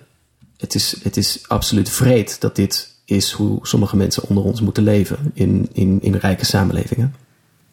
het 0.57 0.75
is, 0.75 0.95
het 1.03 1.17
is 1.17 1.39
absoluut 1.47 1.89
vreed 1.89 2.41
dat 2.41 2.55
dit 2.55 2.95
is 3.05 3.31
hoe 3.31 3.59
sommige 3.61 3.95
mensen 3.95 4.23
onder 4.23 4.43
ons 4.43 4.61
moeten 4.61 4.83
leven 4.83 5.17
in, 5.33 5.69
in, 5.73 5.97
in 6.01 6.15
rijke 6.15 6.45
samenlevingen. 6.45 7.13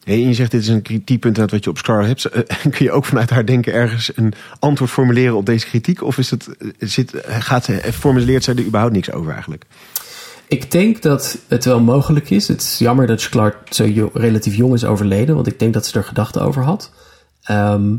En 0.05 0.21
je 0.29 0.35
zegt 0.35 0.51
dit 0.51 0.61
is 0.61 0.69
een 0.69 0.83
kritiekpunt 0.83 1.39
uit 1.39 1.51
wat 1.51 1.65
je 1.65 1.71
op 1.71 1.79
Scar 1.79 2.07
hebt. 2.07 2.25
Eh, 2.25 2.43
Kun 2.71 2.85
je 2.87 2.91
ook 2.93 3.05
vanuit 3.05 3.31
haar 3.31 3.47
denken 3.47 3.73
ergens 3.73 4.11
een 4.15 4.33
antwoord 4.59 4.91
formuleren 4.91 5.37
op 5.37 5.47
deze 5.47 5.67
kritiek? 5.67 6.03
Of 6.03 6.19
is 6.19 6.31
het, 6.31 6.49
eh, 6.59 6.69
zit, 6.79 7.13
gaat, 7.27 7.65
ze- 7.65 7.91
formuleert 7.93 8.45
zij 8.45 8.55
er 8.55 8.65
überhaupt 8.65 8.95
niks 8.95 9.11
over 9.13 9.33
eigenlijk? 9.33 9.65
Ik 10.49 10.71
denk 10.71 11.03
dat 11.03 11.39
het 11.49 11.65
wel 11.65 11.81
mogelijk 11.81 12.31
is. 12.31 12.49
Het 12.49 12.61
is 12.61 12.79
jammer 12.79 13.07
dat 13.07 13.21
Sklar 13.21 13.59
zo 13.71 14.11
relatief 14.13 14.55
jong 14.55 14.75
is 14.75 14.85
overleden, 14.85 15.35
want 15.35 15.47
ik 15.47 15.59
denk 15.59 15.75
dat 15.75 15.87
ze 15.87 15.99
er 15.99 16.05
gedachten 16.05 16.43
over 16.43 16.63
had. 16.63 16.91
Ehm, 17.43 17.97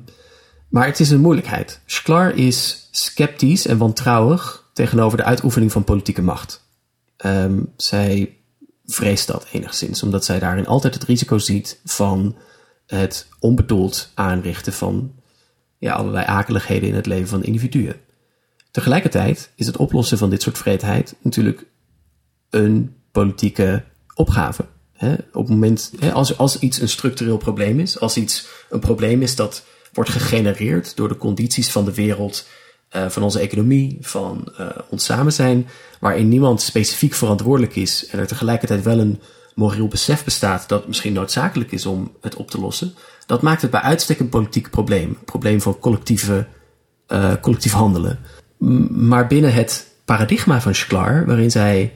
maar 0.70 0.86
het 0.86 1.00
is 1.00 1.10
een 1.10 1.22
moeilijkheid. 1.22 1.82
Sklar 1.86 2.36
is 2.36 2.88
sceptisch 2.92 3.68
en 3.68 3.78
wantrouwig 3.78 4.70
tegenover 4.74 5.18
de 5.18 5.24
uitoefening 5.24 5.72
van 5.72 5.84
politieke 5.84 6.22
macht. 6.22 6.64
Ehm, 7.18 7.60
zij 7.78 8.38
vreest 8.86 9.28
dat 9.28 9.48
enigszins, 9.52 10.04
omdat 10.04 10.26
zij 10.26 10.40
daarin 10.40 10.68
altijd 10.68 10.94
het 10.94 11.04
risico 11.04 11.38
ziet 11.38 11.80
van 11.86 12.36
het 12.86 13.28
onbedoeld 13.40 14.12
aanrichten 14.14 14.74
van 14.74 15.14
ja, 15.78 15.94
allerlei 15.94 16.26
akeligheden 16.26 16.90
in 16.90 16.96
het 16.96 17.06
leven 17.06 17.28
van 17.28 17.44
individuen. 17.44 17.96
Tegelijkertijd 18.72 19.52
is 19.56 19.66
het 19.66 19.78
oplossen 19.78 20.18
van 20.18 20.30
dit 20.30 20.42
soort 20.42 20.58
vreedheid 20.58 21.16
natuurlijk 21.22 21.66
een 22.56 22.96
politieke 23.12 23.84
opgave. 24.14 24.66
Op 25.34 25.50
moment, 25.50 25.92
als, 26.14 26.38
als 26.38 26.60
iets 26.60 26.82
een 26.82 26.90
structureel 26.90 27.38
probleem 27.38 27.80
is, 27.80 28.00
als 28.00 28.18
iets 28.18 28.48
een 28.70 28.80
probleem 28.80 29.22
is 29.22 29.36
dat 29.36 29.64
wordt 29.94 30.10
gegenereerd 30.10 30.96
door 30.96 31.08
de 31.08 31.18
condities 31.18 31.72
van 31.72 31.86
de 31.86 31.94
wereld, 31.94 32.48
eh, 32.90 33.10
van 33.10 33.24
onze 33.24 33.40
economie, 33.40 33.98
van 34.02 34.52
eh, 34.58 34.68
ons 34.90 35.06
samen 35.06 35.34
zijn, 35.34 35.68
waarin 36.00 36.28
niemand 36.28 36.62
specifiek 36.62 37.14
verantwoordelijk 37.14 37.76
is 37.76 38.08
en 38.08 38.20
er 38.20 38.28
tegelijkertijd 38.28 38.84
wel 38.84 39.00
een 39.00 39.22
moreel 39.56 39.88
besef 39.88 40.24
bestaat 40.24 40.70
dat 40.70 40.80
het 40.80 40.88
misschien 40.88 41.14
noodzakelijk 41.14 41.72
is 41.72 41.86
om 41.86 42.12
het 42.22 42.36
op 42.36 42.52
te 42.52 42.60
lossen, 42.60 42.94
dat 43.26 43.42
maakt 43.42 43.62
het 43.62 43.72
bij 43.72 43.82
uitstek 43.82 44.20
een 44.20 44.30
politiek 44.30 44.70
probleem. 44.70 45.10
Een 45.10 45.26
probleem 45.26 45.62
van 45.62 45.80
collectieve, 45.80 46.48
eh, 47.08 47.34
collectief 47.42 47.72
handelen. 47.72 48.20
Maar 48.90 49.28
binnen 49.28 49.54
het 49.54 49.88
paradigma 50.06 50.62
van 50.62 50.76
Sklar, 50.76 51.26
waarin 51.26 51.52
zij 51.52 51.94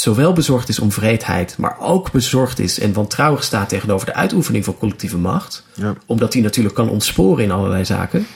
zowel 0.00 0.32
bezorgd 0.32 0.68
is 0.68 0.78
om 0.78 0.92
vreedheid, 0.92 1.54
maar 1.58 1.76
ook 1.80 2.12
bezorgd 2.12 2.58
is 2.58 2.78
en 2.80 2.92
wantrouwig 2.92 3.44
staat 3.44 3.68
tegenover 3.68 4.06
de 4.06 4.14
uitoefening 4.14 4.64
van 4.64 4.78
collectieve 4.78 5.16
macht, 5.18 5.64
Ja. 5.74 5.94
omdat 6.06 6.32
die 6.32 6.42
natuurlijk 6.42 6.74
kan 6.74 6.88
ontsporen 6.88 7.44
in 7.44 7.50
allerlei 7.50 7.84
zaken, 7.84 8.26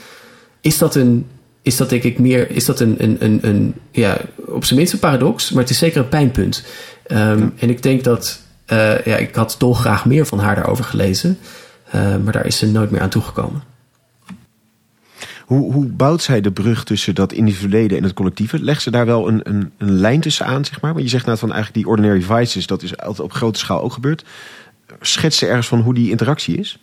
is 0.60 0.78
dat 0.78 0.94
een, 0.94 1.26
is 1.62 1.76
dat 1.76 1.88
denk 1.88 2.02
ik 2.02 2.18
meer, 2.18 2.50
is 2.50 2.64
dat 2.64 2.80
een, 2.80 2.94
een, 3.02 3.16
een, 3.20 3.38
een 3.42 3.74
ja, 3.90 4.16
op 4.36 4.64
zijn 4.64 4.78
minst 4.78 4.92
een 4.92 4.98
paradox, 4.98 5.50
maar 5.50 5.62
het 5.62 5.70
is 5.72 5.78
zeker 5.78 6.00
een 6.00 6.08
pijnpunt. 6.08 6.64
Ehm, 7.06 7.48
En 7.58 7.70
ik 7.70 7.82
denk 7.82 8.04
dat, 8.04 8.40
eh, 8.66 9.04
ja, 9.04 9.16
ik 9.16 9.34
had 9.34 9.54
dolgraag 9.58 10.04
meer 10.06 10.26
van 10.26 10.38
haar 10.38 10.54
daarover 10.54 10.84
gelezen, 10.84 11.38
eh, 11.90 12.16
maar 12.24 12.32
daar 12.32 12.46
is 12.46 12.58
ze 12.58 12.66
nooit 12.70 12.90
meer 12.90 13.00
aan 13.00 13.08
toegekomen. 13.08 13.62
Hoe, 15.50 15.72
hoe 15.72 15.86
bouwt 15.86 16.22
zij 16.22 16.40
de 16.40 16.52
brug 16.52 16.84
tussen 16.84 17.14
dat 17.14 17.32
individuele 17.32 17.96
en 17.96 18.02
het 18.02 18.12
collectieve? 18.12 18.58
Legt 18.58 18.82
ze 18.82 18.90
daar 18.90 19.06
wel 19.06 19.28
een, 19.28 19.40
een, 19.42 19.72
een 19.78 19.92
lijn 19.92 20.20
tussen 20.20 20.46
aan, 20.46 20.64
zeg 20.64 20.80
maar? 20.80 20.92
Want 20.92 21.04
je 21.04 21.10
zegt 21.10 21.26
nou 21.26 21.38
van 21.38 21.52
eigenlijk 21.52 21.84
die 21.84 21.92
ordinary 21.92 22.22
vices, 22.22 22.66
dat 22.66 22.82
is 22.82 22.98
altijd 22.98 23.20
op 23.20 23.32
grote 23.32 23.58
schaal 23.58 23.82
ook 23.82 23.92
gebeurd. 23.92 24.24
Schets 25.00 25.38
ze 25.38 25.46
ergens 25.46 25.68
van 25.68 25.80
hoe 25.80 25.94
die 25.94 26.10
interactie 26.10 26.56
is? 26.56 26.78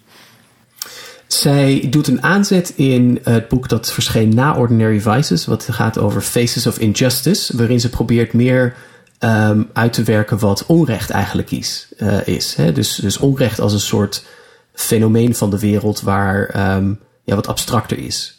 zij 1.27 1.87
doet 1.89 2.07
een 2.07 2.23
aanzet 2.23 2.73
in 2.75 3.19
het 3.23 3.47
boek 3.47 3.69
dat 3.69 3.91
verscheen 3.91 4.35
na 4.35 4.55
Ordinary 4.55 5.01
Vices, 5.01 5.45
wat 5.45 5.67
gaat 5.71 5.97
over 5.97 6.21
Faces 6.21 6.67
of 6.67 6.79
Injustice, 6.79 7.57
waarin 7.57 7.79
ze 7.79 7.89
probeert 7.89 8.33
meer 8.33 8.75
ehm, 9.19 9.63
uit 9.73 9.93
te 9.93 10.03
werken 10.03 10.39
wat 10.39 10.65
onrecht 10.65 11.09
eigenlijk 11.09 11.51
is. 11.51 11.87
eh, 11.97 12.27
is 12.27 12.55
hè? 12.55 12.71
Dus, 12.71 12.95
dus 12.95 13.17
onrecht 13.17 13.59
als 13.59 13.73
een 13.73 13.79
soort 13.79 14.25
fenomeen 14.73 15.35
van 15.35 15.49
de 15.49 15.59
wereld 15.59 16.01
waar 16.01 16.45
ehm, 16.45 16.93
ja, 17.23 17.35
wat 17.35 17.47
abstracter 17.47 17.97
is. 17.97 18.37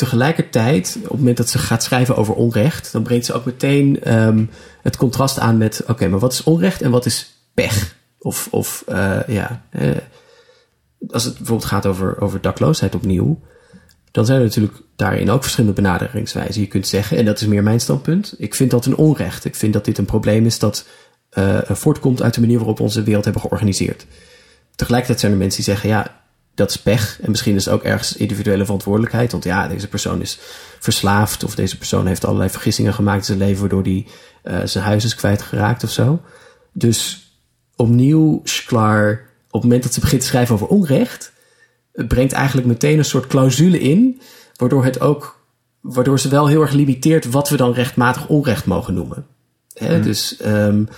Tegelijkertijd, 0.00 0.96
op 0.96 1.02
het 1.02 1.18
moment 1.18 1.36
dat 1.36 1.48
ze 1.48 1.58
gaat 1.58 1.82
schrijven 1.82 2.16
over 2.16 2.34
onrecht, 2.34 2.92
dan 2.92 3.02
brengt 3.02 3.26
ze 3.26 3.32
ook 3.32 3.44
meteen 3.44 4.02
ehm, 4.02 4.44
het 4.82 4.96
contrast 4.96 5.38
aan 5.38 5.58
met: 5.58 5.82
oké, 5.86 6.08
maar 6.08 6.18
wat 6.18 6.32
is 6.32 6.42
onrecht 6.42 6.82
en 6.82 6.90
wat 6.90 7.06
is 7.06 7.44
pech? 7.54 7.96
Of, 8.18 8.48
of 8.50 8.84
eh, 8.86 9.18
ja, 9.26 9.62
eh, 9.70 9.90
als 11.08 11.24
het 11.24 11.36
bijvoorbeeld 11.36 11.68
gaat 11.68 11.86
over, 11.86 12.20
over 12.20 12.40
dakloosheid 12.40 12.94
opnieuw, 12.94 13.40
dan 14.10 14.26
zijn 14.26 14.38
er 14.38 14.44
natuurlijk 14.44 14.82
daarin 14.96 15.30
ook 15.30 15.42
verschillende 15.42 15.82
benaderingswijzen. 15.82 16.60
Je 16.60 16.68
kunt 16.68 16.86
zeggen, 16.86 17.16
en 17.16 17.24
dat 17.24 17.40
is 17.40 17.46
meer 17.46 17.62
mijn 17.62 17.80
standpunt, 17.80 18.34
ik 18.38 18.54
vind 18.54 18.70
dat 18.70 18.86
een 18.86 18.96
onrecht. 18.96 19.44
Ik 19.44 19.54
vind 19.54 19.72
dat 19.72 19.84
dit 19.84 19.98
een 19.98 20.04
probleem 20.04 20.46
is 20.46 20.58
dat 20.58 20.86
eh, 21.30 21.58
voortkomt 21.68 22.22
uit 22.22 22.34
de 22.34 22.40
manier 22.40 22.58
waarop 22.58 22.76
we 22.76 22.82
onze 22.82 23.02
wereld 23.02 23.24
hebben 23.24 23.42
georganiseerd. 23.42 24.06
Tegelijkertijd 24.74 25.20
zijn 25.20 25.32
er 25.32 25.38
mensen 25.38 25.64
die 25.64 25.72
zeggen, 25.72 25.88
ja, 25.88 26.19
dat 26.60 26.70
is 26.70 26.76
pech. 26.76 27.18
En 27.20 27.30
misschien 27.30 27.54
is 27.54 27.64
het 27.64 27.74
ook 27.74 27.82
ergens 27.82 28.16
individuele 28.16 28.64
verantwoordelijkheid. 28.64 29.32
Want 29.32 29.44
ja, 29.44 29.68
deze 29.68 29.88
persoon 29.88 30.20
is 30.20 30.38
verslaafd. 30.78 31.44
Of 31.44 31.54
deze 31.54 31.78
persoon 31.78 32.06
heeft 32.06 32.24
allerlei 32.24 32.50
vergissingen 32.50 32.94
gemaakt 32.94 33.18
in 33.18 33.24
zijn 33.24 33.38
leven. 33.38 33.60
Waardoor 33.60 33.82
hij 33.82 34.06
uh, 34.44 34.58
zijn 34.64 34.84
huis 34.84 35.04
is 35.04 35.14
kwijtgeraakt 35.14 35.84
of 35.84 35.90
zo. 35.90 36.20
Dus 36.72 37.28
opnieuw, 37.76 38.40
Sklar, 38.44 39.10
op 39.46 39.52
het 39.52 39.62
moment 39.62 39.82
dat 39.82 39.94
ze 39.94 40.00
begint 40.00 40.20
te 40.20 40.26
schrijven 40.26 40.54
over 40.54 40.66
onrecht. 40.66 41.32
Het 41.92 42.08
brengt 42.08 42.32
eigenlijk 42.32 42.66
meteen 42.66 42.98
een 42.98 43.04
soort 43.04 43.26
clausule 43.26 43.80
in. 43.80 44.20
Waardoor 44.56 44.84
het 44.84 45.00
ook. 45.00 45.38
Waardoor 45.80 46.20
ze 46.20 46.28
wel 46.28 46.48
heel 46.48 46.60
erg 46.60 46.72
limiteert 46.72 47.30
wat 47.30 47.48
we 47.48 47.56
dan 47.56 47.72
rechtmatig 47.72 48.28
onrecht 48.28 48.66
mogen 48.66 48.94
noemen. 48.94 49.26
Hè? 49.74 49.96
Mm. 49.96 50.02
Dus. 50.02 50.36
Um, 50.46 50.88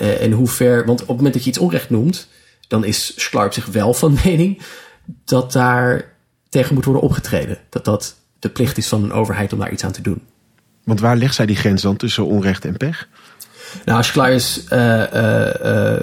uh, 0.00 0.22
en 0.22 0.32
hoe 0.32 0.48
ver. 0.48 0.86
Want 0.86 1.00
op 1.00 1.06
het 1.06 1.16
moment 1.16 1.34
dat 1.34 1.42
je 1.44 1.50
iets 1.50 1.58
onrecht 1.58 1.90
noemt. 1.90 2.28
dan 2.68 2.84
is 2.84 3.20
Sklar 3.20 3.52
zich 3.52 3.66
wel 3.66 3.94
van 3.94 4.18
mening 4.24 4.62
dat 5.24 5.52
daar 5.52 6.04
tegen 6.48 6.74
moet 6.74 6.84
worden 6.84 7.02
opgetreden. 7.02 7.58
Dat 7.68 7.84
dat 7.84 8.16
de 8.38 8.48
plicht 8.48 8.78
is 8.78 8.88
van 8.88 9.04
een 9.04 9.12
overheid 9.12 9.52
om 9.52 9.58
daar 9.58 9.72
iets 9.72 9.84
aan 9.84 9.92
te 9.92 10.02
doen. 10.02 10.22
Want 10.84 11.00
waar 11.00 11.16
legt 11.16 11.34
zij 11.34 11.46
die 11.46 11.56
grens 11.56 11.82
dan 11.82 11.96
tussen 11.96 12.26
onrecht 12.26 12.64
en 12.64 12.76
pech? 12.76 13.08
Nou, 13.84 14.02
Sklar 14.02 14.30
is 14.30 14.64
uh, 14.72 14.78
uh, 14.78 15.46
uh, 15.64 16.00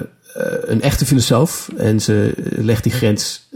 een 0.60 0.82
echte 0.82 1.06
filosoof 1.06 1.68
en 1.76 2.00
ze 2.00 2.32
legt 2.56 2.82
die 2.82 2.92
grens 2.92 3.48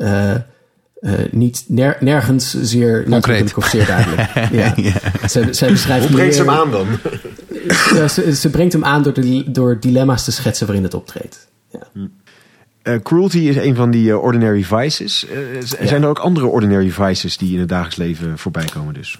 niet 1.30 1.64
ner 1.66 1.96
nergens 2.00 2.50
zeer 2.62 3.04
natuurlijk 3.08 3.56
of 3.56 3.66
zeer 3.66 3.86
duidelijk. 3.86 4.34
ja. 4.50 4.72
ja. 4.76 5.28
Ze, 5.28 5.48
zij 5.50 5.70
beschrijft 5.70 6.06
Hoe 6.06 6.14
brengt 6.16 6.34
ze 6.34 6.40
hem 6.40 6.50
aan 6.50 6.70
dan? 6.70 6.86
ja, 7.94 8.08
ze, 8.08 8.34
ze, 8.34 8.50
brengt 8.50 8.72
hem 8.72 8.84
aan 8.84 9.02
door, 9.02 9.12
de, 9.12 9.44
door 9.46 9.80
dilemma's 9.80 10.24
te 10.24 10.32
schetsen 10.32 10.66
waarin 10.66 10.84
het 10.84 10.94
optreedt. 10.94 11.48
Ja. 11.70 11.88
Hm. 11.92 12.06
Uh, 12.84 13.00
cruelty 13.02 13.38
is 13.38 13.56
een 13.56 13.74
van 13.74 13.90
die 13.90 14.08
uh, 14.08 14.22
ordinary 14.22 14.64
vices. 14.64 15.26
Uh, 15.30 15.54
ja. 15.54 15.86
Zijn 15.86 16.02
er 16.02 16.08
ook 16.08 16.18
andere 16.18 16.46
ordinary 16.46 16.90
vices 16.90 17.36
die 17.36 17.54
in 17.54 17.60
het 17.60 17.68
dagelijks 17.68 17.96
leven 17.96 18.38
voorbij 18.38 18.64
komen 18.64 18.94
dus? 18.94 19.18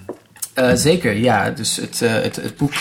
zeker, 0.75 1.17
ja. 1.17 1.51
Dus 1.51 1.77
het, 1.77 2.01
het, 2.01 2.37
het 2.37 2.57
boek 2.57 2.73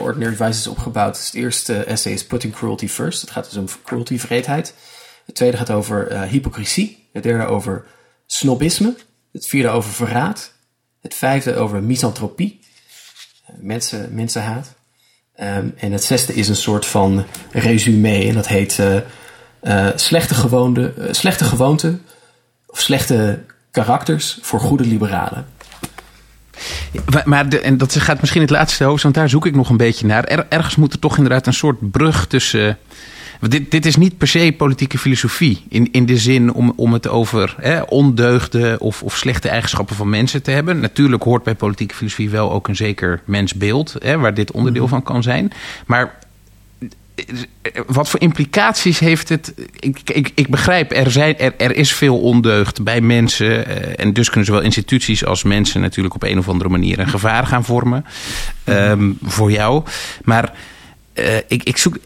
Ordinary 0.00 0.36
Vices 0.36 0.58
is 0.58 0.66
opgebouwd. 0.66 1.24
Het 1.24 1.34
eerste 1.34 1.84
essay 1.84 2.12
is 2.12 2.26
Putting 2.26 2.54
Cruelty 2.54 2.88
First. 2.88 3.20
Het 3.20 3.30
gaat 3.30 3.44
dus 3.44 3.56
om 3.56 3.66
cruelty, 3.84 4.18
vreedheid. 4.18 4.74
Het 5.26 5.34
tweede 5.34 5.56
gaat 5.56 5.70
over 5.70 6.22
hypocrisie. 6.22 7.08
Het 7.12 7.22
derde 7.22 7.44
over 7.44 7.84
snobisme. 8.26 8.94
Het 9.32 9.46
vierde 9.46 9.68
over 9.68 9.90
verraad. 9.90 10.52
Het 11.00 11.14
vijfde 11.14 11.56
over 11.56 11.82
misantropie. 11.82 12.60
mensen, 13.60 14.14
mensenhaat. 14.14 14.74
Um, 15.40 15.74
en 15.76 15.92
het 15.92 16.04
zesde 16.04 16.34
is 16.34 16.48
een 16.48 16.56
soort 16.56 16.86
van 16.86 17.24
resume. 17.52 18.24
En 18.28 18.34
dat 18.34 18.48
heet... 18.48 18.78
Uh, 18.78 18.96
slechte, 19.94 20.34
gewoonte, 20.34 20.94
uh, 20.98 21.04
slechte 21.10 21.44
gewoonten 21.44 22.02
of 22.66 22.80
slechte 22.80 23.38
karakters 23.70 24.38
voor 24.42 24.60
goede 24.60 24.84
liberalen. 24.84 25.46
Maar 27.24 27.48
de, 27.48 27.60
en 27.60 27.78
dat 27.78 27.96
gaat 27.96 28.20
misschien 28.20 28.40
het 28.40 28.50
laatste 28.50 28.84
hoofd, 28.84 29.02
want 29.02 29.14
daar 29.14 29.28
zoek 29.28 29.46
ik 29.46 29.54
nog 29.54 29.70
een 29.70 29.76
beetje 29.76 30.06
naar. 30.06 30.24
Er, 30.24 30.46
ergens 30.48 30.76
moet 30.76 30.92
er 30.92 30.98
toch 30.98 31.16
inderdaad 31.16 31.46
een 31.46 31.52
soort 31.52 31.90
brug 31.90 32.26
tussen. 32.26 32.78
Dit, 33.40 33.70
dit 33.70 33.86
is 33.86 33.96
niet 33.96 34.18
per 34.18 34.28
se 34.28 34.54
politieke 34.56 34.98
filosofie. 34.98 35.64
In, 35.68 35.92
in 35.92 36.06
de 36.06 36.16
zin 36.16 36.52
om, 36.52 36.72
om 36.76 36.92
het 36.92 37.08
over 37.08 37.54
hè, 37.60 37.80
ondeugden 37.80 38.80
of, 38.80 39.02
of 39.02 39.16
slechte 39.16 39.48
eigenschappen 39.48 39.96
van 39.96 40.08
mensen 40.08 40.42
te 40.42 40.50
hebben. 40.50 40.80
Natuurlijk 40.80 41.22
hoort 41.22 41.42
bij 41.42 41.54
politieke 41.54 41.94
filosofie 41.94 42.30
wel 42.30 42.52
ook 42.52 42.68
een 42.68 42.76
zeker 42.76 43.20
mensbeeld, 43.24 43.96
hè, 43.98 44.18
waar 44.18 44.34
dit 44.34 44.52
onderdeel 44.52 44.88
van 44.88 45.02
kan 45.02 45.22
zijn. 45.22 45.52
Maar 45.86 46.18
wat 47.86 48.08
voor 48.08 48.20
implicaties 48.20 48.98
heeft 48.98 49.28
het? 49.28 49.54
Ik, 49.78 50.10
ik, 50.10 50.30
ik 50.34 50.48
begrijp, 50.48 50.92
er, 50.92 51.10
zijn, 51.10 51.38
er, 51.38 51.76
is 51.76 51.92
veel 51.92 52.20
ondeugd 52.20 52.82
bij 52.82 53.00
mensen. 53.00 53.46
Uh, 53.46 54.00
en 54.00 54.12
dus 54.12 54.28
kunnen 54.28 54.46
zowel 54.46 54.62
instituties 54.62 55.24
als 55.24 55.42
mensen 55.42 55.80
natuurlijk 55.80 56.14
op 56.14 56.22
een 56.22 56.38
of 56.38 56.48
andere 56.48 56.70
manier 56.70 56.98
een 56.98 57.08
gevaar 57.08 57.46
gaan 57.46 57.64
vormen. 57.64 58.04
Um, 58.64 59.18
voor 59.22 59.52
jou. 59.52 59.82
Maar 60.24 60.52
uh, 61.14 61.36
ik, 61.36 61.62
ik 61.62 61.76
zoek, 61.76 61.96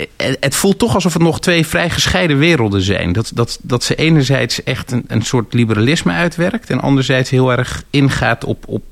het 0.40 0.55
voelt 0.55 0.79
toch 0.79 0.94
alsof 0.94 1.12
het 1.12 1.23
nog 1.23 1.40
twee 1.40 1.66
vrij 1.66 1.90
gescheiden 1.90 2.38
werelden 2.38 2.83
zijn. 2.83 3.12
Dat, 3.12 3.31
dat, 3.35 3.59
dat 3.62 3.85
ze 3.85 3.94
enerzijds 3.94 4.62
echt 4.62 4.92
een, 4.92 5.05
een 5.07 5.23
soort 5.23 5.53
liberalisme 5.53 6.12
uitwerkt. 6.12 6.71
En 6.71 6.81
anderzijds 6.81 7.31
heel 7.31 7.53
erg 7.53 7.85
ingaat 7.90 8.44
op, 8.44 8.64
op 8.66 8.83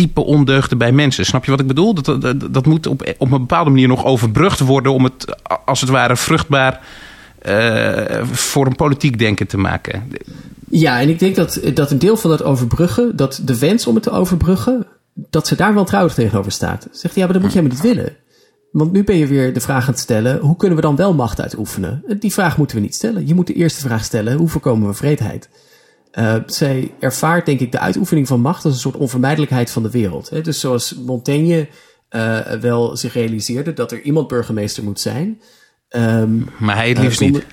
type 0.00 0.24
ondeugden 0.24 0.78
bij 0.78 0.92
mensen. 0.92 1.24
Snap 1.26 1.44
je 1.44 1.50
wat 1.50 1.60
ik 1.60 1.66
bedoel? 1.66 1.94
Dat, 1.94 2.22
dat, 2.22 2.54
dat 2.54 2.66
moet 2.66 2.86
op, 2.86 3.14
op 3.18 3.32
een 3.32 3.38
bepaalde 3.38 3.70
manier 3.70 3.88
nog 3.88 4.04
overbrugd 4.04 4.60
worden 4.60 4.92
om 4.92 5.04
het 5.04 5.36
als 5.64 5.80
het 5.80 5.90
ware 5.90 6.16
vruchtbaar 6.16 6.80
uh, 7.48 8.22
voor 8.32 8.66
een 8.66 8.76
politiek 8.76 9.18
denken 9.18 9.46
te 9.46 9.58
maken. 9.58 10.02
Ja, 10.68 11.00
en 11.00 11.08
ik 11.08 11.18
denk 11.18 11.36
dat, 11.36 11.60
dat 11.74 11.90
een 11.90 11.98
deel 11.98 12.16
van 12.16 12.30
dat 12.30 12.42
overbruggen, 12.42 13.16
dat 13.16 13.40
de 13.44 13.58
wens 13.58 13.86
om 13.86 13.94
het 13.94 14.02
te 14.02 14.10
overbruggen, 14.10 14.86
dat 15.14 15.46
ze 15.46 15.56
daar 15.56 15.74
wel 15.74 15.84
trouwens 15.84 16.14
tegenover 16.14 16.52
staat. 16.52 16.88
Zegt 16.90 17.14
ja, 17.14 17.24
maar 17.24 17.32
dat 17.32 17.42
moet 17.42 17.52
je 17.52 17.58
helemaal 17.58 17.78
niet 17.82 17.94
willen. 17.94 18.16
Want 18.72 18.92
nu 18.92 19.04
ben 19.04 19.16
je 19.16 19.26
weer 19.26 19.54
de 19.54 19.60
vraag 19.60 19.86
aan 19.86 19.92
het 19.92 20.02
stellen: 20.02 20.38
hoe 20.38 20.56
kunnen 20.56 20.76
we 20.76 20.82
dan 20.82 20.96
wel 20.96 21.14
macht 21.14 21.40
uitoefenen? 21.40 22.02
Die 22.18 22.32
vraag 22.32 22.58
moeten 22.58 22.76
we 22.76 22.82
niet 22.82 22.94
stellen. 22.94 23.26
Je 23.26 23.34
moet 23.34 23.46
de 23.46 23.54
eerste 23.54 23.80
vraag 23.80 24.04
stellen: 24.04 24.36
hoe 24.36 24.48
voorkomen 24.48 24.88
we 24.88 24.94
vreedheid? 24.94 25.48
Uh, 26.12 26.34
zij 26.46 26.94
ervaart, 26.98 27.46
denk 27.46 27.60
ik, 27.60 27.72
de 27.72 27.78
uitoefening 27.78 28.26
van 28.26 28.40
macht 28.40 28.64
als 28.64 28.74
een 28.74 28.80
soort 28.80 28.96
onvermijdelijkheid 28.96 29.70
van 29.70 29.82
de 29.82 29.90
wereld. 29.90 30.30
Hè? 30.30 30.40
Dus 30.40 30.60
zoals 30.60 30.94
Montaigne 30.94 31.68
uh, 32.10 32.38
wel 32.52 32.96
zich 32.96 33.12
realiseerde 33.12 33.72
dat 33.72 33.92
er 33.92 34.00
iemand 34.00 34.28
burgemeester 34.28 34.84
moet 34.84 35.00
zijn. 35.00 35.40
Um, 35.96 36.48
maar 36.58 36.76
hij 36.76 36.88
het 36.88 36.98
liefst 36.98 37.20
uh, 37.20 37.26
zonder, 37.26 37.46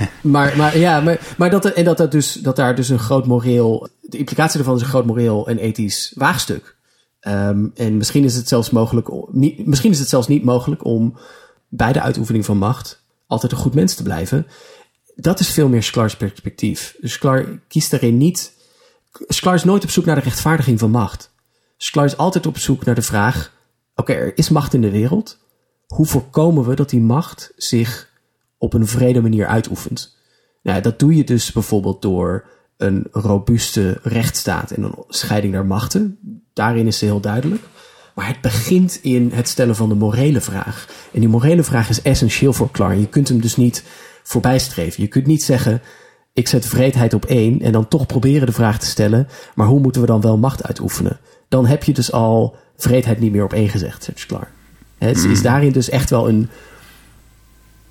niet. 0.00 0.10
maar, 0.32 0.56
maar 0.56 0.78
ja, 0.78 1.00
maar, 1.00 1.20
maar 1.36 1.50
dat, 1.50 1.64
en 1.64 1.84
dat, 1.84 1.96
dat, 1.96 2.12
dus, 2.12 2.32
dat 2.32 2.56
daar 2.56 2.74
dus 2.74 2.88
een 2.88 2.98
groot 2.98 3.26
moreel. 3.26 3.88
De 4.00 4.18
implicatie 4.18 4.56
daarvan 4.56 4.76
is 4.76 4.82
een 4.82 4.88
groot 4.88 5.06
moreel 5.06 5.48
en 5.48 5.58
ethisch 5.58 6.12
waagstuk. 6.14 6.76
Um, 7.20 7.70
en 7.74 7.96
misschien 7.96 8.24
is 8.24 8.34
het 8.34 8.48
zelfs 8.48 8.70
mogelijk. 8.70 9.08
Niet, 9.30 9.66
misschien 9.66 9.90
is 9.90 9.98
het 9.98 10.08
zelfs 10.08 10.28
niet 10.28 10.44
mogelijk 10.44 10.84
om 10.84 11.18
bij 11.68 11.92
de 11.92 12.00
uitoefening 12.00 12.44
van 12.44 12.58
macht 12.58 13.02
altijd 13.26 13.52
een 13.52 13.58
goed 13.58 13.74
mens 13.74 13.94
te 13.94 14.02
blijven 14.02 14.46
dat 15.16 15.40
is 15.40 15.50
veel 15.50 15.68
meer 15.68 15.82
Sklar's 15.82 16.16
perspectief. 16.16 16.96
Dus 17.00 17.12
Sklar 17.12 17.58
kiest 17.68 17.90
daarin 17.90 18.16
niet. 18.16 18.52
Sklar 19.28 19.54
is 19.54 19.64
nooit 19.64 19.84
op 19.84 19.90
zoek 19.90 20.04
naar 20.04 20.14
de 20.14 20.20
rechtvaardiging 20.20 20.78
van 20.78 20.90
macht. 20.90 21.32
Sklar 21.76 22.04
is 22.04 22.16
altijd 22.16 22.46
op 22.46 22.58
zoek 22.58 22.84
naar 22.84 22.94
de 22.94 23.02
vraag: 23.02 23.52
oké, 23.94 24.12
er 24.12 24.38
is 24.38 24.48
macht 24.48 24.74
in 24.74 24.80
de 24.80 24.90
wereld. 24.90 25.38
Hoe 25.86 26.06
voorkomen 26.06 26.64
we 26.64 26.74
dat 26.74 26.90
die 26.90 27.00
macht 27.00 27.52
zich 27.56 28.10
op 28.58 28.72
een 28.72 28.86
vrede 28.86 29.20
manier 29.20 29.46
uitoefent? 29.46 30.16
Nou, 30.62 30.80
dat 30.80 30.98
doe 30.98 31.16
je 31.16 31.24
dus 31.24 31.52
bijvoorbeeld 31.52 32.02
door 32.02 32.44
een 32.76 33.06
robuuste 33.10 33.98
rechtsstaat 34.02 34.70
en 34.70 34.82
een 34.82 35.04
scheiding 35.08 35.52
der 35.52 35.66
machten. 35.66 36.18
Daarin 36.52 36.86
is 36.86 36.98
ze 36.98 37.04
heel 37.04 37.20
duidelijk. 37.20 37.62
Maar 38.14 38.26
het 38.26 38.40
begint 38.40 38.98
in 39.02 39.30
het 39.32 39.48
stellen 39.48 39.76
van 39.76 39.88
de 39.88 39.94
morele 39.94 40.40
vraag. 40.40 40.88
En 41.12 41.20
die 41.20 41.28
morele 41.28 41.62
vraag 41.62 41.88
is 41.88 42.02
essentieel 42.02 42.52
voor 42.52 42.70
Klar. 42.70 42.94
Je 42.94 43.08
kunt 43.08 43.28
hem 43.28 43.40
dus 43.40 43.56
niet 43.56 43.84
voorbijstreven. 44.24 45.02
Je 45.02 45.08
kunt 45.08 45.26
niet 45.26 45.42
zeggen, 45.42 45.82
ik 46.32 46.48
zet 46.48 46.66
vreedheid 46.66 47.14
op 47.14 47.24
één 47.24 47.60
en 47.60 47.72
dan 47.72 47.88
toch 47.88 48.06
proberen 48.06 48.46
de 48.46 48.52
vraag 48.52 48.78
te 48.78 48.86
stellen, 48.86 49.28
maar 49.54 49.66
hoe 49.66 49.80
moeten 49.80 50.00
we 50.00 50.06
dan 50.06 50.20
wel 50.20 50.38
macht 50.38 50.64
uitoefenen? 50.64 51.18
Dan 51.48 51.66
heb 51.66 51.84
je 51.84 51.92
dus 51.92 52.12
al 52.12 52.56
vreedheid 52.76 53.20
niet 53.20 53.32
meer 53.32 53.44
op 53.44 53.52
één 53.52 53.68
gezegd, 53.68 54.04
zegt 54.04 54.26
klaar. 54.26 54.52
Het 54.98 55.24
is 55.24 55.42
daarin 55.42 55.72
dus 55.72 55.88
echt 55.88 56.10
wel 56.10 56.28
een, 56.28 56.48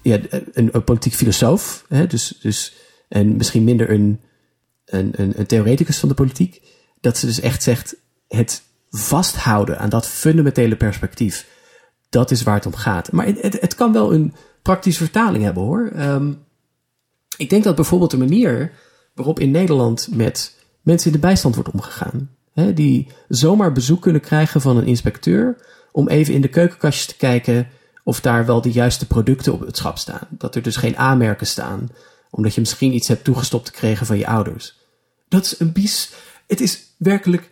ja, 0.02 0.20
een, 0.30 0.70
een 0.72 0.84
politiek 0.84 1.14
filosoof, 1.14 1.86
hè? 1.88 2.08
Dus, 2.08 2.38
dus, 2.42 2.74
en 3.10 3.36
misschien 3.36 3.64
minder 3.64 3.90
een, 3.90 4.22
een, 4.86 5.14
een, 5.16 5.34
een 5.36 5.46
theoreticus 5.46 5.98
van 5.98 6.10
de 6.10 6.16
politiek, 6.16 6.62
dat 7.02 7.18
ze 7.18 7.26
dus 7.26 7.40
echt 7.40 7.64
zegt, 7.64 7.96
het 8.28 8.64
vasthouden 8.90 9.80
aan 9.80 9.90
dat 9.90 10.08
fundamentele 10.08 10.76
perspectief, 10.76 11.48
dat 12.10 12.32
is 12.32 12.44
waar 12.44 12.56
het 12.56 12.66
om 12.66 12.76
gaat. 12.76 13.12
Maar 13.12 13.26
het, 13.26 13.42
het, 13.42 13.62
het 13.62 13.76
kan 13.76 13.94
wel 13.94 14.14
een 14.14 14.34
praktische 14.64 15.03
vertaling 15.03 15.43
hebben 15.43 15.64
hoor. 15.64 15.91
Um, 15.97 16.43
ik 17.38 17.49
denk 17.49 17.64
dat 17.64 17.76
bijvoorbeeld 17.76 18.11
de 18.11 18.18
manier 18.18 18.72
waarop 19.14 19.39
in 19.39 19.51
Nederland 19.51 20.07
met 20.11 20.55
mensen 20.82 21.07
in 21.07 21.14
de 21.14 21.28
bijstand 21.28 21.55
wordt 21.55 21.72
omgegaan. 21.72 22.30
Hè, 22.53 22.74
die 22.74 23.07
zomaar 23.28 23.72
bezoek 23.72 24.01
kunnen 24.01 24.22
krijgen 24.22 24.61
van 24.61 24.78
een 24.78 24.86
inspecteur 24.86 25.57
om 25.91 26.07
even 26.07 26.34
in 26.34 26.41
de 26.41 26.47
keukenkastjes 26.47 27.05
te 27.05 27.16
kijken 27.16 27.68
of 28.03 28.22
daar 28.22 28.45
wel 28.45 28.61
de 28.61 28.72
juiste 28.72 29.07
producten 29.07 29.53
op 29.53 29.59
het 29.59 29.78
schap 29.78 29.97
staan. 29.97 30.28
Dat 30.30 30.55
er 30.55 30.61
dus 30.61 30.76
geen 30.76 30.97
aanmerken 30.97 31.47
staan, 31.47 31.89
omdat 32.30 32.53
je 32.53 32.59
misschien 32.59 32.93
iets 32.93 33.07
hebt 33.07 33.24
toegestopt 33.24 33.70
gekregen 33.70 34.05
van 34.05 34.18
je 34.18 34.28
ouders. 34.28 34.78
Dat 35.28 35.45
is 35.45 35.59
een 35.59 35.72
bies. 35.72 36.14
Het 36.47 36.61
is 36.61 36.82
werkelijk 36.97 37.51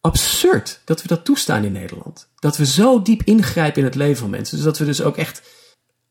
absurd 0.00 0.80
dat 0.84 1.02
we 1.02 1.08
dat 1.08 1.24
toestaan 1.24 1.64
in 1.64 1.72
Nederland. 1.72 2.28
Dat 2.38 2.56
we 2.56 2.66
zo 2.66 3.02
diep 3.02 3.22
ingrijpen 3.22 3.78
in 3.78 3.84
het 3.84 3.94
leven 3.94 4.16
van 4.16 4.30
mensen. 4.30 4.56
Dus 4.56 4.64
dat 4.64 4.78
we 4.78 4.84
dus 4.84 5.02
ook 5.02 5.16
echt 5.16 5.42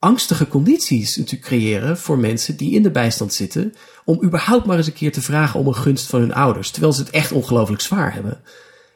angstige 0.04 0.48
condities 0.48 1.18
natuurlijk 1.18 1.46
creëren 1.46 1.98
voor 1.98 2.18
mensen 2.18 2.58
die 2.58 2.74
in 2.74 2.84
de 2.84 2.92
bijstand 2.92 3.34
zitten. 3.34 3.74
Om 4.06 4.24
überhaupt 4.24 4.66
maar 4.66 4.78
eens 4.78 4.88
een 4.88 4.94
keer 4.94 5.12
te 5.12 5.22
vragen 5.22 5.60
om 5.60 5.68
een 5.68 5.76
gunst 5.76 6.10
van 6.10 6.20
hun 6.20 6.34
ouders. 6.34 6.72
Terwijl 6.72 6.94
ze 6.94 7.02
het 7.02 7.10
echt 7.10 7.32
ongelooflijk 7.32 7.82
zwaar 7.82 8.14
hebben. 8.14 8.42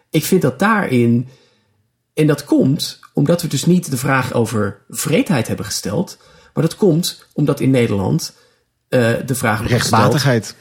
Ik 0.10 0.24
vind 0.24 0.42
dat 0.42 0.60
daarin. 0.60 1.28
En 2.14 2.28
dat 2.28 2.44
komt 2.44 3.00
omdat 3.14 3.42
we 3.42 3.48
dus 3.48 3.66
niet 3.66 3.92
de 3.92 3.98
vraag 3.98 4.34
over 4.34 4.82
vreedheid 4.90 5.48
hebben 5.48 5.66
gesteld. 5.66 6.18
Maar 6.54 6.64
dat 6.64 6.76
komt 6.76 7.26
omdat 7.34 7.60
in 7.60 7.70
Nederland 7.70 8.34
uh, 8.90 9.14
de 9.26 9.36
vraag 9.36 9.58
wordt 9.58 9.72
Rechtmatigheid. 9.72 10.56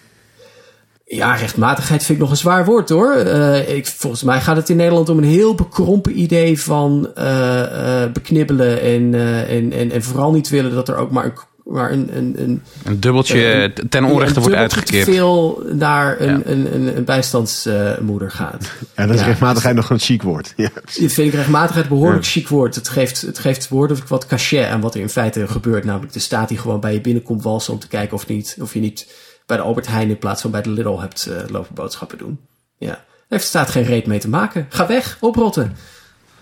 Ja, 1.08 1.34
rechtmatigheid 1.34 2.04
vind 2.04 2.18
ik 2.18 2.22
nog 2.24 2.30
een 2.30 2.36
zwaar 2.36 2.64
woord 2.64 2.88
hoor. 2.88 3.16
Uh, 3.16 3.76
ik, 3.76 3.86
volgens 3.86 4.22
mij 4.22 4.40
gaat 4.40 4.56
het 4.56 4.68
in 4.68 4.76
Nederland 4.76 5.08
om 5.08 5.18
een 5.18 5.24
heel 5.24 5.54
bekrompen 5.54 6.20
idee 6.20 6.60
van 6.60 7.10
uh, 7.18 7.24
uh, 7.24 8.12
beknibbelen 8.12 8.80
en, 8.80 9.14
en, 9.48 9.72
en, 9.72 9.90
en 9.90 10.02
vooral 10.02 10.32
niet 10.32 10.48
willen 10.48 10.74
dat 10.74 10.88
er 10.88 10.96
ook 10.96 11.10
maar 11.10 11.24
een, 11.24 11.32
maar 11.64 11.92
een, 11.92 12.16
een, 12.16 12.34
een, 12.38 12.62
een 12.84 13.00
dubbeltje 13.00 13.72
ten 13.88 14.04
onrechte 14.04 14.40
wordt 14.40 14.54
uitgekeerd. 14.54 15.04
te 15.04 15.12
veel 15.12 15.62
naar 15.72 16.20
een, 16.20 16.38
ja. 16.38 16.40
een, 16.44 16.74
een, 16.74 16.96
een, 16.96 17.04
bijstandsmoeder 17.04 18.30
gaat. 18.30 18.72
En 18.94 19.06
dat 19.06 19.16
is 19.16 19.22
ja, 19.22 19.26
rechtmatigheid 19.26 19.74
nog 19.74 19.90
een 19.90 19.98
chic 19.98 20.22
woord. 20.22 20.52
Ja, 20.56 20.70
vind 20.86 21.18
ik 21.18 21.32
rechtmatigheid 21.32 21.88
behoorlijk 21.88 22.24
ja. 22.24 22.30
chic 22.30 22.48
woord. 22.48 22.74
Het 22.74 22.88
geeft, 22.88 23.20
het 23.20 23.38
geeft 23.38 23.68
woordelijk 23.68 24.08
wat 24.08 24.26
cachet 24.26 24.68
aan 24.68 24.80
wat 24.80 24.94
er 24.94 25.00
in 25.00 25.08
feite 25.08 25.48
gebeurt. 25.48 25.84
Namelijk 25.84 26.12
de 26.12 26.18
staat 26.18 26.48
die 26.48 26.58
gewoon 26.58 26.80
bij 26.80 26.92
je 26.92 27.00
binnenkomt 27.00 27.42
walsen 27.42 27.72
om 27.72 27.78
te 27.78 27.88
kijken 27.88 28.16
of, 28.16 28.26
niet, 28.26 28.56
of 28.60 28.74
je 28.74 28.80
niet 28.80 29.06
bij 29.46 29.56
de 29.56 29.62
Albert 29.62 29.86
Heijn 29.86 30.08
in 30.08 30.18
plaats 30.18 30.42
van 30.42 30.50
bij 30.50 30.62
de 30.62 30.70
Lidl 30.70 30.98
hebt 30.98 31.28
uh, 31.30 31.36
lopen 31.48 31.74
boodschappen 31.74 32.18
doen. 32.18 32.38
Ja. 32.78 32.86
Daar 32.88 33.38
heeft 33.38 33.46
staat 33.46 33.70
geen 33.70 33.84
reet 33.84 34.06
mee 34.06 34.18
te 34.18 34.28
maken. 34.28 34.66
Ga 34.68 34.86
weg, 34.86 35.16
oprotten. 35.20 35.76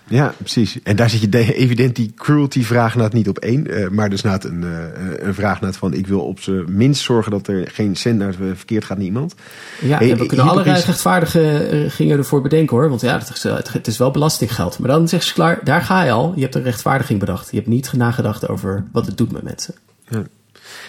Ja, 0.07 0.33
precies. 0.37 0.81
En 0.83 0.95
daar 0.95 1.09
zit 1.09 1.21
je 1.21 1.53
evident 1.53 1.95
die 1.95 2.13
cruelty-vraag 2.15 2.95
naar 2.95 3.09
niet 3.13 3.29
op 3.29 3.37
één. 3.37 3.71
Uh, 3.71 3.89
maar 3.89 4.09
dus 4.09 4.21
na 4.21 4.43
een, 4.43 4.61
uh, 4.61 5.27
een 5.27 5.33
vraag 5.33 5.61
naar 5.61 5.73
van 5.73 5.93
ik 5.93 6.07
wil 6.07 6.21
op 6.21 6.39
zijn 6.39 6.63
minst 6.67 7.01
zorgen 7.01 7.31
dat 7.31 7.47
er 7.47 7.69
geen 7.71 7.95
cent 7.95 8.17
naar 8.17 8.33
verkeerd 8.33 8.85
gaat 8.85 8.97
naar 8.97 9.05
iemand. 9.05 9.35
Ja, 9.81 10.01
en 10.01 10.17
we 10.17 10.25
kunnen 10.25 10.45
allerlei 10.45 10.81
rechtvaardige 10.81 11.85
gingen 11.89 12.17
ervoor 12.17 12.41
bedenken 12.41 12.77
hoor. 12.77 12.89
Want 12.89 13.01
ja, 13.01 13.17
het 13.17 13.29
is, 13.29 13.43
het 13.73 13.87
is 13.87 13.97
wel 13.97 14.11
belastinggeld. 14.11 14.79
Maar 14.79 14.89
dan 14.89 15.07
zeg 15.07 15.25
je 15.25 15.33
klaar, 15.33 15.59
daar 15.63 15.81
ga 15.81 16.03
je 16.03 16.11
al. 16.11 16.33
Je 16.35 16.41
hebt 16.41 16.55
een 16.55 16.63
rechtvaardiging 16.63 17.19
bedacht. 17.19 17.51
Je 17.51 17.57
hebt 17.57 17.69
niet 17.69 17.93
nagedacht 17.93 18.47
over 18.47 18.83
wat 18.91 19.05
het 19.05 19.17
doet 19.17 19.31
met 19.31 19.43
mensen. 19.43 19.75
Ja. 20.07 20.23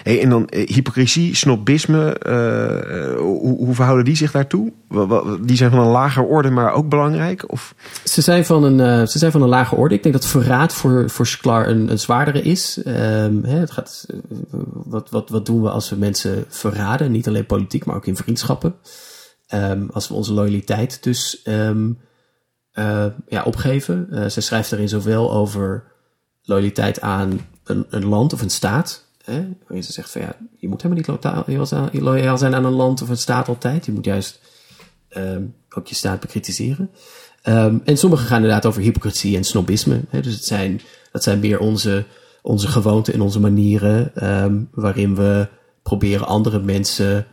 Hey, 0.03 0.22
en 0.22 0.28
dan 0.28 0.49
uh, 0.51 0.66
hypocrisie, 0.66 1.37
snobisme, 1.37 2.16
uh, 2.26 3.20
hoe, 3.20 3.57
hoe, 3.57 3.74
verhouden 3.74 4.05
die 4.05 4.16
zich 4.16 4.30
daartoe? 4.30 4.72
Die 5.43 5.57
zijn 5.57 5.70
van 5.70 5.78
een 5.78 5.91
lager 5.91 6.24
orde, 6.24 6.51
maar 6.51 6.72
ook 6.72 6.89
belangrijk? 6.89 7.53
Of? 7.53 7.74
Ze, 8.05 8.20
zijn 8.20 8.45
van 8.45 8.62
een, 8.62 9.09
ze 9.09 9.18
zijn 9.18 9.32
van 9.32 9.43
een 9.43 9.49
lage 9.49 9.74
orde. 9.74 9.95
Ik 9.95 10.03
denk 10.03 10.14
dat 10.14 10.26
verraad 10.26 10.72
voor, 10.72 11.11
voor 11.11 11.26
Sklar 11.26 11.68
een, 11.68 11.91
een 11.91 11.99
zwaardere 11.99 12.43
is. 12.43 12.80
Um, 12.87 13.45
hè, 13.45 13.59
het 13.59 13.70
gaat, 13.70 14.07
wat, 14.72 15.11
wat, 15.11 15.30
wat 15.30 15.47
doen 15.47 15.62
we 15.62 15.70
als 15.70 15.91
we 15.91 15.97
mensen 15.97 16.45
verraden? 16.49 17.12
Niet 17.12 17.28
alleen 17.28 17.47
politiek, 17.47 17.84
maar 17.84 17.97
ook 17.97 18.07
in 18.07 18.16
vriendschappen. 18.16 18.74
Um, 19.55 19.89
als 19.93 20.09
we 20.09 20.14
onze 20.14 20.32
loyaliteit 20.32 21.03
dus 21.03 21.41
um, 21.45 21.99
ja, 23.28 23.43
opgeven. 23.45 24.30
ze 24.30 24.41
schrijft 24.41 24.70
daarin 24.70 24.89
zowel 24.89 25.32
over 25.32 25.84
loyaliteit 26.47 27.01
aan 27.01 27.41
een, 27.64 27.87
een 27.91 28.07
land 28.07 28.32
of 28.32 28.43
een 28.43 28.51
staat 28.51 29.06
Hè? 29.27 29.83
Ze 29.83 29.93
zegt 29.93 30.11
van 30.11 30.20
ja, 30.20 30.37
je 30.57 30.68
moet 30.68 30.83
helemaal 30.83 31.03
niet 31.93 32.03
loyaal 32.03 32.39
zijn 32.39 32.55
aan 32.55 32.64
een 32.64 32.72
land 32.72 33.03
of 33.03 33.09
een 33.09 33.16
staat 33.16 33.49
altijd. 33.49 33.87
Je 33.87 33.93
moet 33.93 34.05
juist 34.05 34.41
um, 35.16 35.55
ook 35.70 35.87
je 35.87 35.95
staat 35.95 36.20
bekritiseren. 36.20 36.91
Um, 37.43 37.81
en 37.85 37.97
sommige 37.97 38.24
gaan 38.24 38.37
inderdaad 38.37 38.66
over 38.66 38.83
hypocrisie 38.83 39.37
en 39.37 39.45
snobisme. 39.45 40.01
Hè? 40.09 40.20
Dus 40.20 40.35
het 40.35 40.45
zijn, 40.45 40.81
dat 41.12 41.22
zijn 41.22 41.41
meer 41.41 41.59
onze, 41.59 42.05
onze 42.43 42.68
gewoonten 42.68 43.14
en 43.14 43.20
onze 43.20 43.41
manieren 43.41 44.27
um, 44.45 44.68
waarin 44.72 45.14
we 45.14 45.49
proberen 45.83 46.27
andere 46.27 46.61
mensen 46.61 47.27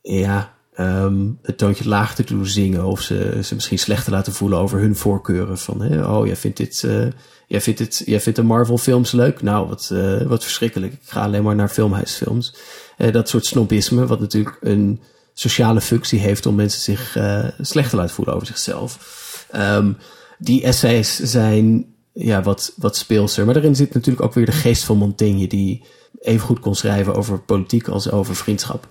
ja, 0.00 0.53
um, 0.78 1.38
het 1.42 1.58
toontje 1.58 1.88
laag 1.88 2.14
te 2.14 2.24
doen 2.24 2.46
zingen. 2.46 2.84
Of 2.84 3.00
ze, 3.00 3.40
ze 3.44 3.54
misschien 3.54 3.78
slecht 3.78 4.04
te 4.04 4.10
laten 4.10 4.32
voelen 4.32 4.58
over 4.58 4.80
hun 4.80 4.96
voorkeuren. 4.96 5.58
Van, 5.58 5.82
hè, 5.82 6.06
oh, 6.06 6.26
jij 6.26 6.36
vindt 6.36 6.56
dit, 6.56 6.82
uh, 6.82 7.06
jij 7.46 7.60
vindt 7.60 7.78
dit, 7.78 8.02
jij 8.06 8.20
vindt 8.20 8.38
de 8.38 8.44
Marvel 8.44 8.78
films 8.78 9.12
leuk? 9.12 9.42
Nou, 9.42 9.68
wat, 9.68 9.90
uh, 9.92 10.22
wat 10.22 10.42
verschrikkelijk. 10.42 10.92
Ik 10.92 11.00
ga 11.04 11.22
alleen 11.22 11.42
maar 11.42 11.54
naar 11.54 11.68
filmhuisfilms. 11.68 12.54
Uh, 12.98 13.12
dat 13.12 13.28
soort 13.28 13.46
snobisme, 13.46 14.06
wat 14.06 14.20
natuurlijk 14.20 14.56
een 14.60 15.00
sociale 15.32 15.80
functie 15.80 16.18
heeft 16.18 16.46
om 16.46 16.54
mensen 16.54 16.80
zich 16.80 17.18
slecht 17.60 17.90
te 17.90 17.96
laten 17.96 18.14
voelen 18.14 18.34
over 18.34 18.46
zichzelf. 18.46 19.46
Um, 19.56 19.96
die 20.38 20.62
essays 20.62 21.18
zijn 21.18 21.94
ja, 22.12 22.42
wat, 22.42 22.72
wat 22.76 22.96
speelser. 22.96 23.44
Maar 23.44 23.54
daarin 23.54 23.76
zit 23.76 23.94
natuurlijk 23.94 24.24
ook 24.24 24.34
weer 24.34 24.46
de 24.46 24.52
geest 24.52 24.84
van 24.84 24.96
Montaigne, 24.96 25.46
die 25.46 25.82
even 26.20 26.46
goed 26.46 26.60
kon 26.60 26.74
schrijven 26.74 27.14
over 27.14 27.38
politiek 27.40 27.88
als 27.88 28.10
over 28.10 28.36
vriendschap. 28.36 28.88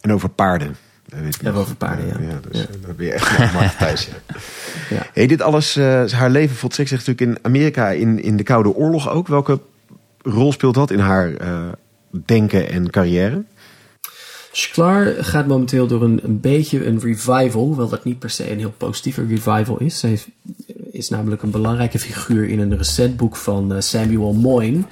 En 0.00 0.12
over 0.12 0.28
paarden. 0.28 0.76
Ja, 1.42 1.52
over 1.52 1.76
paarden, 1.76 2.06
ja. 2.06 2.28
ja, 2.28 2.40
dus, 2.50 2.60
ja. 2.60 2.66
Dat 2.86 2.96
ben 2.96 3.06
je 3.06 3.12
echt 3.12 3.52
Mark 3.52 3.72
Thijs, 3.72 4.06
ja. 4.06 4.36
ja. 4.96 5.06
Hey, 5.12 5.26
dit 5.26 5.42
alles, 5.42 5.76
uh, 5.76 6.08
haar 6.08 6.30
leven 6.30 6.56
voltrekt 6.56 6.88
zich 6.88 7.06
natuurlijk 7.06 7.36
in 7.36 7.44
Amerika 7.44 7.90
in, 7.90 8.22
in 8.22 8.36
de 8.36 8.42
Koude 8.42 8.74
Oorlog 8.74 9.10
ook. 9.10 9.28
Welke 9.28 9.60
rol 10.22 10.52
speelt 10.52 10.74
dat 10.74 10.90
in 10.90 10.98
haar 10.98 11.30
uh, 11.30 11.68
denken 12.24 12.70
en 12.70 12.90
carrière? 12.90 13.42
Sklar 14.52 15.14
gaat 15.18 15.46
momenteel 15.46 15.86
door 15.86 16.02
een, 16.02 16.20
een 16.22 16.40
beetje 16.40 16.86
een 16.86 17.00
revival, 17.00 17.64
hoewel 17.64 17.88
dat 17.88 18.04
niet 18.04 18.18
per 18.18 18.30
se 18.30 18.50
een 18.50 18.58
heel 18.58 18.74
positieve 18.76 19.26
revival 19.26 19.78
is. 19.80 19.98
Zij 19.98 20.20
is 20.90 21.08
namelijk 21.08 21.42
een 21.42 21.50
belangrijke 21.50 21.98
figuur 21.98 22.48
in 22.48 22.58
een 22.58 22.76
recent 22.76 23.16
boek 23.16 23.36
van 23.36 23.82
Samuel 23.82 24.32
Moyne. 24.32 24.82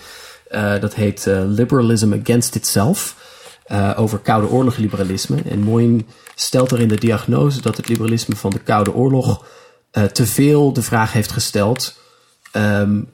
dat 0.81 0.95
heet 0.95 1.27
Liberalism 1.47 2.13
Against 2.23 2.55
Itself. 2.55 3.24
Uh, 3.73 3.93
over 3.97 4.19
Koude 4.19 4.49
Oorlog 4.49 4.77
liberalisme. 4.77 5.43
En 5.43 5.61
Moyne 5.61 6.05
stelt 6.35 6.73
erin 6.73 6.89
de 6.89 6.99
diagnose 6.99 7.61
dat 7.61 7.77
het 7.77 7.89
liberalisme 7.89 8.37
van 8.37 8.51
de 8.51 8.59
Koude 8.59 8.95
Oorlog 8.95 9.47
uh, 9.93 10.05
te 10.05 10.27
veel 10.27 10.73
de 10.73 10.83
vraag 10.83 11.13
heeft 11.13 11.33
gesteld: 11.33 11.99
um, 12.53 13.09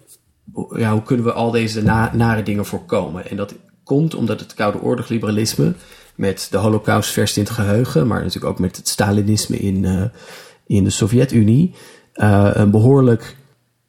ja, 0.77 0.93
hoe 0.93 1.03
kunnen 1.03 1.25
we 1.25 1.33
al 1.33 1.51
deze 1.51 1.83
na 1.83 2.11
nare 2.15 2.43
dingen 2.43 2.67
voorkomen? 2.67 3.31
En 3.31 3.37
dat 3.37 3.55
komt 3.85 4.15
omdat 4.15 4.41
het 4.41 4.55
Koude 4.55 4.81
Oorlog 4.81 5.09
liberalisme 5.09 5.75
met 6.15 6.49
de 6.51 6.57
Holocaust 6.57 7.11
vers 7.11 7.37
in 7.37 7.43
het 7.43 7.53
geheugen, 7.53 8.07
maar 8.07 8.19
natuurlijk 8.19 8.53
ook 8.53 8.59
met 8.59 8.77
het 8.77 8.89
Stalinisme 8.89 9.57
in, 9.59 9.83
uh, 9.83 10.03
in 10.67 10.85
de 10.85 10.91
Sovjet-Unie, 10.91 11.75
een 12.13 12.71
behoorlijk, 12.71 13.37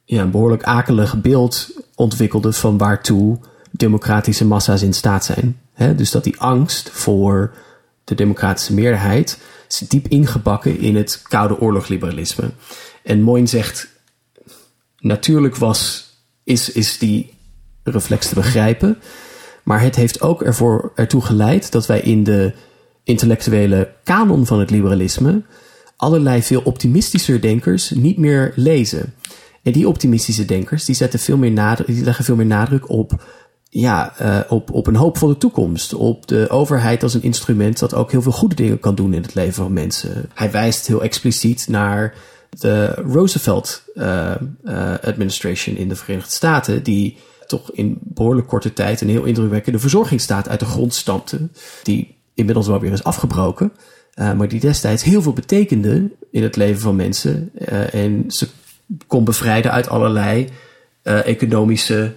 ja, 0.06 0.22
een 0.22 0.32
behoorlijk 0.32 0.64
akelig 0.64 1.22
beeld 1.22 1.72
ontwikkelde 1.96 2.54
van 2.54 2.78
waartoe 2.78 3.40
democratische 3.72 4.46
massa's 4.46 4.82
in 4.82 4.94
staat 4.94 5.26
zijn. 5.26 5.60
dus 5.96 6.12
dat 6.12 6.24
die 6.24 6.40
angst 6.40 6.90
voor 6.90 7.54
de 8.04 8.16
democratische 8.16 8.74
meerderheid 8.74 9.38
is 9.68 9.78
diep 9.78 10.08
ingebakken 10.08 10.80
in 10.80 10.96
het 10.96 11.22
Koude 11.28 11.60
Oorlogliberalisme. 11.60 12.52
En 13.04 13.22
Moyne 13.22 13.48
zegt, 13.48 13.88
natuurlijk 15.00 15.56
was, 15.56 16.10
is, 16.44 16.72
is 16.72 16.98
die 16.98 17.34
reflex 17.84 18.28
te 18.28 18.36
begrijpen, 18.36 18.98
maar 19.64 19.82
het 19.82 19.96
heeft 19.96 20.22
ook 20.22 20.42
ervoor, 20.42 20.92
ertoe 20.96 21.22
geleid 21.22 21.72
dat 21.72 21.86
wij 21.86 22.00
in 22.00 22.24
de 22.24 22.54
intellectuele 23.04 23.94
kanon 24.04 24.46
van 24.46 24.60
het 24.60 24.70
liberalisme 24.70 25.42
allerlei 26.02 26.44
veel 26.44 26.62
optimistischer 26.62 27.42
denkers 27.42 27.90
niet 27.90 28.18
meer 28.18 28.52
lezen. 28.56 29.14
En 29.64 29.72
die 29.72 29.88
optimistische 29.88 30.46
denkers 30.46 30.86
die 30.86 30.96
zetten 30.96 31.20
veel 31.20 31.38
meer 31.38 31.52
nadruk, 31.52 31.88
die 31.88 32.04
leggen 32.04 32.26
veel 32.26 32.36
meer 32.36 32.46
nadruk 32.46 32.90
op 32.90 33.24
ja, 33.74 34.14
uh, 34.22 34.40
op, 34.50 34.72
op 34.72 34.88
een 34.88 34.96
hoopvolle 34.96 35.38
toekomst. 35.38 35.94
Op 35.94 36.28
de 36.28 36.50
overheid 36.50 37.04
als 37.04 37.14
een 37.14 37.24
instrument 37.24 37.80
dat 37.80 37.94
ook 37.94 38.12
heel 38.12 38.22
veel 38.22 38.32
goede 38.32 38.56
dingen 38.56 38.80
kan 38.80 38.96
doen 38.96 39.14
in 39.14 39.22
het 39.22 39.34
leven 39.34 39.54
van 39.54 39.74
mensen. 39.74 40.30
Hij 40.34 40.52
wijst 40.52 40.88
heel 40.88 41.04
expliciet 41.04 41.68
naar 41.70 42.14
de 42.50 42.86
Roosevelt 42.86 43.84
uh, 43.96 44.32
uh, 44.64 44.94
administration 45.04 45.76
in 45.76 45.90
de 45.90 45.96
Verenigde 45.96 46.32
Staten, 46.32 46.84
die 46.84 47.18
toch 47.48 47.72
in 47.72 47.98
behoorlijk 48.02 48.48
korte 48.48 48.74
tijd 48.74 49.02
een 49.02 49.10
heel 49.10 49.24
indrukwekkende 49.24 49.80
verzorgingsstaat 49.80 50.50
uit 50.50 50.60
de 50.60 50.66
grond 50.66 50.94
stampte, 50.94 51.50
die 51.84 52.16
inmiddels 52.34 52.68
wel 52.68 52.80
weer 52.80 52.92
is 52.92 53.04
afgebroken, 53.04 53.72
maar 54.16 54.48
die 54.48 54.60
destijds 54.60 55.04
heel 55.04 55.22
veel 55.22 55.34
betekende 55.34 56.12
in 56.32 56.44
het 56.44 56.56
leven 56.56 56.82
van 56.82 56.96
mensen 56.96 57.52
en 57.92 58.24
ze 58.28 58.48
kon 59.08 59.24
bevrijden 59.24 59.72
uit 59.72 59.90
allerlei 59.90 60.50
economische 61.04 62.14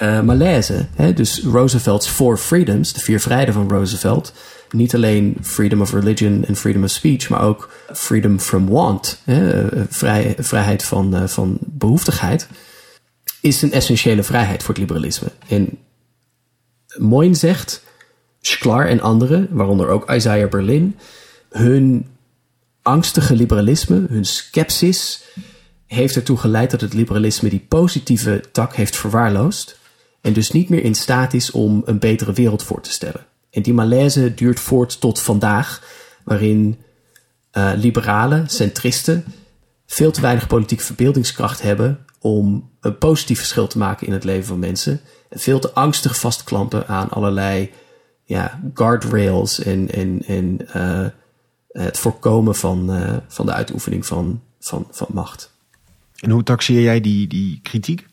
malaise. 0.00 0.86
Hè? 0.94 1.12
Dus 1.12 1.42
Roosevelt's 1.42 2.08
Four 2.08 2.36
Freedoms, 2.36 2.92
de 2.92 3.00
vier 3.00 3.20
vrijheden 3.20 3.54
van 3.54 3.68
Roosevelt, 3.68 4.32
niet 4.70 4.94
alleen 4.94 5.36
freedom 5.42 5.80
of 5.80 5.92
religion 5.92 6.44
en 6.44 6.56
freedom 6.56 6.84
of 6.84 6.90
speech, 6.90 7.28
maar 7.28 7.42
ook 7.42 7.70
freedom 7.92 8.40
from 8.40 8.68
want, 8.68 9.20
hè, 9.24 9.66
vrij, 9.88 10.34
vrijheid 10.38 10.84
van, 10.84 11.28
van 11.28 11.58
behoeftigheid, 11.60 12.48
is 13.40 13.62
een 13.62 13.72
essentiële 13.72 14.22
vrijheid 14.22 14.62
voor 14.62 14.74
het 14.74 14.82
liberalisme. 14.82 15.28
En 15.48 15.78
Moyne 16.96 17.34
zegt, 17.34 17.82
Schklar 18.40 18.86
en 18.86 19.00
anderen, 19.00 19.48
waaronder 19.50 19.88
ook 19.88 20.10
Isaiah 20.10 20.50
Berlin, 20.50 20.96
hun 21.50 22.06
angstige 22.82 23.34
liberalisme, 23.34 24.06
hun 24.08 24.24
scepsis, 24.24 25.22
heeft 25.86 26.16
ertoe 26.16 26.36
geleid 26.36 26.70
dat 26.70 26.80
het 26.80 26.94
liberalisme 26.94 27.48
die 27.48 27.66
positieve 27.68 28.44
tak 28.52 28.74
heeft 28.74 28.96
verwaarloosd 28.96 29.77
en 30.20 30.32
dus 30.32 30.50
niet 30.50 30.68
meer 30.68 30.84
in 30.84 30.94
staat 30.94 31.34
is 31.34 31.50
om 31.50 31.82
een 31.84 31.98
betere 31.98 32.32
wereld 32.32 32.62
voor 32.62 32.80
te 32.80 32.90
stellen. 32.90 33.26
En 33.50 33.62
die 33.62 33.74
malaise 33.74 34.34
duurt 34.34 34.60
voort 34.60 35.00
tot 35.00 35.20
vandaag, 35.20 35.82
waarin 36.24 36.78
uh, 37.52 37.72
liberalen, 37.76 38.48
centristen, 38.48 39.24
veel 39.86 40.10
te 40.10 40.20
weinig 40.20 40.46
politieke 40.46 40.84
verbeeldingskracht 40.84 41.62
hebben 41.62 42.04
om 42.20 42.70
een 42.80 42.98
positief 42.98 43.38
verschil 43.38 43.66
te 43.66 43.78
maken 43.78 44.06
in 44.06 44.12
het 44.12 44.24
leven 44.24 44.46
van 44.46 44.58
mensen. 44.58 45.00
En 45.28 45.38
veel 45.38 45.58
te 45.58 45.72
angstig 45.72 46.18
vastklampen 46.18 46.88
aan 46.88 47.08
allerlei 47.08 47.70
ja, 48.24 48.60
guardrails 48.74 49.60
en, 49.60 49.90
en, 49.90 50.22
en 50.26 50.58
uh, 50.76 51.06
het 51.68 51.98
voorkomen 51.98 52.54
van, 52.54 52.94
uh, 52.94 53.16
van 53.28 53.46
de 53.46 53.52
uitoefening 53.52 54.06
van, 54.06 54.42
van, 54.60 54.86
van 54.90 55.08
macht. 55.12 55.52
En 56.16 56.30
hoe 56.30 56.42
taxeer 56.42 56.82
jij 56.82 57.00
die, 57.00 57.26
die 57.26 57.60
kritiek? 57.62 58.07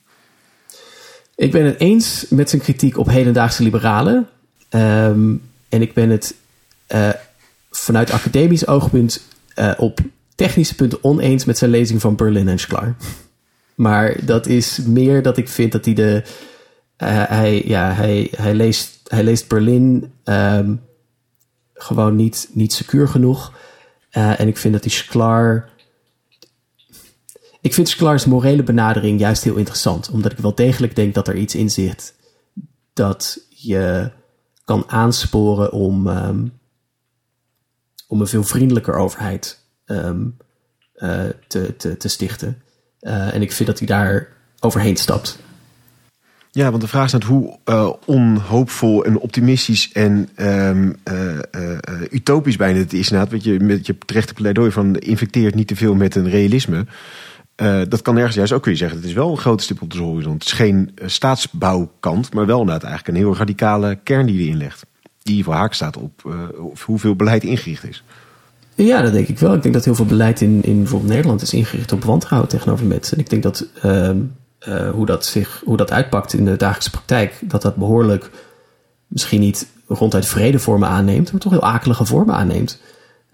Ik 1.36 1.52
ben 1.52 1.66
het 1.66 1.80
eens 1.80 2.26
met 2.30 2.50
zijn 2.50 2.62
kritiek 2.62 2.98
op 2.98 3.08
hedendaagse 3.08 3.64
liberalen. 3.64 4.28
Um, 4.70 5.42
en 5.70 5.82
ik 5.82 5.94
ben 5.94 6.10
het 6.10 6.36
uh, 6.88 7.10
vanuit 7.72 8.12
academisch 8.12 8.68
oogpunt 8.68 9.22
uh, 9.56 9.72
op 9.78 10.00
technische 10.36 10.76
punten 10.76 11.04
oneens 11.04 11.46
met 11.46 11.58
zijn 11.58 11.72
lezing 11.72 12.02
van 12.02 12.16
Berlin 12.16 12.48
en 12.48 12.60
Sklar. 12.60 12.96
Maar 13.76 14.26
dat 14.26 14.48
is 14.48 14.80
meer 14.86 15.22
dat 15.22 15.38
ik 15.38 15.50
vind 15.50 15.72
dat 15.72 15.86
hij 15.86 15.94
de. 15.94 16.24
Uh, 17.04 17.24
hij, 17.28 17.64
ja, 17.66 17.92
hij, 17.94 18.32
hij, 18.36 18.54
leest, 18.54 19.00
hij 19.04 19.24
leest 19.24 19.48
Berlin 19.48 20.12
um, 20.24 20.82
gewoon 21.74 22.16
niet, 22.16 22.50
niet 22.52 22.74
secuur 22.74 23.08
genoeg. 23.08 23.54
en 24.12 24.48
ik 24.48 24.58
vind 24.58 24.74
dat 24.74 24.84
die 24.84 24.92
Sklar 24.92 25.70
ik 27.66 27.74
vind 27.74 27.90
Sklar's 27.90 28.26
morele 28.26 28.64
benadering 28.64 29.20
juist 29.20 29.44
heel 29.44 29.56
interessant, 29.56 30.10
omdat 30.10 30.32
ik 30.32 30.38
wel 30.38 30.56
degelijk 30.56 30.96
denk 30.96 31.14
dat 31.14 31.28
er 31.28 31.36
iets 31.36 31.56
in 31.56 31.70
zit 31.70 32.14
dat 32.94 33.46
je 33.50 34.12
kan 34.66 34.84
aansporen 34.88 35.72
om, 35.72 36.08
um, 36.08 36.52
om 38.08 38.22
een 38.22 38.28
veel 38.28 38.44
vriendelijker 38.44 38.96
overheid 38.96 39.60
um, 39.86 40.38
uh, 40.96 41.24
te, 41.48 41.76
te, 41.78 41.98
te 41.98 42.08
stichten. 42.08 42.62
Uh, 43.02 43.34
en 43.34 43.42
ik 43.42 43.52
vind 43.52 43.70
dat 43.70 43.78
hij 43.78 43.88
daar 43.88 44.28
overheen 44.60 44.98
stapt. 44.98 45.40
Ja, 46.52 46.70
want 46.70 46.82
de 46.82 46.88
vraag 46.88 47.06
is 47.06 47.12
net 47.12 47.24
hoe 47.24 47.60
uh, 47.66 47.94
onhoopvol 48.06 49.06
en 49.06 49.20
optimistisch 49.20 49.92
en 49.92 50.30
um, 50.38 50.96
utopisch 52.12 52.58
bijna 52.58 52.80
het 52.80 52.94
is. 52.94 53.10
Want 53.10 53.44
je 53.44 53.60
met 53.60 53.86
je 53.86 53.98
terechte 54.06 54.34
pleidooi 54.34 54.72
van 54.72 54.96
infecteert 54.96 55.56
niet 55.56 55.68
te 55.68 55.76
veel 55.76 55.96
met 55.96 56.16
een 56.16 56.30
realisme. 56.30 56.86
Uh, 57.62 57.82
dat 57.88 58.02
kan 58.02 58.18
ergens 58.18 58.36
juist 58.36 58.52
ook 58.52 58.62
kun 58.62 58.72
je 58.72 58.78
zeggen. 58.78 58.98
Het 58.98 59.08
is 59.08 59.14
wel 59.14 59.32
een 59.32 59.38
grote 59.38 59.64
stip 59.64 59.82
op 59.82 59.94
de 59.94 60.00
horizon. 60.00 60.34
Het 60.34 60.46
is 60.46 60.52
geen 60.52 60.92
uh, 60.96 61.08
staatsbouwkant, 61.08 62.34
maar 62.34 62.46
wel 62.46 62.60
inderdaad 62.60 62.84
eigenlijk 62.84 63.18
een 63.18 63.24
heel 63.24 63.36
radicale 63.36 64.00
kern 64.04 64.26
die 64.26 64.44
erin 64.44 64.58
legt. 64.58 64.86
Die 65.24 65.44
voor 65.44 65.54
haak 65.54 65.74
staat 65.74 65.98
op 65.98 66.24
uh, 66.28 66.34
hoeveel 66.86 67.16
beleid 67.16 67.44
ingericht 67.44 67.84
is. 67.88 68.04
Ja, 68.76 69.02
dat 69.02 69.12
denk 69.12 69.28
ik 69.28 69.40
wel. 69.40 69.54
Ik 69.54 69.62
denk 69.62 69.74
dat 69.74 69.86
heel 69.86 69.96
veel 69.96 70.06
beleid 70.06 70.42
in, 70.42 70.64
in 70.64 70.78
bijvoorbeeld 70.78 71.12
Nederland 71.12 71.42
is 71.42 71.54
ingericht 71.54 71.92
op 71.92 72.04
wantrouwen 72.04 72.50
tegenover 72.50 72.86
mensen. 72.86 73.18
En 73.18 73.24
ik 73.24 73.30
denk 73.30 73.44
dat 73.44 73.66
ehm, 73.82 74.20
hoe, 74.94 75.06
dat 75.06 75.26
zich, 75.26 75.62
hoe 75.66 75.78
dat 75.78 75.92
uitpakt 75.92 76.34
in 76.34 76.46
de 76.46 76.56
dagelijkse 76.56 76.90
praktijk, 76.90 77.40
dat 77.42 77.62
dat 77.62 77.76
behoorlijk 77.76 78.30
misschien 79.08 79.40
niet 79.40 79.68
ronduit 79.88 80.26
vrede 80.26 80.60
vormen 80.60 80.90
aanneemt, 80.90 81.32
maar 81.32 81.42
toch 81.42 81.52
heel 81.52 81.64
akelige 81.64 82.06
vormen 82.06 82.36
aanneemt. 82.36 82.80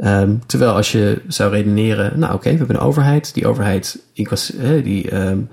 Um, 0.03 0.41
terwijl 0.45 0.71
als 0.71 0.91
je 0.91 1.21
zou 1.27 1.51
redeneren, 1.51 2.19
nou 2.19 2.33
oké, 2.33 2.51
we 2.51 2.57
hebben 2.57 2.75
een 2.75 2.81
overheid. 2.81 3.33
Die 3.33 3.47
overheid 3.47 3.99
die, 4.83 5.15
um, 5.15 5.49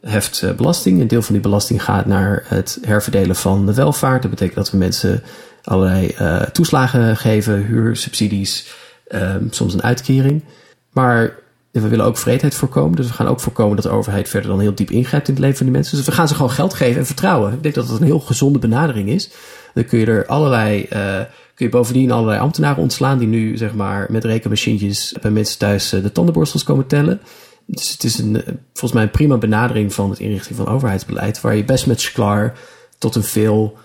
heft 0.00 0.42
uh, 0.42 0.52
belasting. 0.52 1.00
Een 1.00 1.08
deel 1.08 1.22
van 1.22 1.34
die 1.34 1.42
belasting 1.42 1.84
gaat 1.84 2.06
naar 2.06 2.44
het 2.46 2.78
herverdelen 2.82 3.36
van 3.36 3.66
de 3.66 3.74
welvaart. 3.74 4.22
Dat 4.22 4.30
betekent 4.30 4.56
dat 4.56 4.70
we 4.70 4.76
mensen 4.76 5.22
allerlei 5.62 6.14
uh, 6.20 6.42
toeslagen 6.42 7.16
geven, 7.16 7.66
huursubsidies, 7.66 8.74
um, 9.08 9.48
soms 9.50 9.74
een 9.74 9.82
uitkering. 9.82 10.44
Maar 10.92 11.34
we 11.70 11.88
willen 11.88 12.04
ook 12.04 12.18
vreedheid 12.18 12.54
voorkomen. 12.54 12.96
Dus 12.96 13.06
we 13.06 13.12
gaan 13.12 13.28
ook 13.28 13.40
voorkomen 13.40 13.76
dat 13.76 13.84
de 13.84 13.90
overheid 13.90 14.28
verder 14.28 14.50
dan 14.50 14.60
heel 14.60 14.74
diep 14.74 14.90
ingrijpt 14.90 15.28
in 15.28 15.34
het 15.34 15.42
leven 15.42 15.58
van 15.58 15.66
die 15.66 15.74
mensen. 15.74 15.96
Dus 15.96 16.06
we 16.06 16.12
gaan 16.12 16.28
ze 16.28 16.34
gewoon 16.34 16.50
geld 16.50 16.74
geven 16.74 17.00
en 17.00 17.06
vertrouwen. 17.06 17.52
Ik 17.52 17.62
denk 17.62 17.74
dat 17.74 17.88
dat 17.88 18.00
een 18.00 18.06
heel 18.06 18.20
gezonde 18.20 18.58
benadering 18.58 19.08
is. 19.08 19.30
Dan 19.74 19.84
kun 19.84 19.98
je 19.98 20.06
er 20.06 20.26
allerlei... 20.26 20.86
Uh, 20.92 21.20
kun 21.58 21.66
je 21.66 21.72
bovendien 21.72 22.10
allerlei 22.10 22.40
ambtenaren 22.40 22.82
ontslaan 22.82 23.18
die 23.18 23.28
nu 23.28 23.56
zeg 23.56 23.74
maar 23.74 24.06
met 24.10 24.24
rekenmachientjes 24.24 25.14
bij 25.20 25.30
mensen 25.30 25.58
thuis 25.58 25.92
uh, 25.92 26.02
de 26.02 26.12
tandenborstels 26.12 26.62
komen 26.62 26.86
tellen. 26.86 27.20
Dus 27.66 27.90
het 27.92 28.04
is 28.04 28.18
een, 28.18 28.34
uh, 28.34 28.42
volgens 28.72 28.92
mij 28.92 29.02
een 29.02 29.10
prima 29.10 29.36
benadering 29.36 29.94
van 29.94 30.10
het 30.10 30.18
inrichting 30.18 30.56
van 30.56 30.68
overheidsbeleid, 30.68 31.40
waar 31.40 31.56
je 31.56 31.64
best 31.64 31.86
met 31.86 32.00
Sklar 32.00 32.52
tot 32.98 33.14
een 33.14 33.22
veel 33.22 33.78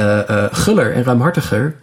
uh, 0.00 0.44
guller 0.50 0.92
en 0.92 1.02
ruimhartiger 1.02 1.76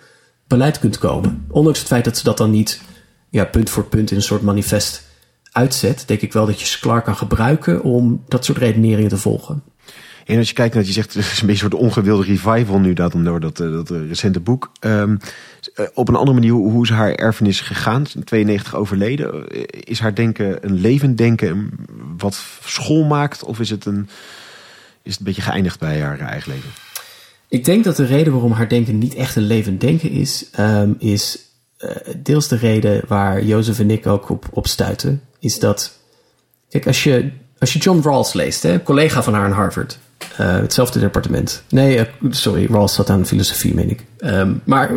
beleid 0.48 0.80
kunt 0.80 0.98
komen. 0.98 1.46
Ondanks 1.50 1.80
het 1.80 1.88
feit 1.88 2.06
dat 2.06 2.18
ze 2.18 2.24
dat 2.24 2.38
dan 2.38 2.52
niet 2.52 2.82
ja, 3.30 3.46
punt 3.46 3.70
voor 3.70 3.84
punt 3.84 4.12
in 4.12 4.18
een 4.18 4.24
soort 4.24 4.42
manifest 4.42 5.04
uitzet, 5.52 6.04
denk 6.08 6.22
ik 6.22 6.34
wel 6.34 6.46
dat 6.46 6.60
je 6.60 6.66
Sklar 6.66 7.02
kan 7.02 7.16
gebruiken 7.16 7.84
om 7.84 8.24
dat 8.28 8.46
soort 8.46 8.58
redeneringen 8.58 9.10
te 9.10 9.18
volgen. 9.18 9.64
En 10.26 10.38
als 10.38 10.48
je 10.48 10.54
kijkt 10.54 10.76
naar, 10.76 10.84
je 10.84 10.92
zegt, 10.92 11.14
het 11.14 11.26
is 11.26 11.42
een 11.42 11.48
beetje 11.48 11.64
een 11.64 11.72
soort 11.72 11.84
ongewilde 11.84 12.24
revival 12.24 12.80
nu 12.80 12.94
dat, 12.94 13.12
door 13.12 13.40
dat, 13.40 13.60
eh, 13.60 13.72
dat 13.72 13.92
eh, 13.92 14.08
recente 14.08 14.40
boek. 14.40 14.72
Um, 14.80 15.18
op 15.94 16.10
een 16.10 16.16
andere 16.16 16.40
manier, 16.40 16.52
hoe 16.52 16.84
is 16.84 16.90
haar 16.90 17.14
erfenis 17.14 17.62
gegaan? 17.62 18.06
In 18.16 18.24
92 18.24 18.76
overleden. 18.76 19.48
Is 19.70 20.00
haar 20.00 20.16
denken 20.16 20.66
een 20.66 20.74
levend 20.74 21.18
denken 21.18 21.72
wat 22.18 22.44
school 22.64 23.04
maakt? 23.04 23.44
Of 23.44 23.60
is 23.60 23.70
het, 23.70 23.86
een, 23.86 24.10
is 25.02 25.12
het 25.12 25.20
een 25.20 25.26
beetje 25.26 25.42
geëindigd 25.42 25.80
bij 25.80 26.02
haar 26.02 26.20
eigen 26.20 26.52
leven? 26.52 26.70
Ik 27.48 27.66
denk 27.66 27.84
dat 27.84 27.96
de 27.96 28.06
reden 28.06 28.34
waarom 28.34 28.52
haar 28.52 28.68
denken 28.68 28.98
niet 28.98 29.16
echt 29.16 29.36
een 29.36 29.44
levend 29.44 29.82
denken 29.82 30.10
is, 30.10 30.50
um, 30.60 30.96
is 31.00 31.40
deels 32.18 32.48
de 32.48 32.56
reden 32.56 33.02
waar 33.08 33.44
Jozef 33.44 33.80
en 33.80 33.92
ik 33.92 34.08
ook 34.08 34.30
op, 34.30 34.46
op 34.52 34.68
stuiten. 34.68 35.22
Is 35.40 35.60
dat, 35.60 35.98
kijk, 36.70 36.88
als 36.88 37.04
je, 37.04 37.32
als 37.60 37.74
je 37.74 37.80
John 37.80 38.02
Rawls 38.02 38.34
leest, 38.34 38.64
hè, 38.64 38.84
collega 38.84 39.24
van 39.24 39.34
haar 39.34 39.46
aan 39.46 39.52
Harvard, 39.52 40.00
uh, 40.32 40.56
hetzelfde 40.56 41.00
departement. 41.00 41.64
Nee, 41.70 41.98
uh, 41.98 42.04
sorry, 42.30 42.66
Rawls 42.66 42.94
zat 42.94 43.10
aan 43.10 43.26
filosofie, 43.26 43.74
meen 43.74 43.90
ik. 43.90 44.04
Um, 44.18 44.62
maar 44.64 44.92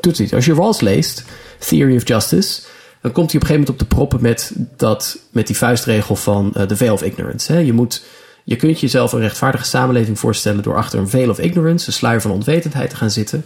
doet 0.00 0.18
het 0.18 0.32
Als 0.32 0.44
je 0.44 0.54
Rawls 0.54 0.80
leest, 0.80 1.24
Theory 1.58 1.96
of 1.96 2.08
Justice, 2.08 2.60
dan 3.00 3.12
komt 3.12 3.32
hij 3.32 3.40
op 3.40 3.48
een 3.48 3.54
gegeven 3.54 3.60
moment 3.60 3.68
op 3.68 3.78
de 3.78 3.94
proppen 3.94 4.22
met, 4.22 4.52
dat, 4.76 5.18
met 5.30 5.46
die 5.46 5.56
vuistregel 5.56 6.16
van 6.16 6.52
uh, 6.56 6.62
the 6.62 6.76
veil 6.76 6.92
of 6.92 7.02
ignorance. 7.02 7.52
Hè? 7.52 7.58
Je, 7.58 7.72
moet, 7.72 8.04
je 8.44 8.56
kunt 8.56 8.80
jezelf 8.80 9.12
een 9.12 9.20
rechtvaardige 9.20 9.64
samenleving 9.64 10.18
voorstellen 10.18 10.62
door 10.62 10.76
achter 10.76 10.98
een 10.98 11.08
veil 11.08 11.30
of 11.30 11.38
ignorance, 11.38 11.86
een 11.86 11.92
sluier 11.92 12.20
van 12.20 12.30
onwetendheid, 12.30 12.90
te 12.90 12.96
gaan 12.96 13.10
zitten. 13.10 13.44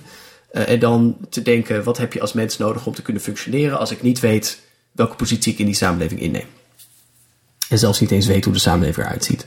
en 0.51 0.79
dan 0.79 1.17
te 1.31 1.43
denken, 1.43 1.85
wat 1.85 1.99
heb 1.99 2.13
je 2.13 2.21
als 2.21 2.33
mens 2.33 2.59
nodig 2.59 2.87
om 2.87 2.95
te 2.95 3.03
kunnen 3.03 3.23
functioneren 3.23 3.79
als 3.79 3.91
ik 3.91 4.03
niet 4.03 4.21
weet 4.21 4.59
welke 4.93 5.17
positie 5.17 5.53
ik 5.53 5.59
in 5.59 5.67
die 5.67 5.75
samenleving 5.75 6.21
inneem. 6.21 6.47
En 7.69 7.79
zelfs 7.79 8.01
niet 8.01 8.11
eens 8.11 8.27
weet 8.27 8.45
hoe 8.45 8.53
de 8.53 8.59
samenleving 8.59 9.07
eruit 9.07 9.25
ziet. 9.25 9.47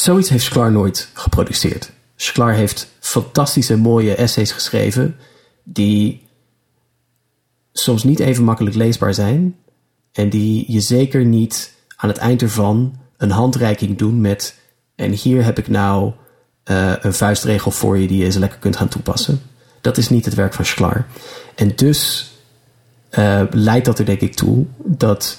Zoiets 0.00 0.28
heeft 0.28 0.44
Sklar 0.44 0.72
nooit 0.72 1.08
geproduceerd. 1.12 1.90
Sklar 2.16 2.52
heeft 2.52 2.88
fantastische 3.00 3.76
mooie 3.76 4.14
essays 4.14 4.52
geschreven 4.52 5.16
die 5.62 6.26
soms 7.72 8.04
niet 8.04 8.20
even 8.20 8.44
makkelijk 8.44 8.76
leesbaar 8.76 9.14
zijn 9.14 9.56
en 10.12 10.28
die 10.28 10.72
je 10.72 10.80
zeker 10.80 11.24
niet 11.24 11.72
aan 11.96 12.08
het 12.08 12.18
eind 12.18 12.42
ervan 12.42 12.98
een 13.16 13.30
handreiking 13.30 13.98
doen 13.98 14.20
met 14.20 14.58
en 14.94 15.10
hier 15.10 15.44
heb 15.44 15.58
ik 15.58 15.68
nou 15.68 16.12
uh, 16.64 16.92
een 17.00 17.14
vuistregel 17.14 17.70
voor 17.70 17.98
je 17.98 18.06
die 18.06 18.18
je 18.18 18.24
eens 18.24 18.36
lekker 18.36 18.58
kunt 18.58 18.76
gaan 18.76 18.88
toepassen. 18.88 19.40
Dat 19.80 19.96
is 19.96 20.08
niet 20.08 20.24
het 20.24 20.34
werk 20.34 20.54
van 20.54 20.64
Sklar. 20.64 21.06
En 21.54 21.76
dus 21.76 22.30
uh, 23.18 23.42
leidt 23.50 23.84
dat 23.84 23.98
er 23.98 24.04
denk 24.04 24.20
ik 24.20 24.34
toe 24.34 24.66
dat 24.84 25.38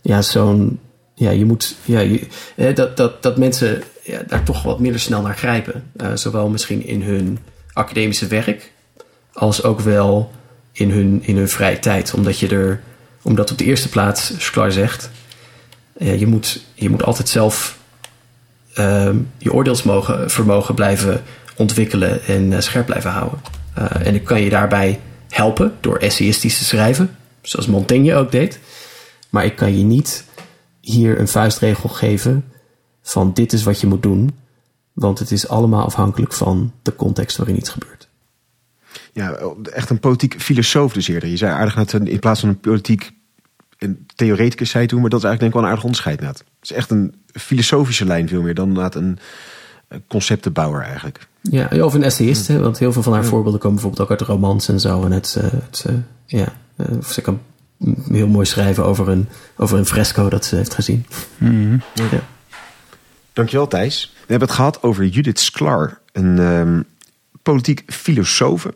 ja, 0.00 0.22
zo'n 0.22 0.80
ja, 1.14 1.30
je 1.30 1.44
moet, 1.44 1.76
ja, 1.84 2.00
je, 2.00 2.26
dat, 2.74 2.96
dat, 2.96 3.22
dat 3.22 3.38
mensen 3.38 3.82
ja, 4.10 4.22
daar 4.26 4.42
toch 4.42 4.62
wat 4.62 4.80
minder 4.80 5.00
snel 5.00 5.22
naar 5.22 5.36
grijpen. 5.36 5.90
Uh, 5.96 6.10
zowel 6.14 6.48
misschien 6.48 6.86
in 6.86 7.02
hun 7.02 7.38
academische 7.72 8.26
werk, 8.26 8.72
als 9.32 9.62
ook 9.62 9.80
wel 9.80 10.32
in 10.72 10.90
hun, 10.90 11.20
in 11.22 11.36
hun 11.36 11.48
vrije 11.48 11.78
tijd. 11.78 12.14
Omdat 12.14 12.38
je 12.38 12.48
er, 12.48 12.80
omdat 13.22 13.50
op 13.50 13.58
de 13.58 13.64
eerste 13.64 13.88
plaats, 13.88 14.32
Sklar 14.38 14.72
zegt, 14.72 15.10
uh, 15.98 16.18
je, 16.18 16.26
moet, 16.26 16.64
je 16.74 16.90
moet 16.90 17.04
altijd 17.04 17.28
zelf 17.28 17.78
uh, 18.78 19.10
je 19.38 19.52
oordeelsvermogen 19.52 20.74
blijven 20.74 21.22
ontwikkelen 21.56 22.22
en 22.24 22.52
uh, 22.52 22.60
scherp 22.60 22.86
blijven 22.86 23.10
houden. 23.10 23.40
en 24.02 24.14
ik 24.14 24.24
kan 24.24 24.40
je 24.40 24.50
daarbij 24.50 25.00
helpen 25.28 25.74
door 25.80 25.96
essayistisch 25.96 26.58
te 26.58 26.64
schrijven, 26.64 27.16
zoals 27.42 27.66
Montaigne 27.66 28.14
ook 28.14 28.30
deed. 28.30 28.58
Maar 29.30 29.44
ik 29.44 29.56
kan 29.56 29.78
je 29.78 29.84
niet 29.84 30.24
hier 30.80 31.20
een 31.20 31.28
vuistregel 31.28 31.88
geven 31.88 32.44
van 33.02 33.32
dit 33.32 33.52
is 33.52 33.62
wat 33.62 33.80
je 33.80 33.86
moet 33.86 34.02
doen, 34.02 34.30
want 34.92 35.18
het 35.18 35.30
is 35.30 35.48
allemaal 35.48 35.84
afhankelijk 35.84 36.32
van 36.32 36.72
de 36.82 36.96
context 36.96 37.36
waarin 37.36 37.56
iets 37.56 37.70
gebeurt. 37.70 38.08
Ja, 39.12 39.38
echt 39.72 39.90
een 39.90 40.00
politiek 40.00 40.40
filosoof 40.40 40.92
dus 40.92 41.08
eerder. 41.08 41.28
Je 41.28 41.36
zei 41.36 41.52
aardig 41.52 41.76
net 41.76 41.92
in 41.92 42.18
plaats 42.18 42.40
van 42.40 42.48
een 42.48 42.60
politiek 42.60 43.12
een 43.78 44.06
theoreticus 44.14 44.70
zei 44.70 44.86
toen, 44.86 45.00
maar 45.00 45.10
dat 45.10 45.18
is 45.18 45.24
eigenlijk 45.24 45.40
denk 45.40 45.52
ik 45.52 45.54
wel 45.54 45.62
een 45.62 45.68
aardig 45.68 45.84
onderscheid 45.84 46.20
net. 46.20 46.38
Het 46.38 46.70
is 46.70 46.72
echt 46.72 46.90
een 46.90 47.14
filosofische 47.32 48.04
lijn 48.04 48.28
veel 48.28 48.42
meer 48.42 48.54
dan 48.54 48.76
een 48.78 49.18
conceptenbouwer 50.08 50.82
eigenlijk. 50.82 51.28
Ja, 51.40 51.84
of 51.84 51.94
een 51.94 52.02
essayist, 52.02 52.46
hè, 52.46 52.58
want 52.58 52.78
heel 52.78 52.92
veel 52.92 53.02
van 53.02 53.12
haar 53.12 53.24
voorbeelden 53.24 53.60
komen 53.60 53.76
bijvoorbeeld 53.76 54.10
ook 54.10 54.18
uit 54.18 54.28
romans 54.28 54.68
en 54.68 54.80
zo. 54.80 55.04
En 55.04 55.12
het, 55.12 55.36
eh, 55.38 55.50
het 55.50 55.84
eh, 55.86 55.94
ja, 56.26 56.52
eh, 56.76 56.96
of 56.96 57.12
ze 57.12 57.20
kan 57.20 57.40
heel 58.10 58.28
mooi 58.28 58.46
schrijven 58.46 58.84
over 58.84 59.08
een, 59.08 59.28
over 59.56 59.78
een 59.78 59.86
fresco 59.86 60.28
dat 60.28 60.44
ze 60.44 60.56
heeft 60.56 60.74
gezien. 60.74 61.06
Mm 61.38 61.82
ja. 61.94 62.22
Dankjewel 63.40 63.68
Thijs. 63.68 64.12
We 64.14 64.26
hebben 64.26 64.48
het 64.48 64.56
gehad 64.56 64.82
over 64.82 65.06
Judith 65.06 65.40
Sklar, 65.40 66.00
een 66.12 66.38
um, 66.38 66.84
politiek 67.42 67.82
filosofe. 67.86 68.74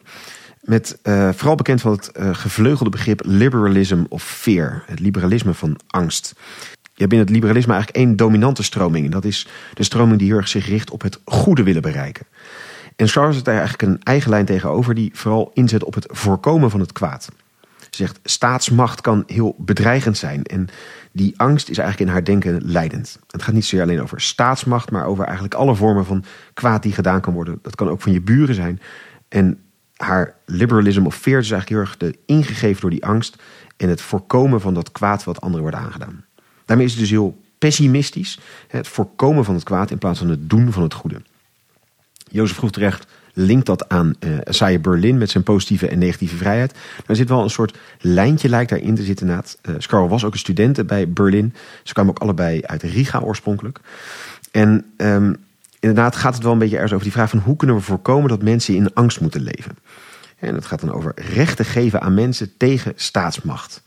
Met 0.60 0.98
uh, 1.02 1.32
vooral 1.32 1.54
bekend 1.54 1.80
van 1.80 1.92
het 1.92 2.10
uh, 2.18 2.34
gevleugelde 2.34 2.90
begrip 2.90 3.20
liberalism 3.24 4.04
of 4.08 4.22
fear. 4.22 4.82
Het 4.86 5.00
liberalisme 5.00 5.54
van 5.54 5.80
angst. 5.86 6.34
Je 6.72 6.80
hebt 6.94 7.08
binnen 7.08 7.26
het 7.26 7.30
liberalisme 7.30 7.72
eigenlijk 7.72 8.04
één 8.04 8.16
dominante 8.16 8.62
stroming. 8.62 9.04
En 9.04 9.10
dat 9.10 9.24
is 9.24 9.48
de 9.74 9.82
stroming 9.82 10.18
die 10.18 10.28
heel 10.28 10.36
erg 10.36 10.48
zich 10.48 10.66
richt 10.66 10.90
op 10.90 11.02
het 11.02 11.20
goede 11.24 11.62
willen 11.62 11.82
bereiken. 11.82 12.26
En 12.96 13.08
Charles 13.08 13.36
zet 13.36 13.44
daar 13.44 13.58
eigenlijk 13.58 13.92
een 13.92 14.02
eigen 14.02 14.30
lijn 14.30 14.44
tegenover 14.44 14.94
die 14.94 15.10
vooral 15.14 15.50
inzet 15.54 15.84
op 15.84 15.94
het 15.94 16.06
voorkomen 16.10 16.70
van 16.70 16.80
het 16.80 16.92
kwaad. 16.92 17.28
Ze 17.94 18.02
zegt, 18.02 18.20
staatsmacht 18.24 19.00
kan 19.00 19.22
heel 19.26 19.54
bedreigend 19.58 20.16
zijn. 20.18 20.42
En 20.42 20.68
die 21.12 21.34
angst 21.36 21.68
is 21.68 21.78
eigenlijk 21.78 22.08
in 22.08 22.16
haar 22.16 22.24
denken 22.24 22.60
leidend. 22.64 23.18
Het 23.30 23.42
gaat 23.42 23.54
niet 23.54 23.64
zozeer 23.64 23.82
alleen 23.82 24.02
over 24.02 24.20
staatsmacht, 24.20 24.90
maar 24.90 25.06
over 25.06 25.24
eigenlijk 25.24 25.54
alle 25.54 25.74
vormen 25.74 26.04
van 26.04 26.24
kwaad 26.54 26.82
die 26.82 26.92
gedaan 26.92 27.20
kan 27.20 27.32
worden. 27.34 27.58
Dat 27.62 27.74
kan 27.74 27.88
ook 27.88 28.00
van 28.00 28.12
je 28.12 28.20
buren 28.20 28.54
zijn. 28.54 28.80
En 29.28 29.58
haar 29.96 30.34
liberalism 30.44 31.06
of 31.06 31.16
fear 31.16 31.38
is 31.38 31.50
eigenlijk 31.50 31.68
heel 31.68 31.90
erg 31.90 31.96
de, 31.96 32.18
ingegeven 32.26 32.80
door 32.80 32.90
die 32.90 33.04
angst 33.04 33.42
en 33.76 33.88
het 33.88 34.00
voorkomen 34.00 34.60
van 34.60 34.74
dat 34.74 34.92
kwaad 34.92 35.24
wat 35.24 35.40
anderen 35.40 35.62
wordt 35.62 35.84
aangedaan. 35.84 36.24
Daarmee 36.64 36.86
is 36.86 36.92
het 36.92 37.00
dus 37.00 37.10
heel 37.10 37.42
pessimistisch, 37.58 38.38
het 38.68 38.88
voorkomen 38.88 39.44
van 39.44 39.54
het 39.54 39.64
kwaad 39.64 39.90
in 39.90 39.98
plaats 39.98 40.18
van 40.18 40.28
het 40.28 40.50
doen 40.50 40.72
van 40.72 40.82
het 40.82 40.94
goede. 40.94 41.22
Jozef 42.30 42.56
vroeg 42.56 42.70
terecht, 42.70 43.06
linkt 43.34 43.66
dat 43.66 43.88
aan 43.88 44.14
uh, 44.60 44.78
Berlin 44.80 45.18
met 45.18 45.30
zijn 45.30 45.44
positieve 45.44 45.88
en 45.88 45.98
negatieve 45.98 46.36
vrijheid. 46.36 46.74
Er 47.06 47.16
zit 47.16 47.28
wel 47.28 47.42
een 47.42 47.50
soort 47.50 47.78
lijntje 48.00 48.48
lijkt 48.48 48.70
daarin 48.70 48.94
te 48.94 49.02
zitten. 49.02 49.28
Uh, 49.28 49.38
Scarl 49.78 50.08
was 50.08 50.24
ook 50.24 50.32
een 50.32 50.38
student 50.38 50.86
bij 50.86 51.08
Berlin. 51.08 51.54
Ze 51.82 51.92
kwamen 51.92 52.10
ook 52.10 52.22
allebei 52.22 52.62
uit 52.62 52.82
Riga 52.82 53.20
oorspronkelijk. 53.20 53.80
En 54.50 54.84
um, 54.96 55.36
inderdaad 55.80 56.16
gaat 56.16 56.34
het 56.34 56.42
wel 56.42 56.52
een 56.52 56.58
beetje 56.58 56.74
ergens 56.74 56.92
over 56.92 57.04
die 57.04 57.14
vraag 57.14 57.30
van 57.30 57.38
hoe 57.38 57.56
kunnen 57.56 57.76
we 57.76 57.82
voorkomen 57.82 58.28
dat 58.28 58.42
mensen 58.42 58.74
in 58.74 58.94
angst 58.94 59.20
moeten 59.20 59.42
leven. 59.42 59.76
En 60.38 60.54
dat 60.54 60.66
gaat 60.66 60.80
dan 60.80 60.92
over 60.92 61.12
rechten 61.14 61.64
geven 61.64 62.00
aan 62.00 62.14
mensen 62.14 62.56
tegen 62.56 62.92
staatsmacht. 62.96 63.82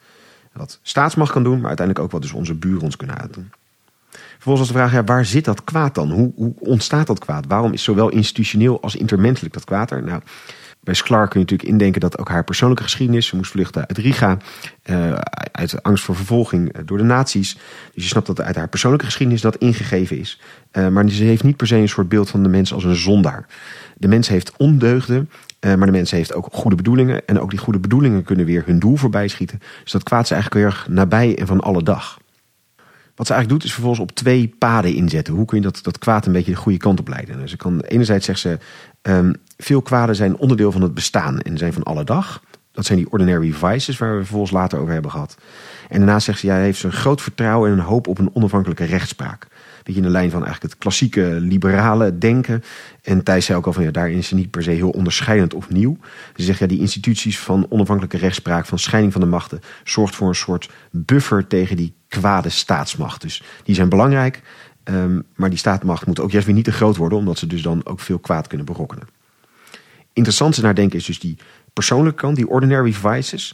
Wat 0.54 0.80
staatsmacht 0.82 1.32
kan 1.32 1.43
doen, 1.43 1.58
maar 1.60 1.68
uiteindelijk 1.68 2.06
ook 2.06 2.12
wat 2.12 2.22
dus 2.22 2.32
onze 2.32 2.54
buren 2.54 2.82
ons 2.82 2.95
kunnen 2.95 3.18
uitdoen. 3.18 3.50
Vervolgens 4.38 4.68
was 4.68 4.76
de 4.76 4.84
vraag, 4.84 4.94
ja, 4.94 5.04
waar 5.04 5.26
zit 5.26 5.46
dat 5.46 5.64
kwaad 5.64 5.96
dan? 5.96 6.12
Hoe, 6.12 6.32
hoe 6.36 6.54
ontstaat 6.60 7.08
dat 7.08 7.20
kwaad? 7.20 7.46
Waarom 7.48 7.74
is 7.74 7.84
zowel 7.84 8.10
institutioneel 8.10 8.82
als 8.82 8.96
intermenselijk 8.96 9.54
dat 9.54 9.64
kwaad 9.64 9.92
er? 9.92 10.04
Nou, 10.04 10.22
bij 10.88 10.96
Sklar 10.96 11.28
kun 11.28 11.40
je 11.40 11.46
natuurlijk 11.46 11.70
indenken 11.70 12.02
dat 12.02 12.18
ook 12.18 12.30
haar 12.30 12.44
persoonlijke 12.44 12.84
geschiedenis. 12.84 13.28
Ze 13.28 13.36
moest 13.36 13.52
vluchten 13.52 13.88
uit 13.88 13.98
Riga, 13.98 14.38
uh, 14.86 15.14
uit 15.52 15.84
angst 15.84 16.04
voor 16.04 16.16
vervolging 16.16 16.74
eh, 16.74 16.82
door 16.86 16.98
de 16.98 17.04
nazi's. 17.04 17.54
Dus 17.94 18.04
je 18.04 18.10
snapt 18.10 18.28
dat 18.28 18.42
uit 18.42 18.56
haar 18.56 18.68
persoonlijke 18.68 19.06
geschiedenis 19.06 19.42
dat 19.42 19.56
ingegeven 19.56 20.20
is. 20.20 20.42
Uh, 20.72 20.88
maar 20.88 21.10
ze 21.10 21.24
heeft 21.24 21.44
niet 21.44 21.58
per 21.58 21.68
se 21.68 21.76
een 21.76 21.90
soort 21.90 22.10
beeld 22.10 22.30
van 22.30 22.44
de 22.44 22.50
mens 22.50 22.74
als 22.74 22.84
een 22.84 22.96
zondaar. 22.96 23.46
De 23.98 24.08
mens 24.08 24.28
heeft 24.28 24.54
ondeugden, 24.58 25.30
maar 25.60 25.86
de 25.86 25.92
mens 25.92 26.12
heeft 26.12 26.34
ook 26.34 26.48
goede 26.52 26.76
bedoelingen. 26.76 27.26
En 27.26 27.40
ook 27.40 27.50
die 27.50 27.60
goede 27.60 27.80
bedoelingen 27.80 28.24
kunnen 28.24 28.46
weer 28.46 28.64
hun 28.66 28.80
doel 28.80 28.96
voorbij 28.96 29.28
schieten. 29.28 29.60
Dus 29.84 29.92
dat 29.92 30.04
kwaad 30.04 30.24
is 30.24 30.32
eigenlijk 30.32 30.62
heel 30.62 30.72
erg 30.72 30.88
nabij 30.88 31.38
en 31.38 31.48
van 31.48 31.60
alle 31.60 31.84
dag. 31.84 32.18
Wat 33.18 33.28
ze 33.28 33.34
eigenlijk 33.34 33.49
doet 33.49 33.63
is 33.63 33.74
vervolgens 33.74 34.09
op 34.09 34.15
twee 34.15 34.55
paden 34.57 34.93
inzetten. 34.93 35.34
Hoe 35.34 35.45
kun 35.45 35.57
je 35.57 35.63
dat, 35.63 35.80
dat 35.82 35.97
kwaad 35.97 36.26
een 36.26 36.32
beetje 36.32 36.51
de 36.51 36.57
goede 36.57 36.78
kant 36.78 36.99
op 36.99 37.07
leiden? 37.07 37.39
Dus 37.39 37.51
ze 37.51 37.57
kan, 37.57 37.80
enerzijds 37.80 38.26
zegt 38.26 38.39
ze, 38.39 38.57
um, 39.01 39.36
veel 39.57 39.82
kwaden 39.82 40.15
zijn 40.15 40.38
onderdeel 40.38 40.72
van 40.72 40.82
het 40.82 40.93
bestaan 40.93 41.39
en 41.39 41.57
zijn 41.57 41.74
van 41.74 41.84
alle 41.84 42.03
dag. 42.03 42.43
Dat 42.72 42.86
zijn 42.86 42.97
die 42.97 43.11
ordinary 43.11 43.53
vices 43.53 43.97
waar 43.97 44.11
we 44.11 44.18
vervolgens 44.18 44.51
later 44.51 44.80
over 44.80 44.93
hebben 44.93 45.11
gehad. 45.11 45.38
En 45.89 45.97
daarna 45.97 46.20
zegt 46.20 46.39
ze, 46.39 46.47
ja, 46.47 46.53
hij 46.53 46.63
heeft 46.63 46.84
een 46.84 46.91
groot 46.91 47.22
vertrouwen 47.22 47.72
en 47.72 47.78
een 47.78 47.84
hoop 47.84 48.07
op 48.07 48.20
een 48.20 48.30
onafhankelijke 48.34 48.84
rechtspraak. 48.84 49.47
Beetje 49.88 50.02
in 50.02 50.08
de 50.08 50.14
lijn 50.14 50.32
van 50.32 50.44
eigenlijk 50.44 50.74
het 50.74 50.82
klassieke 50.82 51.38
liberale 51.40 52.18
denken. 52.18 52.64
En 53.02 53.24
Thijs 53.24 53.46
zei 53.46 53.58
ook 53.58 53.66
al 53.66 53.74
van 53.74 53.84
ja, 53.84 53.92
daarin 53.92 54.18
is 54.18 54.28
ze 54.28 54.36
niet 54.36 54.52
per 54.52 54.64
se 54.64 54.70
heel 54.70 54.90
onderscheidend 54.90 55.54
of 55.54 55.70
nieuw. 55.70 55.98
Ze 56.36 56.44
zegt 56.44 56.60
ja, 56.60 56.68
die 56.68 56.80
instituties 56.80 57.40
van 57.40 57.66
onafhankelijke 57.70 58.18
rechtspraak, 58.18 58.66
van 58.66 58.80
scheiding 58.80 59.14
van 59.14 59.22
de 59.22 59.28
machten, 59.28 59.60
zorgt 59.84 60.16
voor 60.16 60.28
een 60.28 60.36
soort 60.36 60.70
buffer 60.92 61.48
tegen 61.48 61.76
die 61.76 61.94
kwade 62.08 62.50
staatsmacht. 62.50 63.22
Dus 63.22 63.44
die 63.64 63.76
zijn 63.76 63.90
belangrijk, 63.90 64.42
um, 64.84 65.24
maar 65.36 65.50
die 65.50 65.60
staatsmacht 65.60 66.06
moet 66.06 66.20
ook 66.20 66.32
juist 66.32 66.46
weer 66.48 66.56
niet 66.56 66.66
te 66.66 66.72
groot 66.72 66.98
worden, 66.98 67.18
omdat 67.18 67.38
ze 67.38 67.48
dus 67.48 67.62
dan 67.62 67.86
ook 67.86 68.00
veel 68.00 68.20
kwaad 68.20 68.48
kunnen 68.48 68.66
berokkenen. 68.66 69.08
Interessant 70.14 70.62
naar 70.62 70.76
denken 70.76 71.00
is 71.00 71.06
dus 71.06 71.20
die 71.20 71.38
persoonlijke 71.74 72.22
kant, 72.22 72.36
die 72.36 72.48
ordinary 72.50 72.94
vices. 72.94 73.54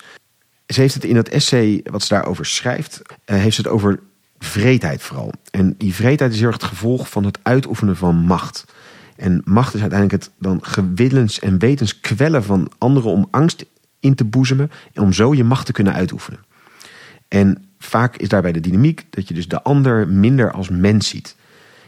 Ze 0.65 0.81
heeft 0.81 0.93
het 0.93 1.03
in 1.03 1.15
dat 1.15 1.29
essay 1.29 1.81
wat 1.83 2.01
ze 2.01 2.13
daarover 2.13 2.45
schrijft, 2.45 3.01
uh, 3.05 3.37
heeft 3.37 3.57
het 3.57 3.67
over 3.67 3.99
vreedheid 4.45 5.01
vooral. 5.01 5.31
En 5.51 5.75
die 5.77 5.93
vreedheid 5.93 6.31
is 6.31 6.37
heel 6.37 6.47
erg 6.47 6.61
het 6.61 6.69
gevolg 6.69 7.09
van 7.09 7.23
het 7.23 7.39
uitoefenen 7.41 7.95
van 7.95 8.15
macht. 8.15 8.65
En 9.15 9.41
macht 9.45 9.73
is 9.73 9.81
uiteindelijk 9.81 10.23
het 10.23 10.33
dan 10.39 10.59
gewillens 10.61 11.39
en 11.39 11.59
wetens 11.59 11.99
kwellen 11.99 12.43
van 12.43 12.71
anderen 12.77 13.11
om 13.11 13.27
angst 13.31 13.65
in 13.99 14.15
te 14.15 14.25
boezemen 14.25 14.71
en 14.93 15.03
om 15.03 15.13
zo 15.13 15.33
je 15.33 15.43
macht 15.43 15.65
te 15.65 15.71
kunnen 15.71 15.93
uitoefenen. 15.93 16.39
En 17.27 17.65
vaak 17.79 18.15
is 18.15 18.29
daarbij 18.29 18.51
de 18.51 18.59
dynamiek 18.59 19.05
dat 19.09 19.27
je 19.27 19.33
dus 19.33 19.47
de 19.47 19.61
ander 19.61 20.07
minder 20.07 20.51
als 20.51 20.69
mens 20.69 21.07
ziet. 21.07 21.35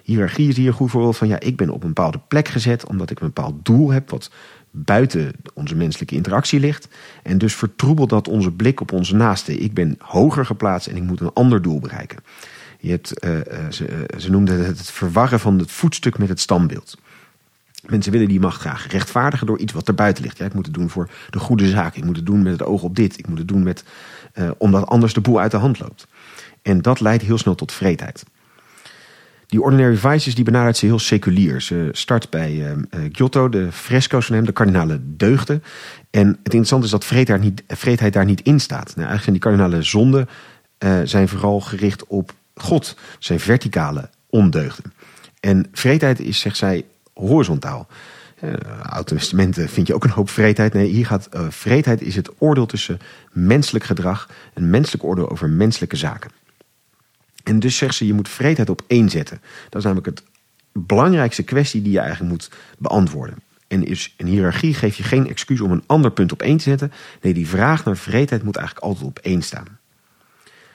Hierarchie 0.04 0.50
is 0.50 0.58
hier 0.58 0.68
een 0.68 0.74
goed 0.74 0.92
voorbeeld 0.92 1.18
van 1.18 1.28
ja, 1.28 1.40
ik 1.40 1.58
ben 1.58 1.70
op 1.70 1.82
een 1.82 1.94
bepaalde 1.94 2.20
plek 2.28 2.48
gezet 2.48 2.86
omdat 2.86 3.10
ik 3.10 3.20
een 3.20 3.28
bepaald 3.28 3.66
doel 3.66 3.92
heb 3.92 4.10
wat 4.10 4.32
buiten 4.76 5.32
onze 5.54 5.76
menselijke 5.76 6.16
interactie 6.16 6.60
ligt. 6.60 6.88
En 7.24 7.38
dus 7.38 7.56
vertroebelt 7.56 8.10
dat 8.10 8.28
onze 8.28 8.52
blik 8.52 8.82
op 8.82 8.92
onze 8.92 9.16
naaste. 9.16 9.58
Ik 9.58 9.74
ben 9.74 9.96
hoger 10.00 10.46
geplaatst 10.46 10.88
en 10.88 10.96
ik 10.96 11.04
moet 11.04 11.20
een 11.20 11.34
ander 11.34 11.62
doel 11.62 11.80
bereiken. 11.80 12.18
Je 12.80 12.90
hebt, 12.90 13.26
uh, 13.26 13.40
ze, 13.70 13.90
uh, 13.90 14.20
ze 14.20 14.32
noemden 14.32 14.66
het 14.66 14.78
het 14.78 14.92
verwarren 14.92 15.40
van 15.40 15.60
het 15.60 15.72
voetstuk 15.72 16.18
met 16.18 16.30
het 16.30 16.40
standbeeld. 16.40 16.98
Mensen 17.86 18.12
willen 18.12 18.28
die 18.28 18.40
macht 18.40 18.60
graag 18.60 18.88
rechtvaardigen 18.88 19.48
door 19.48 19.60
iets 19.60 19.74
wat 19.74 19.88
er 19.88 19.96
buiten 19.96 20.24
ligt. 20.24 20.38
Ja, 20.38 20.46
ik 20.46 20.54
moet 20.54 20.66
het 20.66 20.76
doen 20.76 20.90
voor 20.90 21.10
de 21.30 21.40
goede 21.40 21.70
zaak. 21.70 21.96
Ik 21.96 22.06
moet 22.06 22.16
het 22.16 22.26
doen 22.26 22.44
met 22.44 22.52
het 22.52 22.64
oog 22.64 22.84
op 22.84 22.96
dit. 22.96 23.18
Ik 23.20 23.28
moet 23.28 23.38
het 23.38 23.48
doen 23.48 23.64
met, 23.64 23.84
omdat 24.58 24.88
anders 24.88 25.14
de 25.14 25.22
boel 25.22 25.40
uit 25.40 25.52
de 25.52 25.58
hand 25.58 25.80
loopt. 25.80 26.08
En 26.62 26.82
dat 26.82 27.00
leidt 27.00 27.24
heel 27.24 27.38
snel 27.38 27.56
tot 27.56 27.72
vreedheid. 27.72 28.24
Die 29.48 29.62
Ordinary 29.62 29.98
Vices 29.98 30.36
die 30.36 30.44
benadert 30.44 30.78
ze 30.78 30.86
heel 30.86 31.00
seculier. 31.00 31.62
Ze 31.62 31.90
start 31.92 32.30
bij 32.30 32.54
uh, 32.56 32.72
Giotto, 33.12 33.50
de 33.50 33.72
fresco's 33.72 34.26
van 34.26 34.36
hem, 34.36 34.46
de 34.46 34.52
kardinale 34.52 35.00
deugden. 35.04 35.64
En 36.12 36.28
het 36.28 36.38
interessante 36.44 36.86
is 36.86 36.92
dat 36.92 37.06
vreedheid, 37.06 37.42
niet, 37.42 38.14
daar 38.14 38.26
niet 38.26 38.42
in 38.42 38.60
staat. 38.60 38.96
Nou, 38.96 39.08
eigenlijk 39.08 39.22
zijn 39.22 39.36
die 39.36 39.44
kardinale 39.44 39.82
zonden 39.82 40.30
uh, 40.80 41.00
zijn 41.04 41.28
vooral 41.28 41.62
gericht 41.62 42.08
op 42.08 42.34
God. 42.56 42.98
zijn 43.20 43.40
verticale 43.40 44.10
ondeugden. 44.30 44.94
En 45.40 45.68
vreedheid 45.72 46.20
is, 46.20 46.40
zegt 46.40 46.58
zij, 46.58 46.86
horizontaal. 47.14 47.88
Uh, 48.44 48.54
Oude 48.82 49.16
Testamenten 49.16 49.70
vind 49.70 49.88
je 49.88 49.94
ook 49.94 50.04
een 50.04 50.10
hoop 50.10 50.30
vreedheid. 50.30 50.74
Nee, 50.74 50.88
hier 50.88 51.06
gaat 51.06 51.30
vreedheid 51.50 52.02
is 52.02 52.16
het 52.16 52.32
oordeel 52.38 52.66
tussen 52.66 53.00
menselijk 53.32 53.86
gedrag, 53.86 54.30
een 54.54 54.70
menselijk 54.70 55.04
oordeel 55.04 55.30
over 55.30 55.50
menselijke 55.50 55.96
zaken. 55.96 56.32
En 57.46 57.60
dus 57.60 57.78
zegt 57.78 57.96
ze, 57.96 58.08
je 58.08 58.14
moet 58.14 58.30
vreedheid 58.30 58.70
op 58.70 58.82
één 58.88 59.10
zetten. 59.10 59.42
Dat 59.70 59.76
is 59.76 59.84
namelijk 59.84 60.08
het 60.08 60.24
belangrijkste 60.74 61.44
kwestie 61.44 61.82
die 61.82 61.92
je 61.92 62.00
eigenlijk 62.00 62.32
moet 62.32 62.50
beantwoorden. 62.78 63.36
En 63.68 63.86
is 63.86 64.14
een 64.18 64.28
hiërarchie 64.28 64.74
geeft 64.74 64.98
je 64.98 65.04
geen 65.04 65.28
excuus 65.30 65.62
om 65.62 65.72
een 65.72 65.84
ander 65.86 66.12
punt 66.12 66.32
op 66.32 66.42
één 66.42 66.58
te 66.58 66.64
zetten. 66.64 66.92
Nee, 67.22 67.34
die 67.34 67.48
vraag 67.48 67.86
naar 67.86 67.98
vreedheid 67.98 68.44
moet 68.44 68.56
eigenlijk 68.56 68.88
altijd 68.88 69.06
op 69.06 69.20
één 69.20 69.42
staan. 69.42 69.78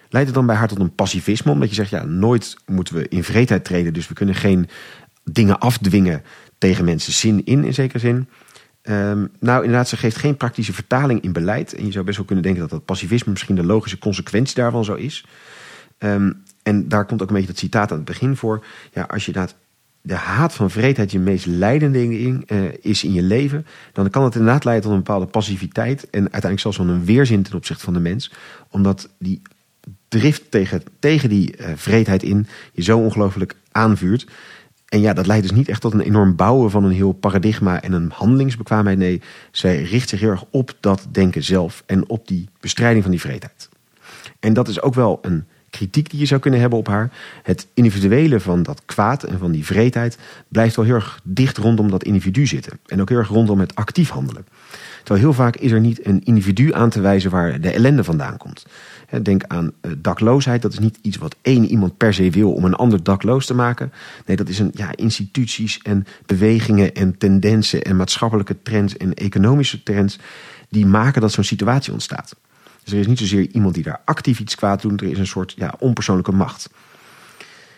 Leidt 0.09 0.27
het 0.27 0.37
dan 0.37 0.47
bij 0.47 0.57
haar 0.57 0.68
tot 0.68 0.79
een 0.79 0.95
pacifisme? 0.95 1.53
Omdat 1.53 1.68
je 1.68 1.75
zegt, 1.75 1.91
ja, 1.91 2.05
nooit 2.05 2.57
moeten 2.66 2.95
we 2.95 3.09
in 3.09 3.25
vreedheid 3.25 3.64
treden. 3.64 3.93
Dus 3.93 4.09
we 4.09 4.14
kunnen 4.14 4.35
geen 4.35 4.68
dingen 5.25 5.59
afdwingen 5.59 6.23
tegen 6.59 6.85
mensen 6.85 7.12
zin 7.12 7.45
in, 7.45 7.64
in 7.64 7.75
zekere 7.75 7.99
zin. 7.99 8.29
Um, 8.83 9.31
nou, 9.41 9.62
inderdaad, 9.62 9.89
ze 9.89 9.97
geeft 9.97 10.16
geen 10.16 10.37
praktische 10.37 10.73
vertaling 10.73 11.21
in 11.21 11.33
beleid. 11.33 11.75
En 11.75 11.87
je 11.87 11.93
zou 11.93 12.05
best 12.05 12.16
wel 12.16 12.27
kunnen 12.27 12.45
denken 12.45 12.62
dat 12.62 12.71
dat 12.71 12.85
pacifisme 12.85 13.31
misschien 13.33 13.55
de 13.55 13.64
logische 13.64 13.99
consequentie 13.99 14.55
daarvan 14.55 14.85
zo 14.85 14.95
is. 14.95 15.25
Um, 15.99 16.43
en 16.63 16.89
daar 16.89 17.05
komt 17.05 17.23
ook 17.23 17.29
een 17.29 17.35
beetje 17.35 17.51
dat 17.51 17.59
citaat 17.59 17.91
aan 17.91 17.97
het 17.97 18.07
begin 18.07 18.37
voor. 18.37 18.65
Ja, 18.93 19.03
als 19.03 19.27
je 19.27 19.33
dat 19.33 19.55
de 20.03 20.15
haat 20.15 20.55
van 20.55 20.71
vreedheid 20.71 21.11
je 21.11 21.19
meest 21.19 21.47
leidende 21.47 21.99
ding 21.99 22.51
uh, 22.51 22.59
is 22.81 23.05
in 23.05 23.13
je 23.13 23.23
leven, 23.23 23.67
dan 23.93 24.11
kan 24.11 24.25
het 24.25 24.35
inderdaad 24.35 24.65
leiden 24.65 24.85
tot 24.85 24.95
een 24.95 25.05
bepaalde 25.05 25.27
passiviteit 25.27 26.11
en 26.11 26.21
uiteindelijk 26.21 26.61
zelfs 26.61 26.77
wel 26.77 26.89
een 26.89 27.05
weerzin 27.05 27.43
ten 27.43 27.55
opzichte 27.55 27.85
van 27.85 27.93
de 27.93 28.01
mens, 28.01 28.33
omdat 28.71 29.09
die 29.19 29.43
drift 30.09 30.51
tegen, 30.51 30.83
tegen 30.99 31.29
die 31.29 31.57
uh, 31.57 31.67
vreedheid 31.75 32.23
in 32.23 32.47
je 32.73 32.83
zo 32.83 32.99
ongelooflijk 32.99 33.55
aanvuurt. 33.73 34.27
En 34.89 35.01
ja, 35.01 35.13
dat 35.13 35.27
leidt 35.27 35.49
dus 35.49 35.57
niet 35.57 35.69
echt 35.69 35.81
tot 35.81 35.93
een 35.93 36.01
enorm 36.01 36.37
bouwen 36.37 36.71
van 36.71 36.85
een 36.85 36.93
heel 36.93 37.13
paradigma 37.13 37.83
en 37.83 37.93
een 37.93 38.11
handelingsbekwaamheid. 38.15 38.99
Nee, 38.99 39.21
zij 39.51 39.83
richt 39.83 40.09
zich 40.09 40.21
heel 40.21 40.31
erg 40.31 40.45
op 40.51 40.77
dat 40.81 41.07
denken 41.11 41.45
zelf 41.45 41.83
en 41.87 42.09
op 42.09 42.29
die 42.29 42.49
bestrijding 42.61 43.03
van 43.03 43.11
die 43.11 43.21
vreedheid. 43.21 43.69
En 44.41 44.53
dat 44.53 44.69
is 44.69 44.83
ook 44.83 44.95
wel 44.95 45.19
een 45.23 45.45
kritiek 45.71 46.11
die 46.11 46.18
je 46.18 46.27
zou 46.27 46.41
kunnen 46.41 46.61
hebben 46.61 46.79
op 46.79 46.87
haar. 46.87 47.11
Het 47.43 47.66
individuele 47.75 48.41
van 48.41 48.62
dat 48.62 48.83
kwaad 48.87 49.23
en 49.23 49.39
van 49.39 49.53
die 49.53 49.64
vreedheid 49.64 50.18
blijft 50.49 50.77
wel 50.77 50.85
heel 50.85 50.95
erg 50.95 51.21
dicht 51.25 51.57
rondom 51.57 51.91
dat 51.91 52.05
individu 52.05 52.47
zitten. 52.47 52.79
En 52.87 53.01
ook 53.01 53.09
heel 53.09 53.18
erg 53.18 53.29
rondom 53.29 53.61
het 53.61 53.75
actief 53.75 54.11
handelen. 54.11 54.47
Terwijl 54.99 55.21
heel 55.21 55.33
vaak 55.33 55.57
is 55.57 55.71
er 55.71 55.81
niet 55.81 56.07
een 56.07 56.25
individu 56.25 56.73
aan 56.73 56.91
te 56.91 57.01
wijzen 57.01 57.31
waar 57.31 57.61
de 57.61 57.71
ellende 57.71 58.05
vandaan 58.05 58.37
komt. 58.37 58.66
Denk 59.23 59.45
aan 59.47 59.73
eh, 59.81 59.91
dakloosheid. 59.99 60.62
Dat 60.62 60.73
is 60.73 60.79
niet 60.79 60.99
iets 61.03 61.16
wat 61.16 61.37
één 61.43 61.64
iemand 61.64 61.97
per 61.97 62.14
se 62.14 62.31
wil 62.31 62.53
om 62.53 62.64
een 62.64 62.75
ander 62.75 63.03
dakloos 63.03 63.47
te 63.47 63.55
maken. 63.55 63.93
Nee, 64.27 64.37
dat 64.37 64.49
is 64.49 64.59
een 64.59 64.71
ja, 64.75 64.91
instituties 64.95 65.79
en 65.83 66.07
bewegingen 66.27 66.95
en 66.95 67.18
tendensen 67.18 67.83
en 67.83 67.97
maatschappelijke 67.97 68.62
trends 68.62 68.97
en 68.97 69.14
economische 69.14 69.83
trends 69.83 70.18
die 70.68 70.87
maken 70.87 71.21
dat 71.21 71.33
zo'n 71.33 71.45
situatie 71.45 71.93
ontstaat. 71.93 72.37
Dus 72.85 72.93
er 72.93 72.99
is 72.99 73.07
niet 73.07 73.18
zozeer 73.18 73.49
iemand 73.51 73.74
die 73.74 73.83
daar 73.83 74.01
actief 74.05 74.41
iets 74.41 74.55
kwaad 74.55 74.83
doet. 74.83 75.01
Er 75.01 75.11
is 75.11 75.18
een 75.18 75.26
soort 75.26 75.55
ja, 75.57 75.74
onpersoonlijke 75.78 76.33
macht. 76.33 76.70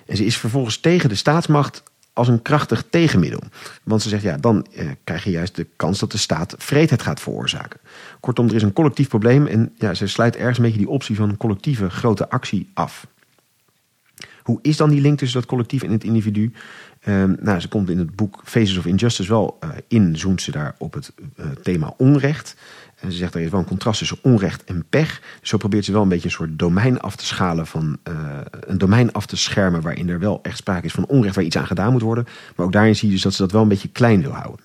En 0.06 0.16
ze 0.16 0.24
is 0.24 0.36
vervolgens 0.36 0.78
tegen 0.78 1.08
de 1.08 1.14
staatsmacht 1.14 1.82
als 2.12 2.28
een 2.28 2.42
krachtig 2.42 2.84
tegenmiddel. 2.90 3.42
Want 3.82 4.02
ze 4.02 4.08
zegt, 4.08 4.22
ja, 4.22 4.36
dan 4.36 4.66
eh, 4.74 4.86
krijg 5.04 5.24
je 5.24 5.30
juist 5.30 5.56
de 5.56 5.66
kans 5.76 5.98
dat 5.98 6.12
de 6.12 6.18
staat 6.18 6.54
vreedheid 6.58 7.02
gaat 7.02 7.20
veroorzaken. 7.20 7.80
Kortom, 8.20 8.48
er 8.48 8.54
is 8.54 8.62
een 8.62 8.72
collectief 8.72 9.08
probleem 9.08 9.46
en 9.46 9.72
ja, 9.78 9.94
ze 9.94 10.06
sluit 10.06 10.36
ergens 10.36 10.58
een 10.58 10.64
beetje 10.64 10.78
die 10.78 10.88
optie 10.88 11.16
van 11.16 11.28
een 11.28 11.36
collectieve 11.36 11.90
grote 11.90 12.30
actie 12.30 12.68
af. 12.74 13.06
Hoe 14.42 14.58
is 14.62 14.76
dan 14.76 14.90
die 14.90 15.00
link 15.00 15.18
tussen 15.18 15.40
dat 15.40 15.48
collectief 15.48 15.82
en 15.82 15.90
het 15.90 16.04
individu? 16.04 16.52
Um, 17.08 17.36
nou, 17.40 17.60
ze 17.60 17.68
komt 17.68 17.90
in 17.90 17.98
het 17.98 18.16
boek 18.16 18.40
Faces 18.44 18.76
of 18.76 18.86
Injustice 18.86 19.28
wel 19.28 19.58
uh, 19.64 19.70
in, 19.88 20.16
zoent 20.16 20.42
ze 20.42 20.50
daar 20.50 20.74
op 20.78 20.94
het 20.94 21.12
uh, 21.36 21.46
thema 21.62 21.94
onrecht. 21.96 22.56
En 23.02 23.12
ze 23.12 23.18
zegt 23.18 23.34
er 23.34 23.40
is 23.40 23.50
wel 23.50 23.60
een 23.60 23.66
contrast 23.66 23.98
tussen 23.98 24.18
onrecht 24.22 24.64
en 24.64 24.84
pech. 24.90 25.22
Zo 25.42 25.56
probeert 25.56 25.84
ze 25.84 25.92
wel 25.92 26.02
een 26.02 26.08
beetje 26.08 26.24
een 26.24 26.34
soort 26.34 26.58
domein 26.58 27.00
af 27.00 27.16
te 27.16 27.26
schalen 27.26 27.66
van 27.66 27.98
uh, 28.08 28.14
een 28.60 28.78
domein 28.78 29.12
af 29.12 29.26
te 29.26 29.36
schermen 29.36 29.80
waarin 29.80 30.08
er 30.08 30.18
wel 30.18 30.38
echt 30.42 30.56
sprake 30.56 30.86
is 30.86 30.92
van 30.92 31.06
onrecht 31.06 31.34
waar 31.34 31.44
iets 31.44 31.56
aan 31.56 31.66
gedaan 31.66 31.92
moet 31.92 32.02
worden. 32.02 32.26
Maar 32.56 32.66
ook 32.66 32.72
daarin 32.72 32.96
zie 32.96 33.08
je 33.08 33.14
dus 33.14 33.22
dat 33.22 33.34
ze 33.34 33.42
dat 33.42 33.52
wel 33.52 33.62
een 33.62 33.68
beetje 33.68 33.88
klein 33.88 34.22
wil 34.22 34.32
houden. 34.32 34.64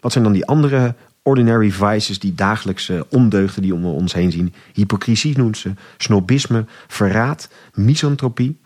Wat 0.00 0.12
zijn 0.12 0.24
dan 0.24 0.32
die 0.32 0.46
andere 0.46 0.94
ordinary 1.22 1.70
vices, 1.70 2.18
die 2.18 2.34
dagelijkse 2.34 3.06
ondeugden 3.10 3.62
die 3.62 3.74
om 3.74 3.84
ons 3.84 4.12
heen 4.12 4.32
zien? 4.32 4.54
Hypocrisie 4.72 5.38
noemt 5.38 5.58
ze, 5.58 5.74
snobisme, 5.96 6.64
verraad, 6.86 7.48
misantropie. 7.74 8.58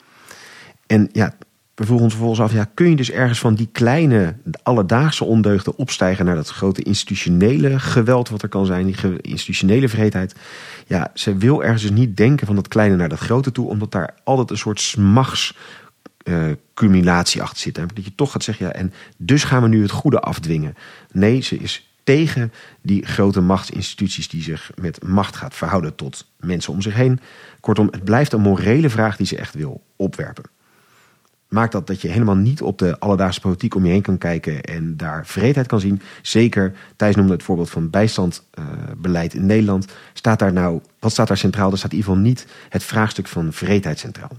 En 0.87 1.09
ja, 1.13 1.35
we 1.77 1.85
vroegen 1.85 2.05
ons 2.05 2.15
vervolgens 2.15 2.41
af, 2.41 2.53
ja, 2.53 2.71
kun 2.75 2.91
je 2.91 2.97
dus 2.97 3.11
ergens 3.11 3.39
van 3.39 3.55
die 3.55 3.69
kleine 3.73 4.37
alledaagse 4.63 5.25
ondeugden 5.25 5.77
opstijgen 5.77 6.25
naar 6.25 6.35
dat 6.35 6.49
grote 6.49 6.83
institutionele 6.83 7.79
geweld 7.79 8.29
wat 8.29 8.43
er 8.43 8.49
kan 8.49 8.67
zijn, 8.67 8.87
die 8.87 9.21
institutionele 9.21 9.89
vreedheid. 9.89 10.35
Ja, 10.87 11.11
ze 11.15 11.37
wil 11.37 11.63
ergens 11.63 11.83
dus 11.83 11.91
niet 11.91 12.17
denken 12.17 12.47
van 12.47 12.57
dat 12.57 12.69
kleine 12.69 12.97
naar 12.97 13.09
dat 13.09 13.19
grote 13.19 13.53
toe, 13.53 13.69
omdat 13.69 13.93
daar 13.93 14.15
altijd 14.25 14.51
een 14.51 14.59
soort 14.59 14.81
smachts 14.81 15.57
uh, 16.25 16.45
cumulatie 16.75 17.43
achter 17.43 17.59
zit. 17.59 17.75
Dat 17.75 17.91
je 17.95 18.15
toch 18.15 18.33
gaat 18.33 18.45
zeggen, 18.45 18.67
ja, 18.67 18.73
en 18.73 18.93
dus 19.17 19.45
gaan 19.45 19.63
we 19.63 19.69
nu 19.69 19.83
het 19.83 19.91
goede 19.91 20.21
afdwingen. 20.21 20.75
Nee, 21.13 21.41
ze 21.41 21.57
is 21.57 21.91
tegen 22.05 22.53
die 22.83 23.07
grote 23.07 23.41
machtsinstituties 23.41 24.29
die 24.29 24.43
zich 24.43 24.71
met 24.81 25.07
macht 25.07 25.37
gaat 25.37 25.55
verhouden 25.55 25.95
tot 25.95 26.27
mensen 26.39 26.73
om 26.73 26.83
zich 26.83 26.95
heen. 26.95 27.21
Kortom, 27.61 27.89
het 27.91 28.05
blijft 28.05 28.33
een 28.33 28.41
morele 28.41 28.91
vraag 28.91 29.17
die 29.17 29.27
ze 29.27 29.37
echt 29.37 29.55
wil 29.55 29.83
opwerpen 29.97 30.55
maakt 31.49 31.73
dat 31.73 31.87
dat 31.87 32.01
je 32.01 32.09
helemaal 32.09 32.37
niet 32.37 32.63
op 32.63 32.79
de 32.79 32.99
alledaagse 32.99 33.41
politiek 33.41 33.75
om 33.75 33.85
je 33.85 33.93
heen 33.93 34.03
kan 34.03 34.19
kijken 34.19 34.63
en 34.63 34.97
daar 34.97 35.27
vreedheid 35.27 35.67
kan 35.67 35.81
zien. 35.81 36.01
Zeker, 36.23 36.73
Thijs 36.97 37.15
noemde 37.15 37.33
het 37.33 37.43
voorbeeld 37.43 37.71
van 37.71 37.91
bijstandbeleid 37.91 39.35
in 39.35 39.47
Nederland. 39.47 39.87
Staat 40.13 40.39
daar 40.39 40.53
nou, 40.53 40.81
wat 40.99 41.13
staat 41.13 41.29
daar 41.29 41.37
centraal? 41.37 41.71
Er 41.71 41.79
staat 41.79 41.93
in 41.93 41.97
ieder 41.97 42.13
geval 42.13 42.27
niet 42.27 42.47
het 42.69 42.85
vraagstuk 42.85 43.27
van 43.27 43.53
vreedheid 43.53 43.99
centraal. 43.99 44.37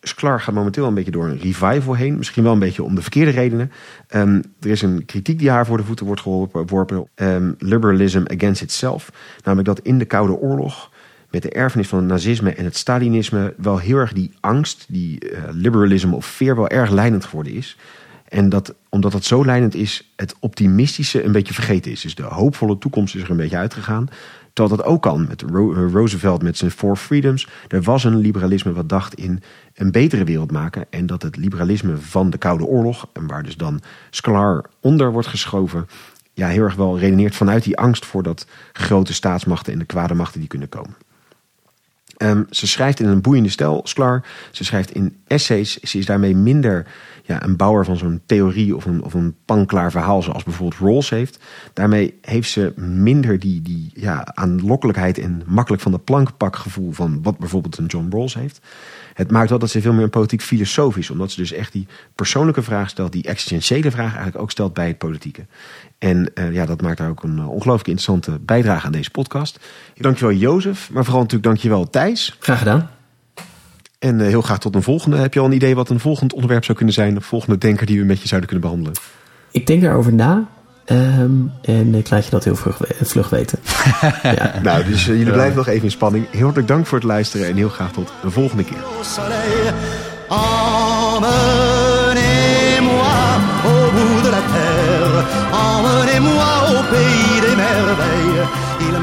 Sklar 0.00 0.40
gaat 0.40 0.54
momenteel 0.54 0.86
een 0.86 0.94
beetje 0.94 1.10
door 1.10 1.24
een 1.24 1.38
revival 1.38 1.94
heen. 1.94 2.16
Misschien 2.16 2.42
wel 2.42 2.52
een 2.52 2.58
beetje 2.58 2.82
om 2.82 2.94
de 2.94 3.02
verkeerde 3.02 3.30
redenen. 3.30 3.72
Um, 4.14 4.42
er 4.60 4.70
is 4.70 4.82
een 4.82 5.04
kritiek 5.04 5.38
die 5.38 5.50
haar 5.50 5.66
voor 5.66 5.76
de 5.76 5.84
voeten 5.84 6.06
wordt 6.06 6.20
geworpen. 6.20 7.08
Um, 7.14 7.54
liberalism 7.58 8.22
against 8.26 8.62
itself. 8.62 9.12
Namelijk 9.44 9.68
dat 9.68 9.80
in 9.80 9.98
de 9.98 10.04
Koude 10.04 10.32
Oorlog 10.32 10.90
met 11.30 11.42
de 11.42 11.50
erfenis 11.50 11.88
van 11.88 11.98
het 11.98 12.08
nazisme 12.08 12.50
en 12.50 12.64
het 12.64 12.76
Stalinisme 12.76 13.54
wel 13.56 13.78
heel 13.78 13.96
erg 13.96 14.12
die 14.12 14.32
angst, 14.40 14.84
die 14.88 15.30
uh, 15.30 15.38
liberalisme 15.50 16.14
of 16.14 16.26
fear 16.26 16.56
wel 16.56 16.68
erg 16.68 16.90
leidend 16.90 17.24
geworden 17.24 17.52
is. 17.52 17.76
En 18.28 18.48
dat, 18.48 18.74
omdat 18.88 19.12
dat 19.12 19.24
zo 19.24 19.44
leidend 19.44 19.74
is, 19.74 20.12
het 20.16 20.34
optimistische 20.40 21.24
een 21.24 21.32
beetje 21.32 21.54
vergeten 21.54 21.90
is. 21.90 22.00
Dus 22.00 22.14
de 22.14 22.22
hoopvolle 22.22 22.78
toekomst 22.78 23.14
is 23.14 23.22
er 23.22 23.30
een 23.30 23.36
beetje 23.36 23.56
uitgegaan. 23.56 24.08
Terwijl 24.52 24.76
dat 24.76 24.86
ook 24.86 25.02
kan 25.02 25.26
met 25.28 25.42
eh, 25.42 25.48
Roosevelt 25.92 26.42
met 26.42 26.56
zijn 26.56 26.70
Four 26.70 26.96
Freedoms. 26.96 27.48
Er 27.68 27.82
was 27.82 28.04
een 28.04 28.16
liberalisme 28.16 28.72
wat 28.72 28.88
dacht 28.88 29.14
in 29.14 29.42
een 29.74 29.90
betere 29.90 30.24
wereld 30.24 30.50
maken. 30.50 30.86
En 30.90 31.06
dat 31.06 31.22
het 31.22 31.36
liberalisme 31.36 31.96
van 31.96 32.30
de 32.30 32.38
Koude 32.38 32.64
Oorlog, 32.64 33.08
en 33.12 33.26
waar 33.26 33.42
dus 33.42 33.56
dan 33.56 33.80
Sklar 34.10 34.64
onder 34.80 35.12
wordt 35.12 35.28
geschoven, 35.28 35.86
ja, 36.32 36.48
heel 36.48 36.62
erg 36.62 36.74
wel 36.74 36.98
redeneert 36.98 37.36
vanuit 37.36 37.64
die 37.64 37.76
angst 37.76 38.06
voor 38.06 38.22
dat 38.22 38.46
grote 38.72 39.14
staatsmachten 39.14 39.72
en 39.72 39.78
de 39.78 39.84
kwade 39.84 40.14
machten 40.14 40.40
die 40.40 40.48
kunnen 40.48 40.68
komen. 40.68 40.94
Um, 42.18 42.46
ze 42.50 42.66
schrijft 42.66 43.00
in 43.00 43.06
een 43.06 43.20
boeiende 43.20 43.48
stijl. 43.48 43.86
Ze 44.50 44.64
schrijft 44.64 44.90
in 44.90 45.16
essays. 45.26 45.78
Ze 45.78 45.98
is 45.98 46.06
daarmee 46.06 46.36
minder 46.36 46.86
ja, 47.22 47.42
een 47.42 47.56
bouwer 47.56 47.84
van 47.84 47.96
zo'n 47.96 48.20
theorie 48.26 48.76
of 48.76 48.84
een, 48.84 49.02
of 49.02 49.14
een 49.14 49.34
panklaar 49.44 49.90
verhaal, 49.90 50.22
zoals 50.22 50.42
bijvoorbeeld 50.42 50.80
Rawls 50.80 51.10
heeft. 51.10 51.38
Daarmee 51.72 52.18
heeft 52.20 52.50
ze 52.50 52.72
minder 52.76 53.38
die, 53.38 53.62
die 53.62 53.90
ja, 53.94 54.26
aanlokkelijkheid 54.34 55.18
en 55.18 55.42
makkelijk 55.46 55.82
van 55.82 55.92
de 55.92 55.98
plank 55.98 56.36
pak 56.36 56.56
gevoel 56.56 56.92
van 56.92 57.22
wat 57.22 57.38
bijvoorbeeld 57.38 57.78
een 57.78 57.86
John 57.86 58.10
Rawls 58.10 58.34
heeft. 58.34 58.60
Het 59.14 59.30
maakt 59.30 59.50
wel 59.50 59.58
dat 59.58 59.70
ze 59.70 59.80
veel 59.80 59.92
meer 59.92 60.02
een 60.02 60.10
politiek 60.10 60.42
filosofisch, 60.42 61.10
omdat 61.10 61.30
ze 61.30 61.40
dus 61.40 61.52
echt 61.52 61.72
die 61.72 61.86
persoonlijke 62.14 62.62
vraag 62.62 62.88
stelt, 62.88 63.12
die 63.12 63.24
existentiële 63.24 63.90
vraag 63.90 64.12
eigenlijk 64.12 64.38
ook 64.38 64.50
stelt 64.50 64.74
bij 64.74 64.86
het 64.86 64.98
politieke. 64.98 65.46
En 65.98 66.30
uh, 66.34 66.52
ja, 66.52 66.66
dat 66.66 66.82
maakt 66.82 66.98
daar 66.98 67.08
ook 67.08 67.22
een 67.22 67.36
uh, 67.36 67.50
ongelooflijk 67.50 67.88
interessante 67.88 68.38
bijdrage 68.40 68.86
aan 68.86 68.92
deze 68.92 69.10
podcast. 69.10 69.58
Dankjewel 69.94 70.34
Jozef, 70.34 70.90
maar 70.92 71.04
vooral 71.04 71.22
natuurlijk 71.22 71.48
dankjewel 71.48 71.90
Thijs. 71.90 72.36
Graag 72.38 72.58
gedaan. 72.58 72.90
En 73.98 74.18
uh, 74.18 74.26
heel 74.26 74.42
graag 74.42 74.58
tot 74.58 74.74
een 74.74 74.82
volgende. 74.82 75.16
Heb 75.16 75.34
je 75.34 75.40
al 75.40 75.46
een 75.46 75.52
idee 75.52 75.74
wat 75.74 75.90
een 75.90 76.00
volgend 76.00 76.32
onderwerp 76.32 76.64
zou 76.64 76.76
kunnen 76.76 76.94
zijn? 76.94 77.16
Een 77.16 77.22
volgende 77.22 77.58
denker 77.58 77.86
die 77.86 77.98
we 77.98 78.04
met 78.04 78.20
je 78.20 78.28
zouden 78.28 78.48
kunnen 78.48 78.68
behandelen? 78.68 79.00
Ik 79.50 79.66
denk 79.66 79.82
daarover 79.82 80.12
na. 80.12 80.46
Um, 80.90 81.52
en 81.62 81.94
ik 81.94 82.10
laat 82.10 82.24
je 82.24 82.30
dat 82.30 82.44
heel 82.44 82.56
vlug, 82.56 82.80
vlug 83.00 83.28
weten. 83.28 83.58
ja. 84.22 84.54
Nou, 84.62 84.84
dus 84.84 85.04
jullie 85.04 85.32
blijven 85.32 85.56
nog 85.56 85.66
even 85.66 85.84
in 85.84 85.90
spanning. 85.90 86.26
Heel 86.30 86.42
hartelijk 86.42 86.68
dank 86.68 86.86
voor 86.86 86.98
het 86.98 87.06
luisteren 87.06 87.46
en 87.46 87.56
heel 87.56 87.68
graag 87.68 87.92
tot 87.92 88.12
de 88.22 88.30
volgende 88.30 88.64
keer. 88.64 88.78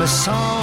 A 0.04 0.06
song. 0.06 0.63